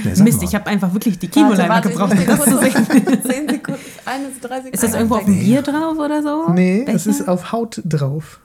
[0.04, 0.44] Nee, Mist, mal.
[0.44, 2.86] ich habe einfach wirklich die Kinoleinwand gebraucht, um das zu sehen.
[3.24, 4.74] Zehn Sekunden, eine, drei Sekunden.
[4.74, 6.52] Ist das irgendwo auf dem Bier drauf oder so?
[6.52, 7.10] Nee, es Becher?
[7.10, 8.40] ist auf Haut drauf.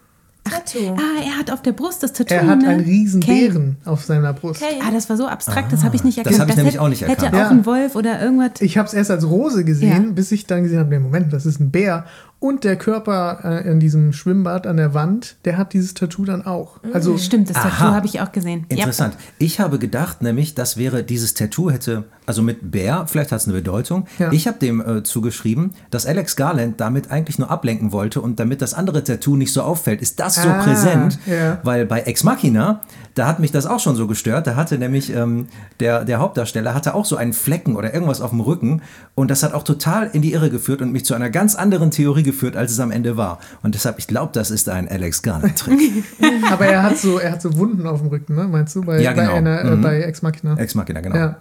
[0.45, 0.95] Tattoo.
[0.97, 2.35] Ah, er hat auf der Brust das Tattoo.
[2.35, 2.69] Er hat ne?
[2.69, 3.39] einen riesen Kane.
[3.49, 4.63] Bären auf seiner Brust.
[4.63, 4.75] Okay.
[4.87, 6.41] Ah, das war so abstrakt, das habe ich nicht das erkannt.
[6.43, 7.35] habe ich nämlich hätte, auch nicht Hätte erkannt.
[7.35, 7.51] auch Ja.
[7.51, 8.61] ein Wolf oder irgendwas.
[8.61, 10.13] Ich habe es erst als Rose gesehen, Ja.
[10.13, 12.05] bis ich dann gesehen habe, nee, Moment, das ist ein Bär.
[12.45, 16.45] Und der Körper äh, in diesem Schwimmbad an der Wand, der hat dieses Tattoo dann
[16.45, 16.79] auch.
[16.93, 17.57] Also Stimmt, das.
[17.57, 18.67] Tattoo habe ich auch gesehen.
[18.71, 18.77] Ja.
[18.77, 19.17] Interessant.
[19.39, 23.47] Ich habe gedacht, nämlich, das wäre dieses Tattoo hätte, also mit Bär, vielleicht hat es
[23.47, 24.05] eine Bedeutung.
[24.19, 24.31] Ja.
[24.31, 28.61] Ich habe dem äh, zugeschrieben, dass Alex Garland damit eigentlich nur ablenken wollte und damit
[28.61, 31.61] das andere Tattoo nicht so auffällt, ist das so Ah, präsent, ja.
[31.63, 32.83] weil bei Ex Machina,
[33.15, 34.47] da hat mich das auch schon so gestört.
[34.47, 35.49] Da hatte nämlich ähm,
[35.81, 38.83] der, der Hauptdarsteller hatte auch so einen Flecken oder irgendwas auf dem Rücken
[39.15, 41.91] und das hat auch total in die Irre geführt und mich zu einer ganz anderen
[41.91, 43.39] Theorie geführt, als es am Ende war.
[43.63, 46.05] Und deshalb, ich glaube, das ist ein Alex Garland-Trick.
[46.51, 48.45] Aber er hat so, er hat so Wunden auf dem Rücken, ne?
[48.49, 48.83] Meinst du?
[48.83, 49.33] Bei, Ja, genau.
[49.33, 49.81] bei, einer, äh, Mhm.
[49.83, 50.57] bei Ex Machina.
[50.59, 51.17] Ex Machina, genau.
[51.17, 51.37] Ja,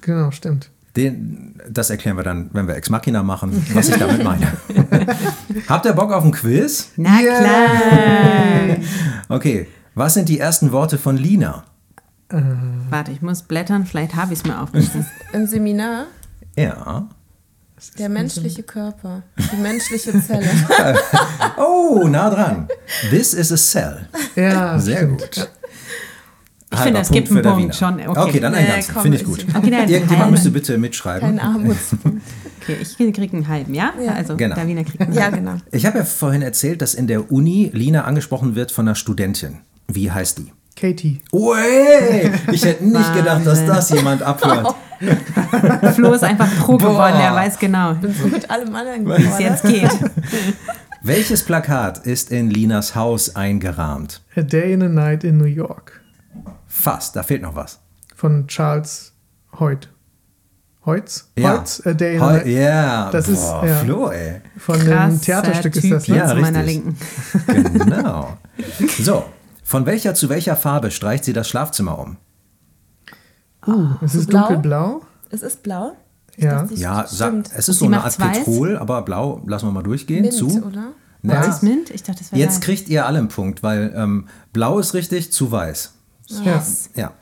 [0.00, 0.70] genau, stimmt.
[0.96, 4.46] Den, das erklären wir dann, wenn wir Ex Machina machen, was ich damit meine.
[5.68, 6.90] Habt ihr Bock auf ein Quiz?
[6.96, 8.76] Na klar.
[9.28, 11.64] Okay, was sind die ersten Worte von Lina?
[12.90, 15.06] Warte, ich muss blättern, vielleicht habe ich es mir aufgeschrieben.
[15.32, 16.04] Im Seminar
[16.56, 17.08] Ja.
[17.98, 19.22] Der menschliche Körper,
[19.52, 20.48] die menschliche Zelle.
[21.56, 22.68] Oh, nah dran.
[23.10, 24.08] This is a cell.
[24.36, 25.48] Ja, Sehr gut.
[26.70, 27.94] Ich finde, es gibt einen Punkt schon.
[27.94, 28.40] Okay, Okay.
[28.40, 29.00] dann ein Nee, ganzen.
[29.00, 29.44] Finde ich gut.
[29.54, 30.30] Okay, Irgendjemand halbe.
[30.32, 31.28] müsste bitte mitschreiben.
[31.28, 32.22] Kein Armutspunkt.
[32.60, 33.94] Okay, ich kriege einen halben, ja?
[34.04, 34.12] Ja.
[34.12, 34.54] Also, Genau.
[34.54, 35.36] Davina kriegt einen Ja, halben.
[35.38, 35.54] genau.
[35.72, 39.60] Ich habe ja vorhin erzählt, dass in der Uni Lina angesprochen wird von einer Studentin.
[39.86, 40.52] Wie heißt die?
[40.76, 41.20] Katie.
[41.32, 41.56] Ui,
[42.52, 44.74] ich hätte nicht gedacht, dass das jemand abhört.
[45.94, 49.38] Flo ist einfach pro geworden, er weiß genau, Bin so mit allem anderen wie es
[49.38, 49.90] jetzt geht.
[51.02, 54.22] Welches Plakat ist in Linas Haus eingerahmt?
[54.36, 56.00] A Day in a Night in New York.
[56.66, 57.78] Fast, da fehlt noch was.
[58.16, 59.12] Von Charles
[59.58, 59.88] Hoyt.
[60.84, 61.30] Hoyts?
[61.36, 61.58] Ja.
[61.58, 61.86] Hoyts?
[61.86, 62.46] A Day in a Night.
[62.46, 63.76] Ja, Das ist, boah, ja.
[63.76, 64.40] Flo, ey.
[64.56, 66.20] Von dem Theaterstück ist das, Typ ne?
[66.20, 66.82] Ja, zu meiner richtig.
[67.46, 67.78] Linken.
[67.78, 68.36] Genau.
[69.00, 69.24] So,
[69.62, 72.16] von welcher zu welcher Farbe streicht sie das Schlafzimmer um?
[73.66, 74.40] Uh, es ist blau?
[74.40, 75.02] dunkelblau.
[75.30, 75.96] Es ist blau.
[76.36, 76.62] Ja.
[76.62, 78.38] dachte, Ja, sag, es ist so eine Art weiß?
[78.38, 80.22] Petrol, aber blau lassen wir mal durchgehen.
[80.22, 80.46] Mint, zu.
[80.64, 80.92] oder?
[81.22, 81.90] Na, Ist Mint?
[81.90, 85.32] Ich dachte, das wäre jetzt kriegt ihr alle einen Punkt, weil ähm, blau ist richtig,
[85.32, 85.94] zu weiß.
[86.44, 86.62] Ja.
[86.94, 87.12] Ja.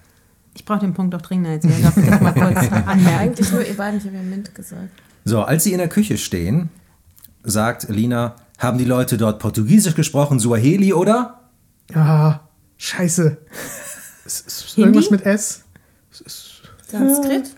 [0.55, 1.59] Ich brauche den Punkt doch dringender.
[1.59, 3.07] Darf das mal kurz anmerken?
[3.09, 4.91] Eigentlich nur ihr beiden, ich habe ja Mint gesagt.
[5.24, 6.68] So, als sie in der Küche stehen,
[7.43, 11.41] sagt Lina, haben die Leute dort Portugiesisch gesprochen, Suaheli, oder?
[11.95, 12.41] Ah,
[12.76, 13.39] scheiße.
[14.76, 15.62] Irgendwas mit S.
[16.86, 17.54] Sanskrit?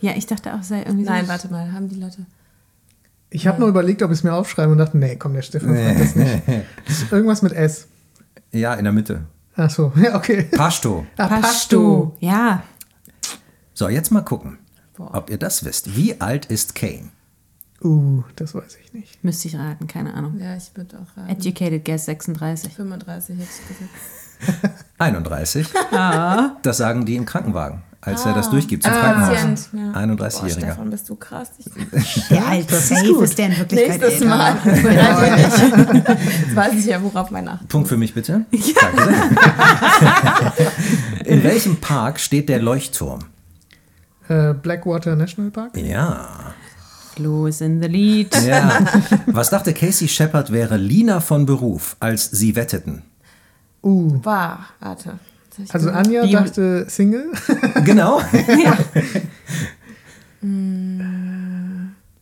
[0.00, 1.30] Ja, ich dachte auch, es sei irgendwie Nein, so.
[1.30, 2.26] warte mal, haben die Leute.
[3.30, 5.74] Ich habe nur überlegt, ob ich es mir aufschreibe und dachte, nee, komm, der Stefan
[5.74, 6.42] fragt das nicht.
[6.88, 7.86] Ist irgendwas mit S.
[8.50, 9.24] Ja, in der Mitte.
[9.56, 10.44] Ach so, ja, okay.
[10.44, 11.06] Pashto.
[11.16, 12.16] Ah, Pashto.
[12.20, 12.62] Ja.
[13.74, 14.58] So, jetzt mal gucken,
[14.98, 15.96] ob ihr das wisst.
[15.96, 17.10] Wie alt ist Kane?
[17.82, 19.24] Uh, das weiß ich nicht.
[19.24, 20.38] Müsste ich raten, keine Ahnung.
[20.38, 21.30] Ja, ich würde auch raten.
[21.30, 22.74] Educated Guess 36.
[22.74, 24.78] 35 hätte ich gesagt.
[25.02, 25.68] 31.
[25.92, 26.50] Ah.
[26.62, 29.68] Das sagen die im Krankenwagen, als er das durchgibt zum Als Krankenhaus.
[29.72, 29.92] Ja.
[29.92, 30.50] Boah, 31-Jähriger.
[30.72, 31.48] Stefan, bist du krass.
[31.58, 34.36] Ich, Der alt safe ist der in Wirklichkeit nächstes älter.
[34.36, 34.54] Mal.
[34.64, 34.82] Dich.
[36.46, 37.68] Jetzt weiß ich ja, worauf mein Acht.
[37.68, 38.44] Punkt für mich bitte.
[38.50, 40.52] Danke sehr.
[41.24, 43.20] In welchem Park steht der Leuchtturm?
[44.28, 45.76] Äh, Blackwater National Park?
[45.76, 46.54] Ja.
[47.14, 48.34] Flo ist in the lead.
[48.42, 48.70] ja.
[49.26, 53.02] Was dachte Casey Shepard wäre Lina von Beruf, als sie wetteten?
[53.82, 55.18] Uh, War, warte.
[55.58, 55.96] Also gesagt?
[56.06, 57.26] Anja Bio- dachte Single.
[57.84, 58.20] Genau.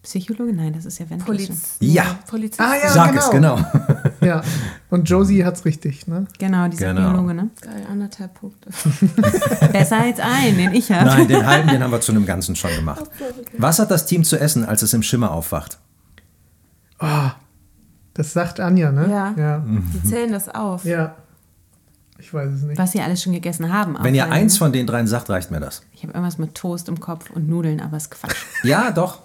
[0.02, 0.52] Psychologe?
[0.54, 1.56] Nein, das ist ja Ventilation.
[1.56, 2.18] Poliz Ja.
[2.26, 2.60] Polizist.
[2.60, 2.88] Ah, ja.
[2.90, 3.20] Sag genau.
[3.22, 3.58] es, genau.
[4.26, 4.42] ja.
[4.88, 6.26] Und Josie hat's richtig, ne?
[6.38, 7.10] Genau, dieser Genau.
[7.12, 7.50] Biologe, ne?
[7.60, 8.70] Geil, anderthalb Punkte.
[9.72, 11.04] Besser als ein, den ich habe.
[11.04, 13.02] Nein, den halben, den haben wir zu einem Ganzen schon gemacht.
[13.58, 15.78] Was hat das Team zu essen, als es im Schimmer aufwacht?
[16.98, 17.30] Oh,
[18.14, 19.06] das sagt Anja, ne?
[19.10, 19.34] Ja.
[19.36, 19.64] Ja.
[19.66, 20.84] Die zählen das auf.
[20.84, 21.14] ja.
[22.20, 22.78] Ich weiß es nicht.
[22.78, 23.96] Was sie alles schon gegessen haben.
[24.00, 24.58] Wenn ihr eins ne?
[24.58, 25.82] von den dreien sagt, reicht mir das.
[25.92, 28.36] Ich habe irgendwas mit Toast im Kopf und Nudeln, aber ist Quatsch.
[28.62, 29.20] Ja, doch.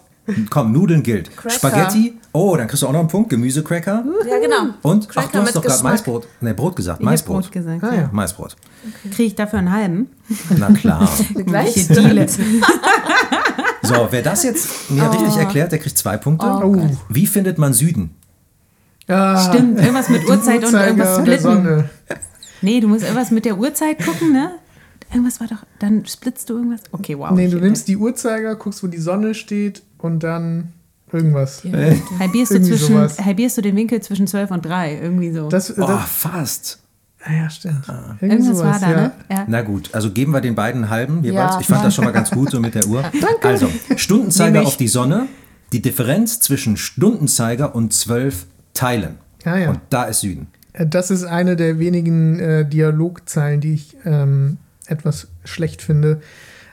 [0.49, 1.35] Komm, Nudeln gilt.
[1.37, 1.51] Cracker.
[1.51, 2.17] Spaghetti.
[2.31, 3.29] Oh, dann kriegst du auch noch einen Punkt.
[3.29, 4.03] Gemüsecracker.
[4.27, 4.73] Ja, genau.
[4.81, 5.83] Und, ach, Cracker du hast doch gerade.
[5.83, 6.27] Maisbrot.
[6.41, 6.99] Ne, Brot gesagt.
[6.99, 7.43] Ich Maisbrot.
[7.43, 7.83] Brot gesagt.
[7.83, 8.01] Ah, ja.
[8.01, 8.09] ja.
[8.11, 8.55] Maisbrot.
[9.11, 10.09] Kriege ich dafür einen halben?
[10.57, 11.07] Na klar.
[11.45, 12.27] Gleich Deale.
[12.27, 16.47] So, wer das jetzt mir richtig erklärt, der kriegt zwei Punkte.
[16.47, 16.89] Oh.
[17.09, 18.15] Wie findet man Süden?
[19.07, 21.83] Ah, Stimmt, irgendwas mit Uhrzeit und irgendwas splitten.
[22.65, 24.51] Nee, du musst irgendwas mit der Uhrzeit gucken, ne?
[25.11, 26.81] Irgendwas war doch, dann splitzt du irgendwas.
[26.91, 27.29] Okay, wow.
[27.29, 30.73] Nee, du nimmst die Uhrzeiger, guckst, wo die Sonne steht und dann
[31.11, 31.63] irgendwas.
[32.19, 33.23] halbierst du, zwischen, sowas.
[33.23, 35.47] halbierst du den Winkel zwischen 12 und 3, irgendwie so.
[35.47, 36.79] Das, Oh, das, fast.
[37.23, 37.87] Ah, ja, stimmt.
[37.87, 38.97] Irgendwie Irgendwas war sowas, da, ja.
[38.97, 39.11] ne?
[39.29, 39.45] Ja.
[39.47, 41.53] Na gut, also geben wir den beiden einen halben jeweils.
[41.53, 41.59] Ja.
[41.61, 43.03] Ich fand das schon mal ganz gut so mit der Uhr.
[43.43, 45.27] Also, Stundenzeiger auf die Sonne,
[45.71, 49.19] die Differenz zwischen Stundenzeiger und zwölf Teilen.
[49.43, 49.69] Ja, ja.
[49.69, 50.47] Und da ist Süden.
[50.77, 54.57] Das ist eine der wenigen äh, Dialogzeilen, die ich ähm,
[54.87, 56.21] etwas schlecht finde,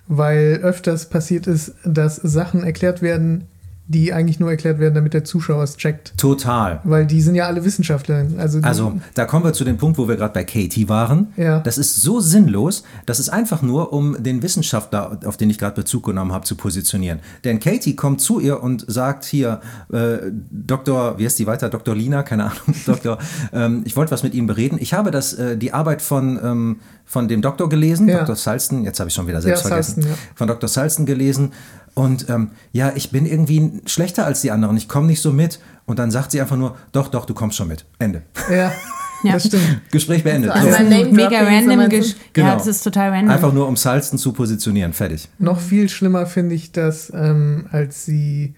[0.08, 3.46] weil öfters passiert ist, dass Sachen erklärt werden,
[3.88, 6.14] die eigentlich nur erklärt werden, damit der Zuschauer es checkt.
[6.16, 6.80] Total.
[6.84, 8.24] Weil die sind ja alle Wissenschaftler.
[8.38, 11.32] Also, Also, da kommen wir zu dem Punkt, wo wir gerade bei Katie waren.
[11.36, 11.58] Ja.
[11.60, 15.74] Das ist so sinnlos, das ist einfach nur, um den Wissenschaftler, auf den ich gerade
[15.74, 17.18] Bezug genommen habe, zu positionieren.
[17.44, 19.60] Denn Katie kommt zu ihr und sagt hier,
[19.92, 20.18] äh,
[20.50, 21.68] Dr., wie heißt die weiter?
[21.68, 21.94] Dr.
[21.94, 23.18] Lina, keine Ahnung, Doktor,
[23.52, 24.78] ähm, ich wollte was mit Ihnen bereden.
[24.80, 28.20] Ich habe das, äh, die Arbeit von, ähm, von dem Doktor gelesen, Ja.
[28.20, 28.36] Dr.
[28.36, 30.32] Salston, jetzt habe ich schon wieder selbst Ja, vergessen, Salston, ja.
[30.36, 30.68] von Dr.
[30.68, 31.52] Salston gelesen.
[31.94, 35.60] Und ähm, ja, ich bin irgendwie schlechter als die anderen, ich komme nicht so mit.
[35.84, 37.84] Und dann sagt sie einfach nur, doch, doch, du kommst schon mit.
[37.98, 38.22] Ende.
[38.50, 38.72] ja,
[39.24, 39.34] Ja.
[39.34, 39.82] das stimmt.
[39.92, 40.52] Gespräch beendet.
[40.54, 40.68] So So.
[40.70, 41.80] Name-Dropping, Mega random.
[41.88, 42.48] gesch- Genau.
[42.48, 43.30] Ja, das ist total random.
[43.30, 44.92] Einfach nur um Salston zu positionieren.
[44.92, 45.28] Fertig.
[45.38, 48.54] Noch viel schlimmer finde ich das, ähm, als sie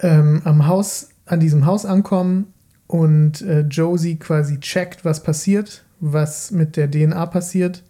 [0.00, 2.52] ähm, am Haus, an diesem Haus ankommen
[2.86, 7.82] und äh, Josie quasi checkt, was passiert, was mit der DNA passiert.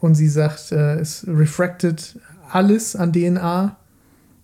[0.00, 2.18] Und sie sagt, äh, es refracted
[2.54, 3.76] alles an DNA.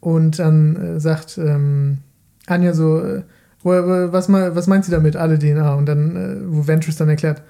[0.00, 1.98] Und dann äh, sagt ähm,
[2.46, 3.22] Anja so, äh,
[3.62, 5.74] was, was meint sie damit, alle DNA?
[5.74, 7.42] Und dann, äh, wo Ventress dann erklärt,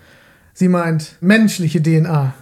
[0.52, 2.34] sie meint menschliche DNA.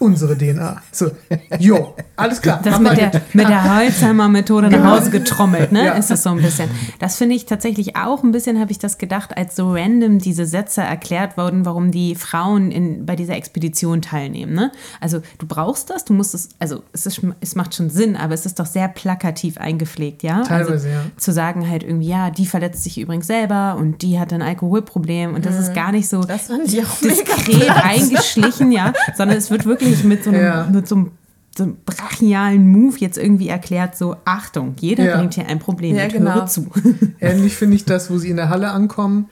[0.00, 0.80] Unsere DNA.
[0.92, 1.10] So,
[1.58, 2.60] jo, alles klar.
[2.62, 5.86] Das mit der, mit der Holzheimer-Methode nach Hause getrommelt, ne?
[5.86, 5.92] Ja.
[5.94, 6.70] Ist das so ein bisschen.
[7.00, 10.46] Das finde ich tatsächlich auch ein bisschen, habe ich das gedacht, als so random diese
[10.46, 14.70] Sätze erklärt wurden, warum die Frauen in, bei dieser Expedition teilnehmen, ne?
[15.00, 18.34] Also du brauchst das, du musst es, also es, ist, es macht schon Sinn, aber
[18.34, 20.42] es ist doch sehr plakativ eingepflegt, ja?
[20.42, 21.02] Teilweise, also, ja.
[21.16, 25.34] Zu sagen halt irgendwie, ja, die verletzt sich übrigens selber und die hat ein Alkoholproblem
[25.34, 30.24] und das ist gar nicht so Das diskret eingeschlichen, ja, sondern es wird wirklich mit
[30.24, 30.68] so einem, Ja.
[30.72, 31.10] mit so einem,
[31.56, 35.16] so einem brachialen Move jetzt irgendwie erklärt, so Achtung, jeder Ja.
[35.18, 36.34] bringt hier ein Problem Ja, mit, genau.
[36.34, 36.66] höre zu.
[37.20, 39.28] Ähnlich finde ich das, wo sie in der Halle ankommen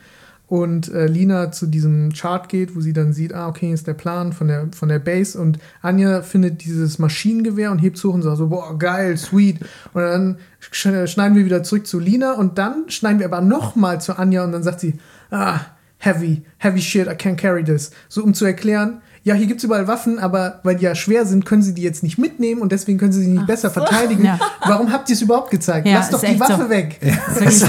[0.48, 3.94] und äh, Lina zu diesem Chart geht, wo sie dann sieht, ah, okay, ist der
[3.94, 8.22] Plan von der, von der Base und Anja findet dieses Maschinengewehr und hebt hoch und
[8.22, 9.58] sagt so, boah, geil, sweet.
[9.92, 14.00] Und dann sch schneiden wir wieder zurück zu Lina und dann schneiden wir aber nochmal
[14.00, 14.94] zu Anja und dann sagt sie,
[15.30, 15.60] ah,
[15.98, 17.90] heavy, heavy shit, I can't carry this.
[18.08, 21.26] So, um zu erklären, ja, hier gibt es überall Waffen, aber weil die ja schwer
[21.26, 24.24] sind, können sie die jetzt nicht mitnehmen und deswegen können sie sich nicht besser verteidigen.
[24.24, 24.38] Ja.
[24.64, 25.84] Warum habt ihr es überhaupt gezeigt?
[25.88, 26.70] Ja, Lass doch die Waffe so.
[26.70, 27.00] weg.
[27.00, 27.66] Das ist so.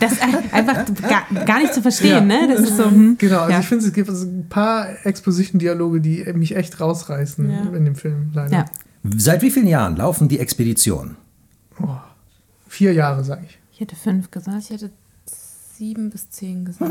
[0.00, 2.40] Das ist einfach gar, gar nicht zu verstehen, Ja.
[2.46, 2.48] ne?
[2.50, 3.16] Das ist so, hm.
[3.18, 3.60] Genau, also ja.
[3.60, 7.76] ich finde, es gibt also ein paar Exposition-Dialoge, die mich echt rausreißen Ja.
[7.76, 8.52] in dem Film, leider.
[8.52, 8.64] ja.
[9.18, 11.16] Seit wie vielen Jahren laufen die Expeditionen?
[12.68, 13.58] Vier Jahre, sage ich.
[13.72, 14.56] Ich hätte fünf gesagt.
[14.62, 14.90] Ich hätte
[15.76, 16.90] sieben bis zehn gesagt.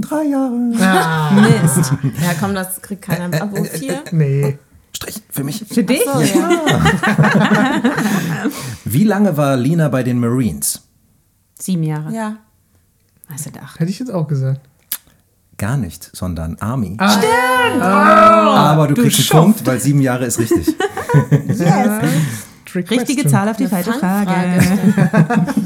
[0.00, 0.54] Drei Jahre.
[0.54, 1.92] Mist.
[2.22, 3.62] Ja, komm, das kriegt keiner im Abo.
[3.64, 4.02] Vier?
[4.10, 4.58] Nee.
[4.96, 5.64] Strich für mich.
[5.68, 6.02] Für dich?
[6.04, 6.50] So, ja.
[8.84, 10.82] Wie lange war Lina bei den Marines?
[11.58, 12.12] Sieben Jahre.
[12.12, 12.36] ja.
[13.28, 13.80] Was sind acht?
[13.80, 14.60] Hätte ich jetzt auch gesagt.
[15.56, 16.96] Gar nicht, sondern Army.
[16.98, 17.14] Ah,
[18.72, 19.42] Aber du, du kriegst einen.
[19.44, 20.66] Punkt, weil sieben Jahre ist richtig.
[22.72, 23.30] Trick Richtige question.
[23.30, 24.32] Zahl auf die falsche Frage.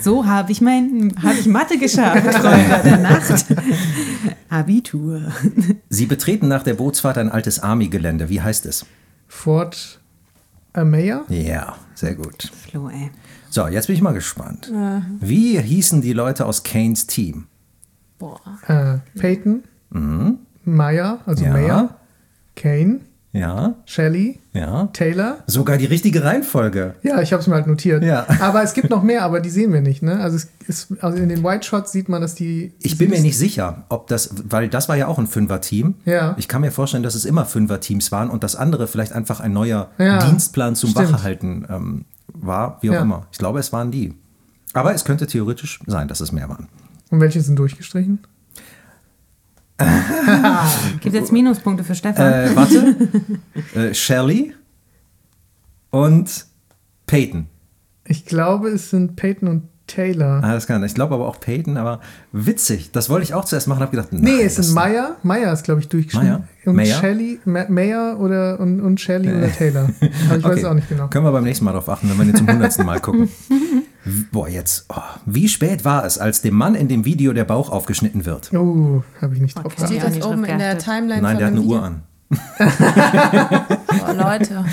[0.00, 3.44] So habe ich mein, habe ich Mathe geschafft, Freunde der Nacht.
[4.48, 5.30] Abitur.
[5.90, 8.30] Sie betreten nach der Bootsfahrt ein altes Army-Gelände.
[8.30, 8.86] Wie heißt es?
[9.28, 10.00] Fort
[10.72, 11.24] Amaya?
[11.28, 12.50] Ja, sehr gut.
[12.66, 13.10] Flo, ey.
[13.50, 14.72] So, jetzt bin ich mal gespannt.
[15.20, 17.46] Wie hießen die Leute aus Kanes Team?
[18.18, 18.40] Boah.
[18.66, 19.64] Äh, Peyton?
[20.64, 21.52] Maya, also Ja.
[21.52, 21.96] Maya?
[22.56, 23.00] Kane?
[23.32, 24.39] Ja, Shelley?
[24.52, 24.88] Ja.
[24.92, 25.38] Taylor?
[25.46, 26.94] Sogar die richtige Reihenfolge.
[27.02, 28.02] Ja, ich habe es mir halt notiert.
[28.02, 28.26] Ja.
[28.40, 30.02] Aber es gibt noch mehr, aber die sehen wir nicht.
[30.02, 30.18] Ne?
[30.20, 32.72] Also, ist, also in den White Shots sieht man, dass die.
[32.80, 35.94] Ich bin mir nicht sicher, ob das, weil das war ja auch ein Fünfer-Team.
[36.04, 36.34] Ja.
[36.38, 39.52] Ich kann mir vorstellen, dass es immer Fünfer-Teams waren und das andere vielleicht einfach ein
[39.52, 41.12] neuer Ja, Dienstplan zum stimmt.
[41.12, 43.00] Wachehalten ähm, war, wie auch Ja.
[43.02, 43.26] immer.
[43.32, 44.14] Ich glaube, es waren die.
[44.72, 46.68] Aber es könnte theoretisch sein, dass es mehr waren.
[47.10, 48.20] Und welche sind durchgestrichen?
[51.00, 52.32] Gibt jetzt Minuspunkte für Stefan?
[52.32, 52.96] Äh, warte.
[53.74, 54.54] äh, Shelley
[55.90, 56.46] und
[57.06, 57.46] Peyton.
[58.06, 60.40] Ich glaube, es sind Peyton und Taylor.
[60.44, 60.84] Ah, das kann.
[60.84, 62.00] Ich glaube aber auch Peyton, aber
[62.30, 62.92] witzig.
[62.92, 65.16] Das wollte ich auch zuerst machen, habe gedacht, nein, Nee, es sind Maya.
[65.24, 66.28] Maya ist, glaube ich, durchgeschrieben.
[66.28, 66.44] Maya?
[66.64, 66.94] Und Maya?
[67.00, 69.88] Shelley, Maya oder und, und Shelley oder Taylor.
[70.28, 70.64] Aber ich weiß Okay.
[70.66, 71.08] auch nicht genau.
[71.08, 73.28] Können wir beim nächsten Mal drauf achten, wenn wir den zum hundertsten Mal gucken.
[74.32, 74.86] Boah, jetzt.
[74.88, 78.52] Oh, wie spät war es, als dem Mann in dem Video der Bauch aufgeschnitten wird?
[78.54, 79.76] Oh, habe ich nicht drauf Okay.
[79.76, 79.86] geachtet.
[79.88, 80.78] Steht Ja, das nicht oben in der.
[80.78, 81.82] Timeline Nein, von der hat eine Uhr Video?
[81.82, 82.02] an.
[83.88, 84.64] Boah, Leute.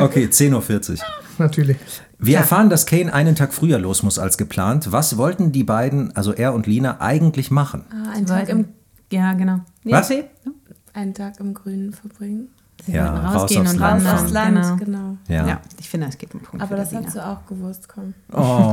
[0.00, 0.98] Okay, 10.40 Uhr.
[1.38, 1.76] Natürlich.
[2.18, 4.92] Wir erfahren, dass Kane einen Tag früher los muss als geplant.
[4.92, 7.84] Was wollten die beiden, also er und Lina, eigentlich machen?
[7.90, 8.66] Ah, ein Tag im
[9.10, 9.60] Ja, genau.
[9.84, 10.12] Ja, Was?
[10.92, 12.48] Einen Tag im Grünen verbringen.
[12.86, 14.14] Sie Ja, wollten raus rausgehen und Land wandern.
[14.24, 14.76] Aufs Land, Genau.
[14.76, 15.16] genau.
[15.28, 15.46] Ja.
[15.46, 15.60] Ja.
[15.80, 16.62] ich finde, es geht um Punkt.
[16.62, 17.06] Aber für das Davina.
[17.06, 18.14] hast du auch gewusst, komm.
[18.32, 18.72] Oh.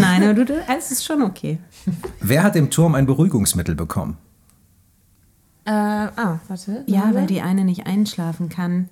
[0.00, 1.58] Nein, aber du, du- es ist schon okay.
[2.20, 4.16] Wer hat im Turm ein Beruhigungsmittel bekommen?
[5.66, 6.84] Äh, ah, warte.
[6.86, 8.88] Ja, weil die eine nicht einschlafen kann.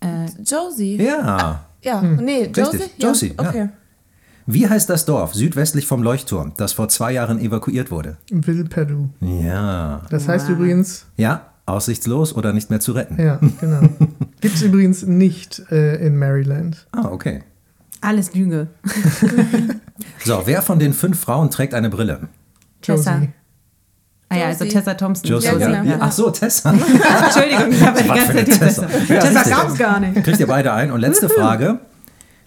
[0.00, 0.96] Äh, Josie.
[1.02, 1.64] Ja.
[1.82, 2.76] Ja, nee, Josie.
[2.78, 3.48] Richtig, Josie, ja.
[3.48, 3.68] Okay.
[4.46, 8.18] Wie heißt das Dorf südwestlich vom Leuchtturm, das vor zwei Jahren evakuiert wurde?
[8.30, 9.08] Will Perdue.
[9.20, 10.02] Ja.
[10.10, 13.20] Das heißt übrigens, Ja, aussichtslos oder nicht mehr zu retten.
[13.20, 13.88] ja, genau.
[14.40, 16.86] Gibt es übrigens nicht äh, in Maryland.
[16.92, 17.42] Ah, okay.
[18.00, 18.68] alles Lüge.
[20.24, 22.28] So, wer von den fünf Frauen trägt eine Brille?
[22.82, 23.22] Tessa.
[24.28, 24.64] Ah ja, also.
[24.64, 25.30] Tessa Thompson.
[25.30, 25.96] Josie, Ja, ja.
[26.00, 26.72] Ach so, Tessa.
[27.24, 28.86] Entschuldigung, ich habe die ganze Zeit die Tessa.
[28.86, 29.06] Tessa.
[29.06, 29.52] Tessa richtig.
[29.54, 30.24] gab's gar nicht.
[30.24, 30.90] Kriegt ihr beide ein.
[30.90, 31.78] Und letzte Frage.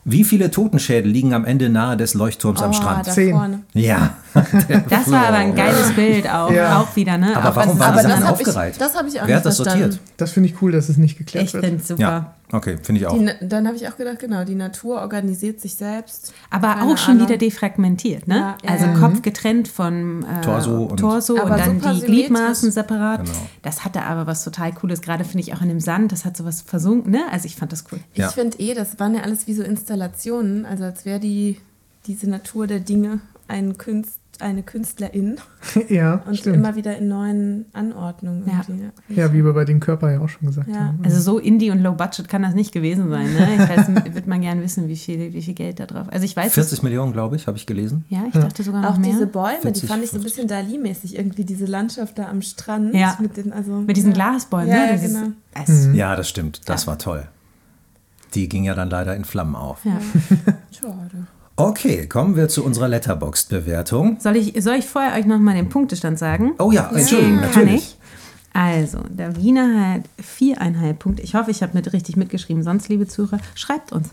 [0.10, 3.06] Wie viele Totenschädel liegen am Ende nahe des Leuchtturms am Oh, Strand?
[3.08, 3.32] da Zehn.
[3.36, 3.60] vorne.
[3.74, 4.12] Ja.
[4.90, 6.80] Das war aber ein geiles Bild auch, Ja.
[6.80, 7.36] auch wieder, ne?
[7.36, 8.76] Aber Auch warum was- war aber das das dann hab ich- aufgereiht?
[8.80, 9.92] das hab ich auch Wer nicht hat das verstanden.
[9.92, 10.02] sortiert?
[10.16, 11.66] Das finde ich cool, dass es nicht geklärt Ich wird.
[11.66, 12.02] finde es super.
[12.02, 13.18] Ja, okay, finde ich auch.
[13.18, 16.34] Die, dann habe ich auch gedacht, genau, die Natur organisiert sich selbst.
[16.50, 17.28] Aber Keine auch schon Ahnung.
[17.28, 18.56] wieder defragmentiert, ne?
[18.64, 18.94] Ja, also ja.
[19.00, 22.02] Kopf getrennt von äh, Torso und- Torso und dann die.
[22.02, 23.26] Gliedmaßen separat.
[23.26, 23.38] Genau.
[23.62, 26.38] Das hatte aber was total Cooles, gerade finde ich auch in dem Sand, das hat
[26.38, 27.22] sowas versunken, ne?
[27.32, 28.00] Also ich fand das cool.
[28.14, 28.30] Ich Ja.
[28.30, 31.58] finde eh, das waren ja alles wie so Installationen, also als wäre die,
[32.06, 35.38] diese Natur der Dinge ein Künst, eine Künstlerin
[35.90, 36.56] ja, und stimmt.
[36.58, 38.44] immer wieder in neuen Anordnungen.
[38.48, 38.62] Ja.
[38.68, 40.76] irgendwie, Ja, wie wir bei dem Körper ja auch schon gesagt Ja.
[40.88, 41.00] haben.
[41.04, 43.48] Also so Indie und Low Budget kann das nicht gewesen sein, ne?
[43.56, 46.08] Ich weiß, wird man gerne wissen, wie viel, wie viel Geld da drauf.
[46.12, 48.06] Also ich weiß, 40 Millionen, glaube ich, habe ich gelesen.
[48.10, 49.12] ja, ich dachte sogar noch Auch mehr.
[49.12, 52.42] diese Bäume, 40, die fand ich so ein bisschen Dali-mäßig, irgendwie diese Landschaft da am
[52.42, 52.94] Strand.
[52.94, 53.18] Ja.
[53.22, 54.16] Mit, den, also, Mit diesen ja.
[54.16, 55.00] Glasbäumen, Ja, ne?
[55.00, 55.28] genau.
[55.54, 56.62] es, Ja, das stimmt.
[56.70, 57.28] Das war toll.
[58.34, 59.84] Die ging ja dann leider in Flammen auf.
[59.86, 60.00] ja.
[60.72, 61.28] Schade.
[61.60, 64.18] Okay, kommen wir zu unserer Letterboxd-Bewertung.
[64.20, 66.52] Soll ich, soll ich vorher euch nochmal den Punktestand sagen?
[66.60, 67.76] Oh ja, Entschuldigung, Kann natürlich.
[67.76, 67.98] ich.
[68.54, 71.24] Also, der Wiener hat viereinhalb Punkte.
[71.24, 72.62] Ich hoffe, ich habe mit richtig mitgeschrieben.
[72.62, 74.10] Sonst, liebe Zuhörer, schreibt uns.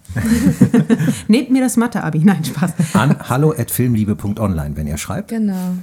[1.29, 2.21] Nehmt mir das Mathe-Abi.
[2.21, 2.73] Nein, Spaß.
[2.95, 5.29] An hallo.filmliebe.online, wenn ihr schreibt.
[5.29, 5.75] Genau.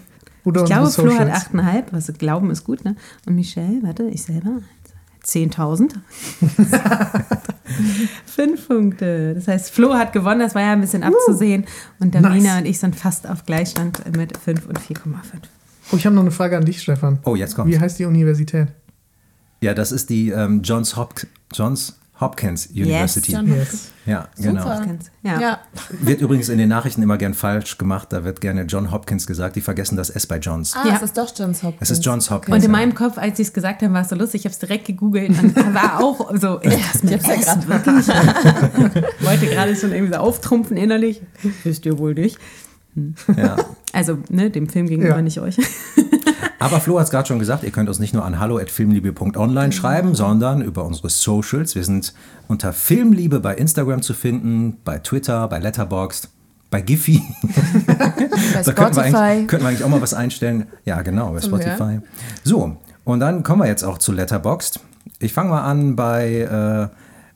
[0.43, 1.31] Oder Ich glaube, Flo hat Socials.
[1.37, 1.93] achteinhalb.
[1.93, 2.95] Was Glauben ist gut, ne?
[3.27, 4.61] Und Michelle, warte, ich selber.
[5.25, 5.91] 10.000.
[8.25, 9.33] Fünf Punkte.
[9.33, 11.65] Das heißt, Flo hat gewonnen, das war ja ein bisschen abzusehen.
[11.99, 12.57] Und Davina Nice.
[12.59, 15.13] und ich sind fast auf Gleichstand mit 5 und 4,5.
[15.91, 17.19] Oh, ich habe noch eine Frage an dich, Stefan.
[17.25, 17.73] Oh, jetzt kommt's.
[17.73, 18.67] Wie heißt die Universität?
[19.61, 21.13] Ja, das ist die ähm, Johns, Hop
[21.53, 23.31] Johns Hopkins University.
[23.33, 23.89] John Yes.
[24.05, 24.61] ja, genau.
[24.61, 24.85] Super.
[25.23, 25.41] Ja.
[25.41, 25.59] Ja.
[25.89, 28.13] Wird übrigens in den Nachrichten immer gern falsch gemacht.
[28.13, 29.55] Da wird gerne John Hopkins gesagt.
[29.55, 30.75] Die vergessen das S bei Johns.
[30.75, 30.95] Ah, Ja.
[30.95, 31.81] es ist doch Johns Hopkins.
[31.89, 32.53] Es ist Johns Hopkins.
[32.55, 32.77] Und in ja.
[32.77, 34.41] meinem Kopf, als sie es gesagt haben, war es so lustig.
[34.41, 38.07] Ich habe es direkt gegoogelt und war auch so, Ich hab's ja S grad wirklich?
[39.21, 41.21] Wollte gerade schon irgendwie so auftrumpfen innerlich.
[41.63, 42.37] Wisst ihr wohl nicht.
[43.35, 43.55] Ja.
[43.93, 45.21] Also, ne, dem Film gegenüber, Ja.
[45.21, 45.57] nicht euch.
[46.61, 50.13] Aber Flo hat es gerade schon gesagt, ihr könnt uns nicht nur an hallo.filmliebe.online schreiben,
[50.13, 51.73] sondern über unsere Socials.
[51.73, 52.13] Wir sind
[52.47, 56.29] unter Filmliebe bei Instagram zu finden, bei Twitter, bei Letterboxd,
[56.69, 57.23] bei Giphy.
[58.53, 60.67] Bei Da könnten wir, eigentlich, könnten wir eigentlich auch mal was einstellen.
[60.85, 61.99] Ja, genau, bei Zum Spotify.
[62.43, 64.79] So, und dann kommen wir jetzt auch zu Letterboxd.
[65.19, 66.87] Ich fange mal an bei äh,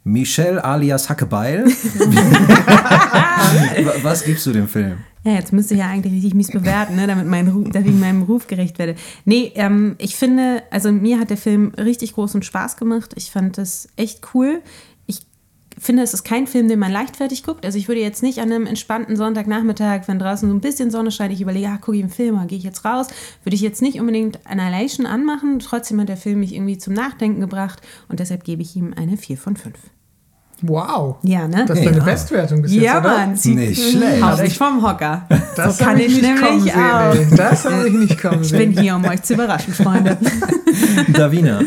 [0.03, 1.65] Michelle alias Hackebeil.
[4.03, 4.97] was gibst du dem Film?
[5.26, 8.22] Ja, jetzt müsste ich ja eigentlich richtig mies bewerten, ne, damit, mein damit ich meinem
[8.22, 8.93] Ruf gerecht werde.
[9.26, 13.14] Nee, ähm, ich finde, also mir hat der Film richtig großen Spaß gemacht.
[13.18, 14.61] Ich fand es echt cool.
[15.07, 15.26] Ich
[15.80, 17.65] finde, es ist kein Film, den man leichtfertig guckt.
[17.65, 21.10] Also ich würde jetzt nicht an einem entspannten Sonntagnachmittag, wenn draußen so ein bisschen Sonne
[21.10, 23.07] scheint, ich überlege, ah, gucke ich einen Film, gehe ich jetzt raus,
[23.43, 25.57] würde ich jetzt nicht unbedingt Annihilation anmachen.
[25.57, 29.18] Trotzdem hat der Film mich irgendwie zum Nachdenken gebracht und deshalb gebe ich ihm eine
[29.18, 29.73] 4 von 5.
[30.61, 31.18] Wow.
[31.23, 31.65] Ja, ne?
[31.68, 32.03] Das ist deine Ja.
[32.03, 33.18] Bestwertung bis ja, jetzt, oder?
[33.18, 33.36] Mann.
[33.36, 34.23] zieht- Nicht schlecht.
[34.23, 35.27] Haut euch vom Hocker.
[35.56, 37.14] Das so kann ich, nicht nämlich kommen sehen, auch.
[37.15, 37.27] ey.
[37.36, 38.73] Das habe ich nicht kommen Ich sehen.
[38.73, 40.18] bin hier, um euch zu überraschen, Freunde.
[41.14, 41.61] Davina.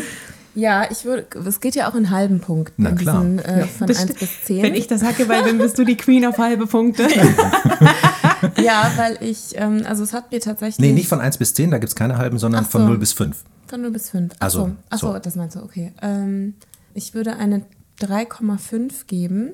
[0.55, 2.83] Ja, ich würde, es geht ja auch in halben Punkten.
[2.83, 3.21] Na klar.
[3.21, 4.63] Diesen, äh, von Das 1 sti- bis 10.
[4.63, 7.03] Wenn ich das Hackebeil bin, bist du die Queen auf halbe Punkte.
[8.61, 10.79] ja, weil ich, ähm, also es hat mir tatsächlich.
[10.79, 12.87] Nee, nicht von 1 bis 10, da gibt es keine halben, sondern Ach von so.
[12.87, 13.37] 0 bis 5.
[13.67, 14.33] Von 0 bis 5.
[14.39, 15.19] Also, Achso, Ach so, so.
[15.19, 15.93] das meinst du, okay.
[16.01, 16.55] Ähm,
[16.93, 17.61] ich würde eine
[18.01, 19.53] 3,5 geben.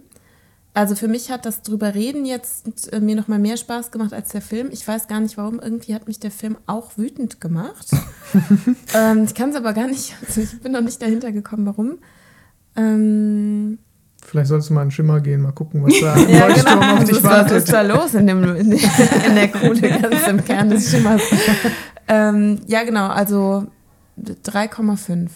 [0.74, 4.12] Also für mich hat das drüber reden jetzt äh, mir noch mal mehr Spaß gemacht
[4.14, 4.68] als der Film.
[4.72, 5.60] Ich weiß gar nicht warum.
[5.62, 7.88] Irgendwie hat mich der Film auch wütend gemacht.
[8.94, 10.16] ähm, ich kann es aber gar nicht.
[10.28, 12.00] Also ich bin noch nicht dahinter gekommen, warum.
[12.76, 13.80] Ähm,
[14.26, 16.80] Vielleicht sollst du mal in den Schimmer gehen, mal gucken, was da im ja, Leuchtturm
[16.80, 16.94] genau.
[16.94, 17.74] auf Was dich ist, was ist wartet.
[17.74, 21.22] da los in, dem, in, der- in der Kohle ganz im Kern des Schimmers?
[22.08, 23.08] Ähm, ja, genau.
[23.08, 23.68] Also
[24.20, 25.30] 3,5.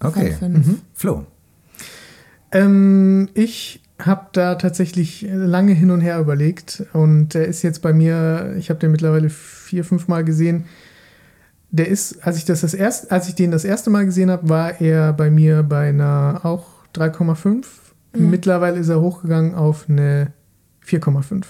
[0.00, 0.32] Okay.
[0.38, 0.66] Fünf.
[0.94, 1.26] Flo.
[2.52, 7.92] Ähm, ich habe da tatsächlich lange hin und her überlegt und der ist jetzt bei
[7.92, 10.64] mir, ich habe den mittlerweile vier, fünf Mal gesehen.
[11.70, 14.48] der ist, als ich, das das erst, als ich den das erste Mal gesehen habe,
[14.48, 17.64] war er bei mir bei einer auch 3,5.
[18.14, 20.32] Mittlerweile ist er hochgegangen auf eine
[20.86, 21.44] 4,5.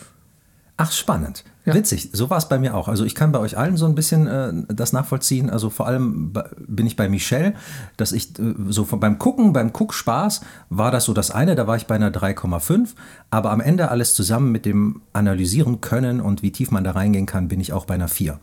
[0.76, 1.44] Ach, spannend.
[1.64, 1.74] Ja.
[1.74, 2.88] Witzig, so war es bei mir auch.
[2.88, 5.48] Also ich kann bei euch allen so ein bisschen äh, das nachvollziehen.
[5.48, 7.54] Also vor allem bin ich bei Michelle,
[7.96, 10.40] dass ich äh, so von, beim Gucken, beim Guckspaß
[10.70, 12.90] war das so das eine, da war ich bei einer 3,5.
[13.30, 17.26] Aber am Ende alles zusammen mit dem Analysieren können und wie tief man da reingehen
[17.26, 18.40] kann, bin ich auch bei einer 4.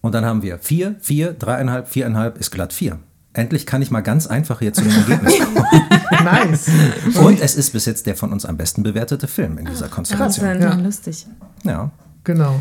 [0.00, 2.98] Und dann haben wir 4, 4, 3,5, 4,5 ist glatt 4.
[3.32, 5.64] Endlich kann ich mal ganz einfach hier zu dem Ergebnis kommen.
[6.24, 6.68] Nice.
[7.18, 10.46] Und es ist bis jetzt der von uns am besten bewertete Film in dieser Konstellation.
[10.46, 10.62] Wahnsinn.
[10.62, 10.82] Ja, Ja.
[10.82, 11.26] lustig.
[11.64, 11.90] Ja.
[12.24, 12.60] Genau.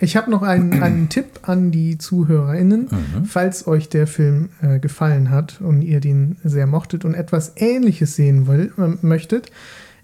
[0.00, 2.88] Ich habe noch einen, einen Tipp an die ZuhörerInnen.
[3.28, 8.16] Falls euch der Film äh, gefallen hat und ihr den sehr mochtet und etwas Ähnliches
[8.16, 9.52] sehen will, ähm, möchtet,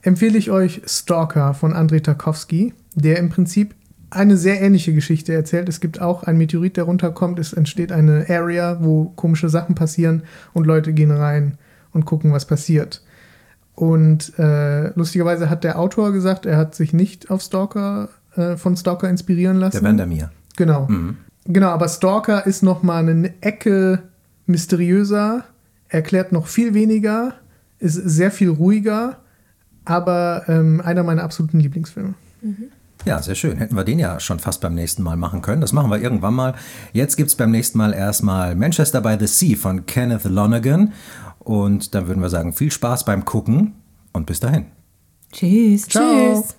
[0.02, 3.74] empfehle ich euch Stalker von Andrei Tarkovsky, der im Prinzip
[4.12, 5.68] eine sehr ähnliche Geschichte erzählt.
[5.68, 7.39] Es gibt auch ein Meteorit, der runterkommt.
[7.39, 10.22] Es entsteht eine Area, wo komische Sachen passieren
[10.52, 11.59] und Leute gehen rein
[11.93, 13.02] und gucken, was passiert.
[13.74, 18.76] Und äh, lustigerweise hat der Autor gesagt, er hat sich nicht auf Stalker äh, von
[18.76, 19.78] Stalker inspirieren lassen.
[19.78, 20.30] Der Vandermeer.
[20.56, 20.89] Genau.
[21.44, 24.02] Genau, aber Stalker ist noch mal eine Ecke
[24.47, 25.44] mysteriöser,
[25.89, 27.34] erklärt noch viel weniger,
[27.78, 29.16] ist sehr viel ruhiger,
[29.84, 32.14] aber ähm, einer meiner absoluten Lieblingsfilme.
[33.04, 33.56] Ja, sehr schön.
[33.58, 35.60] Hätten wir den ja schon fast beim nächsten Mal machen können.
[35.60, 36.54] Das machen wir irgendwann mal.
[36.92, 40.92] Jetzt gibt es beim nächsten Mal erstmal Manchester by the Sea von Kenneth Lonergan.
[41.38, 43.74] Und dann würden wir sagen, viel Spaß beim Gucken
[44.12, 44.66] und bis dahin.
[45.32, 45.88] Tschüss.
[45.88, 46.34] Ciao.
[46.34, 46.56] Tschüss.